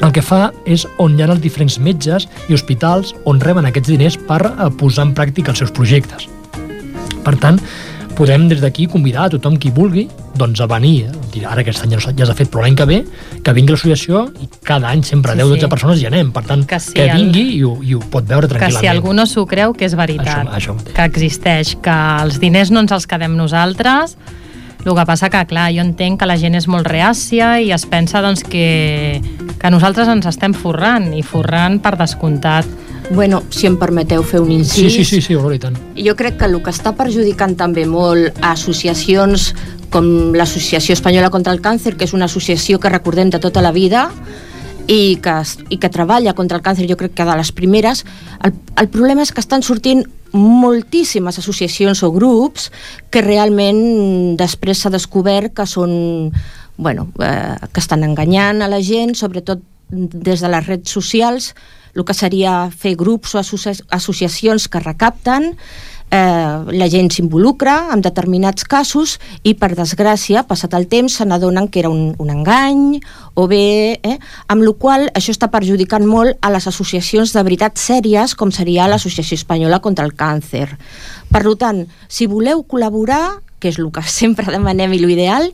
el 0.00 0.12
que 0.16 0.24
fa 0.24 0.50
és 0.68 0.86
on 1.00 1.16
hi 1.16 1.24
ha 1.24 1.30
els 1.32 1.42
diferents 1.44 1.78
metges 1.80 2.26
i 2.48 2.56
hospitals 2.56 3.14
on 3.28 3.40
reben 3.40 3.68
aquests 3.68 3.92
diners 3.92 4.16
per 4.28 4.42
eh, 4.48 4.68
posar 4.80 5.08
en 5.08 5.14
pràctica 5.16 5.52
els 5.52 5.60
seus 5.64 5.72
projectes. 5.76 6.28
Per 7.24 7.34
tant, 7.40 7.60
podem 8.20 8.48
des 8.50 8.60
d'aquí 8.60 8.84
convidar 8.90 9.24
a 9.24 9.30
tothom 9.32 9.56
qui 9.56 9.70
vulgui 9.72 10.02
doncs 10.36 10.60
a 10.60 10.66
venir, 10.68 11.06
dir, 11.32 11.46
ara 11.48 11.62
aquest 11.64 11.80
any 11.86 11.94
ja 11.96 12.00
s'ha- 12.00 12.34
fet, 12.36 12.50
però 12.52 12.60
l'any 12.66 12.76
que 12.76 12.84
ve, 12.88 12.98
que 13.42 13.52
vingui 13.56 13.72
a 13.72 13.76
l'associació 13.76 14.26
i 14.42 14.48
cada 14.62 14.90
any 14.90 15.02
sempre 15.02 15.32
Sí, 15.32 15.38
10-12 15.40 15.60
sí. 15.60 15.70
persones 15.72 16.02
hi 16.02 16.06
anem, 16.10 16.30
per 16.32 16.42
tant, 16.44 16.66
que, 16.68 16.78
sí, 16.80 16.92
que 16.92 17.06
el- 17.08 17.16
vingui 17.16 17.46
i 17.56 17.62
ho, 17.64 17.78
i 17.82 17.94
ho 17.94 18.00
pot 18.00 18.26
veure 18.28 18.46
que 18.48 18.54
tranquil·lament. 18.54 18.80
si 18.80 18.86
algú 18.92 19.14
no 19.16 19.24
s'ho 19.26 19.46
creu, 19.46 19.72
que 19.72 19.86
és 19.88 19.94
veritat, 19.96 20.46
Això- 20.46 20.76
això 20.76 20.92
que 20.94 21.02
existeix, 21.04 21.74
que 21.80 21.96
els 22.22 22.38
diners 22.40 22.70
no 22.70 22.80
ens 22.80 22.92
els 22.92 23.06
quedem 23.06 23.34
nosaltres, 23.36 24.16
el 24.84 24.94
que 24.94 25.04
passa 25.06 25.28
que, 25.28 25.44
clar, 25.46 25.70
jo 25.72 25.80
entenc 25.82 26.20
que 26.20 26.26
la 26.26 26.36
gent 26.40 26.54
és 26.56 26.66
molt 26.68 26.86
reàcia 26.86 27.58
i 27.60 27.70
es 27.72 27.84
pensa 27.86 28.22
doncs, 28.22 28.42
que, 28.44 29.20
que 29.60 29.70
nosaltres 29.70 30.08
ens 30.08 30.24
estem 30.26 30.54
forrant, 30.54 31.12
i 31.12 31.22
forrant 31.22 31.80
per 31.80 31.96
descomptat. 32.00 32.64
Bueno, 33.10 33.42
si 33.50 33.66
em 33.66 33.74
permeteu 33.76 34.22
fer 34.22 34.38
un 34.40 34.50
Sí, 34.62 34.84
incís, 34.86 34.94
sí, 34.94 35.04
sí, 35.04 35.20
sí, 35.20 35.34
Aurora, 35.34 35.56
i 35.56 35.58
tant. 35.62 35.76
jo 35.96 36.14
crec 36.16 36.36
que 36.38 36.46
el 36.46 36.60
que 36.62 36.70
està 36.70 36.92
perjudicant 36.94 37.56
també 37.58 37.84
molt 37.86 38.38
a 38.40 38.52
associacions 38.52 39.50
com 39.90 40.30
l'Associació 40.32 40.94
Espanyola 40.94 41.30
contra 41.34 41.52
el 41.52 41.60
Càncer, 41.60 41.96
que 41.98 42.06
és 42.06 42.14
una 42.14 42.26
associació 42.30 42.78
que 42.78 42.88
recordem 42.88 43.30
de 43.30 43.40
tota 43.42 43.60
la 43.60 43.72
vida 43.72 44.12
i 44.86 45.18
que, 45.22 45.34
i 45.70 45.78
que 45.78 45.90
treballa 45.90 46.34
contra 46.34 46.56
el 46.58 46.62
càncer, 46.62 46.86
jo 46.88 46.96
crec 46.96 47.12
que 47.14 47.26
de 47.26 47.34
les 47.38 47.50
primeres, 47.52 48.04
el, 48.42 48.54
el 48.80 48.88
problema 48.88 49.22
és 49.22 49.30
que 49.30 49.42
estan 49.42 49.62
sortint 49.62 50.04
moltíssimes 50.32 51.38
associacions 51.38 52.02
o 52.06 52.10
grups 52.14 52.70
que 53.10 53.22
realment 53.22 54.36
després 54.38 54.78
s'ha 54.82 54.90
descobert 54.94 55.54
que 55.58 55.66
són 55.66 56.30
bueno, 56.78 57.08
eh, 57.20 57.56
que 57.72 57.82
estan 57.82 58.02
enganyant 58.06 58.62
a 58.62 58.70
la 58.70 58.80
gent, 58.80 59.14
sobretot 59.18 59.60
des 59.90 60.40
de 60.40 60.48
les 60.48 60.66
redes 60.66 60.90
socials, 60.90 61.52
el 61.94 62.04
que 62.04 62.14
seria 62.14 62.70
fer 62.70 62.96
grups 62.96 63.34
o 63.34 63.40
associa 63.40 63.74
associacions 63.90 64.68
que 64.68 64.80
recapten, 64.80 65.54
eh, 66.10 66.64
la 66.72 66.88
gent 66.90 67.10
s'involucra 67.14 67.90
en 67.94 68.02
determinats 68.02 68.66
casos 68.68 69.16
i, 69.42 69.54
per 69.54 69.72
desgràcia, 69.78 70.42
passat 70.48 70.74
el 70.76 70.88
temps, 70.90 71.16
se 71.20 71.26
n'adonen 71.26 71.68
que 71.70 71.80
era 71.84 71.90
un, 71.90 72.14
un 72.18 72.30
engany 72.30 73.00
o 73.34 73.46
bé... 73.50 74.00
Eh, 74.02 74.18
amb 74.50 74.64
la 74.66 74.72
qual 74.74 75.06
això 75.14 75.32
està 75.32 75.48
perjudicant 75.52 76.04
molt 76.06 76.38
a 76.42 76.50
les 76.50 76.66
associacions 76.66 77.32
de 77.34 77.42
veritat 77.46 77.78
sèries, 77.78 78.34
com 78.34 78.50
seria 78.50 78.88
l'Associació 78.90 79.38
Espanyola 79.38 79.80
contra 79.80 80.04
el 80.04 80.16
Càncer. 80.18 80.66
Per 81.30 81.42
tant, 81.58 81.84
si 82.08 82.26
voleu 82.26 82.64
col·laborar, 82.66 83.40
que 83.60 83.70
és 83.70 83.78
el 83.78 83.90
que 83.94 84.02
sempre 84.20 84.50
demanem 84.50 84.92
i 84.92 85.00
l'ideal, 85.02 85.52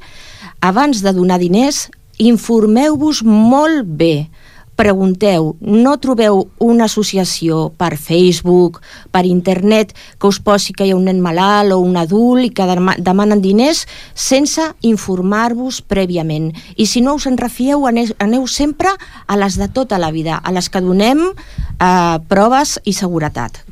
abans 0.64 1.02
de 1.04 1.12
donar 1.12 1.38
diners, 1.42 1.86
informeu-vos 2.18 3.22
molt 3.26 3.84
bé. 3.84 4.28
Pregunteu, 4.76 5.54
no 5.60 5.94
trobeu 5.96 6.50
una 6.60 6.84
associació 6.84 7.70
per 7.80 7.96
Facebook, 7.96 8.82
per 9.10 9.24
internet, 9.24 9.94
que 10.20 10.28
us 10.28 10.36
posi 10.44 10.74
que 10.76 10.84
hi 10.84 10.90
ha 10.92 10.98
un 10.98 11.06
nen 11.08 11.22
malalt 11.24 11.72
o 11.72 11.78
un 11.80 11.96
adult 11.96 12.44
i 12.44 12.50
que 12.52 12.66
dema- 12.68 12.96
demanen 13.00 13.40
diners 13.40 13.86
sense 14.12 14.60
informar-vos 14.84 15.80
prèviament. 15.80 16.50
I 16.76 16.84
si 16.86 17.00
no 17.00 17.14
us 17.16 17.24
en 17.26 17.38
refieu, 17.40 17.86
aneu, 17.88 18.46
sempre 18.46 18.92
a 19.26 19.36
les 19.40 19.56
de 19.56 19.68
tota 19.72 19.96
la 19.98 20.10
vida, 20.12 20.36
a 20.44 20.52
les 20.52 20.68
que 20.68 20.80
donem 20.84 21.24
eh, 21.24 22.18
proves 22.28 22.76
i 22.84 22.92
seguretat, 22.92 23.62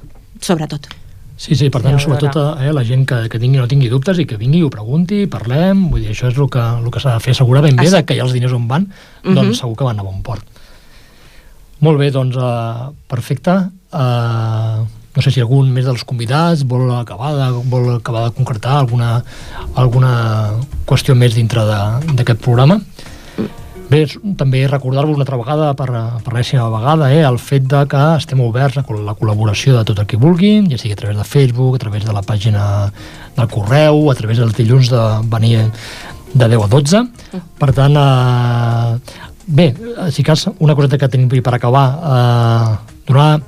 sobretot. 0.40 0.88
Sí, 1.36 1.56
sí, 1.58 1.68
per 1.68 1.82
tant, 1.82 1.98
sobretot 2.00 2.36
eh, 2.62 2.72
la 2.72 2.84
gent 2.86 3.04
que, 3.10 3.24
que 3.28 3.40
tingui 3.42 3.58
no 3.58 3.66
tingui 3.68 3.90
dubtes 3.92 4.20
i 4.22 4.24
que 4.24 4.38
vingui 4.40 4.60
i 4.62 4.64
ho 4.64 4.70
pregunti, 4.72 5.24
parlem, 5.28 5.88
vull 5.90 6.00
dir, 6.06 6.12
això 6.14 6.30
és 6.30 6.38
el 6.38 6.48
que, 6.48 6.62
el 6.62 6.90
que 6.94 7.00
s'ha 7.02 7.16
de 7.18 7.20
fer, 7.24 7.34
assegurar 7.34 7.60
ben 7.66 7.76
bé 7.76 7.90
de 7.90 8.04
que 8.06 8.14
hi 8.16 8.20
ha 8.22 8.24
els 8.24 8.32
diners 8.32 8.54
on 8.56 8.68
van, 8.70 8.88
Mhm. 9.24 9.34
doncs 9.34 9.58
segur 9.58 9.76
que 9.76 9.84
van 9.84 9.98
a 9.98 10.02
bon 10.06 10.22
port. 10.22 10.46
Molt 11.84 12.00
bé, 12.00 12.10
doncs, 12.14 12.36
uh, 12.40 12.92
perfecte. 13.10 13.54
Uh, 13.92 14.84
no 15.14 15.22
sé 15.22 15.30
si 15.30 15.42
algun 15.42 15.68
més 15.70 15.84
dels 15.86 16.02
convidats 16.08 16.64
vol 16.66 16.88
acabar 16.96 17.34
de, 17.36 17.48
vol 17.70 17.90
acabar 17.98 18.24
de 18.26 18.34
concretar 18.38 18.78
alguna, 18.80 19.18
alguna 19.78 20.14
qüestió 20.88 21.14
més 21.18 21.36
dintre 21.36 21.66
d'aquest 21.68 22.40
programa. 22.42 22.80
Bé, 23.90 24.00
també 24.40 24.64
recordar-vos 24.66 25.18
una 25.18 25.26
altra 25.26 25.38
vegada, 25.38 25.68
per, 25.76 25.86
per 26.24 26.32
l'enèsima 26.32 26.70
vegada, 26.72 27.10
eh, 27.12 27.20
el 27.28 27.36
fet 27.38 27.68
de 27.68 27.82
que 27.90 28.00
estem 28.16 28.40
oberts 28.42 28.80
a 28.80 28.84
la 29.04 29.14
col·laboració 29.18 29.76
de 29.76 29.84
tot 29.90 30.00
el 30.00 30.08
que 30.08 30.18
vulguin, 30.18 30.70
ja 30.72 30.80
sigui 30.80 30.96
a 30.96 31.00
través 31.02 31.20
de 31.20 31.28
Facebook, 31.28 31.76
a 31.76 31.84
través 31.84 32.08
de 32.08 32.16
la 32.16 32.24
pàgina 32.24 32.64
del 33.36 33.50
correu, 33.52 34.08
a 34.10 34.16
través 34.16 34.40
dels 34.40 34.56
dilluns 34.56 34.88
de 34.90 35.04
venir 35.36 35.68
de 36.32 36.48
10 36.48 36.64
a 36.64 36.70
12. 36.72 37.04
Per 37.60 37.70
tant, 37.76 38.00
eh, 38.00 39.20
bé, 39.46 39.74
si 40.10 40.22
cas, 40.22 40.48
una 40.58 40.74
coseta 40.74 40.98
que 40.98 41.08
tenim 41.08 41.28
per 41.28 41.54
acabar, 41.54 41.86
eh, 41.98 42.94
donar 43.06 43.42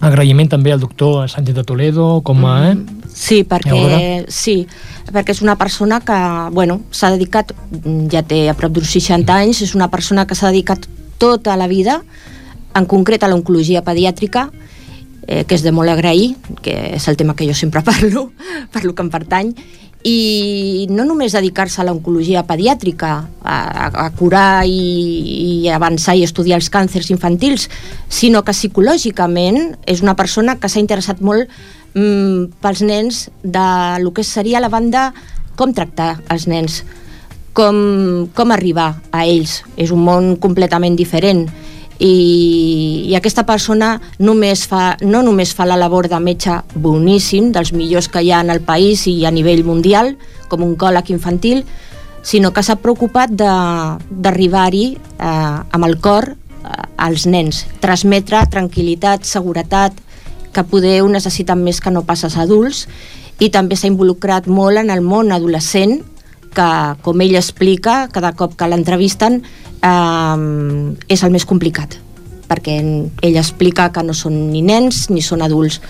agraïment 0.00 0.50
també 0.52 0.72
al 0.72 0.80
doctor 0.80 1.28
Sánchez 1.28 1.54
de 1.54 1.64
Toledo, 1.64 2.20
com 2.22 2.44
a... 2.44 2.70
Eh? 2.70 2.76
Sí, 3.16 3.44
perquè, 3.48 4.26
sí, 4.28 4.66
perquè 5.08 5.32
és 5.32 5.40
una 5.40 5.56
persona 5.56 6.02
que 6.04 6.16
bueno, 6.52 6.82
s'ha 6.90 7.10
dedicat, 7.14 7.54
mm, 7.70 8.08
ja 8.12 8.22
té 8.22 8.44
a 8.50 8.56
prop 8.58 8.74
d'uns 8.76 8.92
60 8.92 9.32
anys, 9.32 9.62
és 9.64 9.74
una 9.74 9.88
persona 9.88 10.26
que 10.26 10.36
s'ha 10.36 10.52
dedicat 10.52 10.86
tota 11.18 11.56
la 11.56 11.66
vida, 11.66 12.02
en 12.76 12.84
concret 12.84 13.24
a 13.24 13.30
l'oncologia 13.32 13.82
pediàtrica, 13.82 14.50
eh, 15.26 15.44
que 15.44 15.56
és 15.56 15.64
de 15.64 15.72
molt 15.72 15.88
agrair, 15.88 16.34
que 16.62 16.76
és 16.96 17.08
el 17.08 17.16
tema 17.16 17.34
que 17.34 17.48
jo 17.48 17.54
sempre 17.56 17.82
parlo, 17.90 18.30
per 18.72 18.84
lo 18.84 18.94
que 18.94 19.02
em 19.02 19.10
pertany, 19.10 19.54
i 20.06 20.86
no 20.94 21.02
només 21.06 21.34
dedicar-se 21.34 21.80
a 21.82 21.86
l'oncologia 21.88 22.44
pediàtrica, 22.46 23.12
a, 23.42 23.56
a 23.90 24.10
curar 24.14 24.62
i, 24.70 24.76
i 25.64 25.70
avançar 25.74 26.14
i 26.14 26.22
estudiar 26.22 26.60
els 26.60 26.70
càncers 26.70 27.10
infantils, 27.10 27.66
sinó 28.06 28.44
que 28.46 28.54
psicològicament 28.54 29.74
és 29.86 30.04
una 30.04 30.14
persona 30.14 30.60
que 30.62 30.70
s'ha 30.70 30.82
interessat 30.82 31.22
molt 31.26 31.50
mm, 31.94 32.60
pels 32.62 32.84
nens 32.86 33.24
de 33.42 33.66
lo 34.04 34.14
que 34.14 34.22
seria 34.22 34.62
la 34.62 34.70
banda 34.70 35.08
com 35.58 35.74
tractar 35.74 36.20
els 36.30 36.46
nens, 36.46 36.84
com, 37.56 38.28
com 38.36 38.54
arribar 38.54 38.92
a 39.10 39.24
ells. 39.26 39.64
És 39.74 39.90
un 39.90 40.04
món 40.06 40.36
completament 40.38 40.94
diferent 40.94 41.48
i, 41.98 43.06
i 43.08 43.14
aquesta 43.16 43.46
persona 43.48 43.96
només 44.18 44.66
fa, 44.68 44.96
no 45.02 45.22
només 45.24 45.54
fa 45.56 45.66
la 45.66 45.78
labor 45.80 46.08
de 46.12 46.20
metge 46.20 46.60
boníssim, 46.74 47.52
dels 47.52 47.72
millors 47.72 48.08
que 48.12 48.22
hi 48.22 48.32
ha 48.32 48.42
en 48.44 48.52
el 48.52 48.60
país 48.60 49.06
i 49.10 49.18
a 49.24 49.32
nivell 49.32 49.64
mundial, 49.64 50.16
com 50.48 50.64
un 50.64 50.76
còleg 50.76 51.10
infantil, 51.14 51.64
sinó 52.26 52.52
que 52.52 52.64
s'ha 52.66 52.78
preocupat 52.82 53.32
d'arribar-hi 53.38 54.86
eh, 54.96 55.28
amb 55.70 55.86
el 55.86 56.00
cor 56.02 56.34
als 56.96 57.26
nens. 57.30 57.64
Transmetre 57.80 58.40
tranquil·litat, 58.50 59.24
seguretat, 59.24 59.94
que 60.52 60.64
poder 60.64 61.02
ho 61.02 61.08
necessiten 61.12 61.62
més 61.62 61.80
que 61.84 61.92
no 61.92 62.06
passes 62.08 62.36
adults, 62.40 62.86
i 63.38 63.50
també 63.52 63.76
s'ha 63.76 63.90
involucrat 63.90 64.48
molt 64.48 64.80
en 64.80 64.90
el 64.90 65.02
món 65.04 65.32
adolescent, 65.32 66.00
que, 66.56 66.70
com 67.04 67.22
ell 67.22 67.36
explica, 67.36 68.06
cada 68.12 68.32
cop 68.38 68.56
que 68.56 68.68
l'entrevisten, 68.70 69.42
eh, 69.84 71.06
és 71.12 71.22
el 71.22 71.36
més 71.36 71.46
complicat 71.46 72.00
perquè 72.46 72.76
ell 73.26 73.36
explica 73.40 73.88
que 73.90 74.04
no 74.06 74.14
són 74.14 74.36
ni 74.52 74.62
nens 74.62 75.08
ni 75.10 75.22
són 75.22 75.42
adults. 75.42 75.80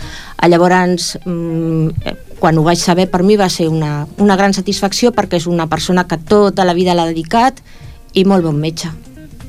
Llavors, 0.40 1.18
mm, 1.24 2.14
quan 2.40 2.58
ho 2.58 2.62
vaig 2.64 2.80
saber, 2.80 3.10
per 3.10 3.22
mi 3.22 3.36
va 3.36 3.48
ser 3.48 3.68
una, 3.68 4.06
una 4.18 4.36
gran 4.36 4.54
satisfacció 4.54 5.12
perquè 5.12 5.36
és 5.36 5.46
una 5.46 5.66
persona 5.68 6.06
que 6.08 6.18
tota 6.18 6.64
la 6.64 6.74
vida 6.74 6.94
l'ha 6.94 7.06
dedicat 7.06 7.60
i 8.14 8.24
molt 8.24 8.44
bon 8.44 8.56
metge. 8.60 8.90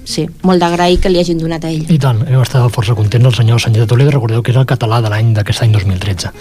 Sí, 0.08 0.24
molt 0.48 0.62
d'agrair 0.64 1.02
que 1.04 1.10
li 1.12 1.20
hagin 1.20 1.40
donat 1.40 1.66
a 1.68 1.72
ell. 1.72 1.90
I 1.92 1.98
tant, 2.00 2.22
hem 2.28 2.40
estat 2.40 2.72
força 2.72 2.96
contents 2.96 3.28
el 3.28 3.36
senyor 3.36 3.60
Sánchez 3.60 3.84
de 3.84 3.88
Toledo, 3.92 4.14
recordeu 4.16 4.44
que 4.44 4.54
és 4.54 4.60
el 4.60 4.68
català 4.68 5.02
de 5.04 5.12
l'any 5.12 5.34
d'aquest 5.36 5.66
any 5.66 5.74
2013. 5.76 6.32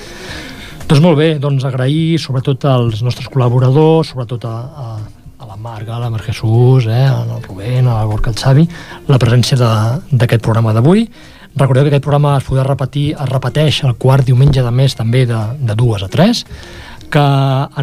Doncs 0.86 1.00
molt 1.02 1.16
bé, 1.18 1.32
doncs 1.42 1.64
agrair 1.66 2.14
sobretot 2.22 2.62
als 2.70 3.00
nostres 3.02 3.26
col·laboradors, 3.26 4.12
sobretot 4.12 4.44
a, 4.46 4.52
a, 4.54 5.24
a 5.42 5.48
la 5.48 5.56
Marga, 5.58 5.96
a 5.96 5.98
la 5.98 6.10
Mar 6.14 6.20
Jesús, 6.22 6.86
eh, 6.86 7.08
al 7.10 7.42
Rubén, 7.42 7.88
a 7.88 7.96
la 7.96 8.04
Gorka, 8.06 8.30
al 8.30 8.38
Xavi, 8.38 8.62
la 9.10 9.18
presència 9.18 9.58
d'aquest 9.58 10.44
programa 10.46 10.70
d'avui. 10.76 11.02
Recordeu 11.58 11.88
que 11.88 11.90
aquest 11.90 12.04
programa 12.06 12.36
es 12.38 12.46
podrà 12.46 12.62
repetir, 12.68 13.08
es 13.18 13.32
repeteix 13.32 13.80
el 13.82 13.96
quart 13.98 14.28
diumenge 14.28 14.62
de 14.62 14.70
mes 14.70 14.94
també 14.94 15.24
de, 15.26 15.40
de 15.58 15.74
dues 15.74 16.06
a 16.06 16.08
tres, 16.12 16.44
que 17.10 17.24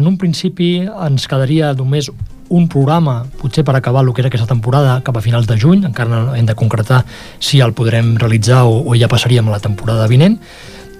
en 0.00 0.08
un 0.08 0.16
principi 0.16 0.70
ens 0.88 1.28
quedaria 1.28 1.74
només 1.76 2.08
un 2.48 2.70
programa, 2.72 3.26
potser 3.36 3.66
per 3.68 3.74
acabar 3.76 4.00
el 4.00 4.14
que 4.14 4.24
era 4.24 4.30
aquesta 4.32 4.48
temporada 4.48 5.02
cap 5.04 5.18
a 5.20 5.24
finals 5.24 5.44
de 5.50 5.58
juny, 5.60 5.84
encara 5.90 6.38
hem 6.38 6.48
de 6.48 6.56
concretar 6.56 7.02
si 7.36 7.60
el 7.60 7.76
podrem 7.76 8.14
realitzar 8.16 8.62
o, 8.64 8.80
o 8.80 8.96
ja 8.96 9.12
passaríem 9.12 9.52
a 9.52 9.58
la 9.58 9.60
temporada 9.60 10.08
vinent, 10.08 10.40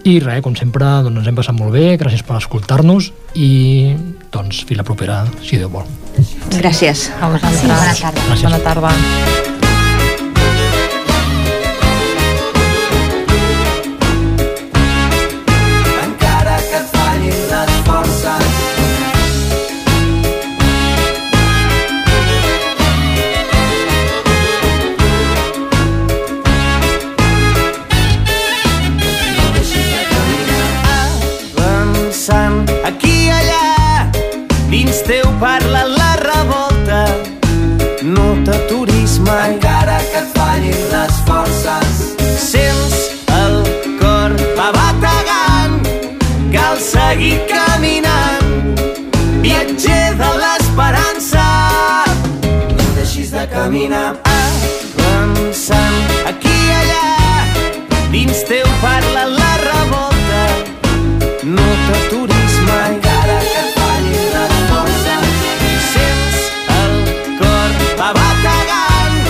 i 0.05 0.19
res, 0.21 0.43
com 0.45 0.57
sempre, 0.59 0.85
doncs 1.07 1.23
ens 1.23 1.31
hem 1.31 1.39
passat 1.39 1.57
molt 1.57 1.73
bé, 1.73 1.95
gràcies 2.01 2.25
per 2.27 2.37
escoltar-nos 2.37 3.11
i 3.35 3.95
doncs 4.35 4.65
fins 4.69 4.83
la 4.83 4.87
propera, 4.87 5.23
si 5.43 5.61
Déu 5.61 5.73
vol. 5.73 5.89
Gràcies. 6.61 7.09
A 7.21 7.33
vosaltres. 7.33 7.65
Bona 7.65 7.99
tarda. 7.99 8.31
Gràcies. 8.31 8.49
Bona 8.49 8.65
tarda. 8.69 9.63
De 53.89 53.91
caminar. 53.91 54.17
avançant 54.25 55.97
aquí 56.27 56.49
i 56.49 56.71
allà 56.81 57.09
dins 58.13 58.45
teu 58.49 58.67
parla 58.81 59.25
la 59.29 59.53
revolta 59.63 60.45
no 61.57 61.67
t'aturis 61.87 62.55
mai 62.69 62.95
Encara 62.95 63.39
que 63.51 63.61
et 63.65 63.77
fallin 63.77 64.25
les 64.37 64.57
forces. 64.71 65.29
sents 65.93 66.39
el 66.79 66.95
cor 67.43 67.71
va 68.01 68.11
bategant 68.21 69.21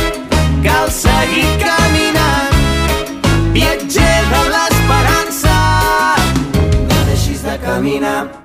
cal 0.69 0.89
seguir 1.01 1.51
caminant 1.67 2.57
viatger 3.59 4.17
de 4.33 4.47
l'esperança 4.55 5.59
No 6.89 7.05
deixis 7.11 7.43
de 7.43 7.59
caminar. 7.67 8.45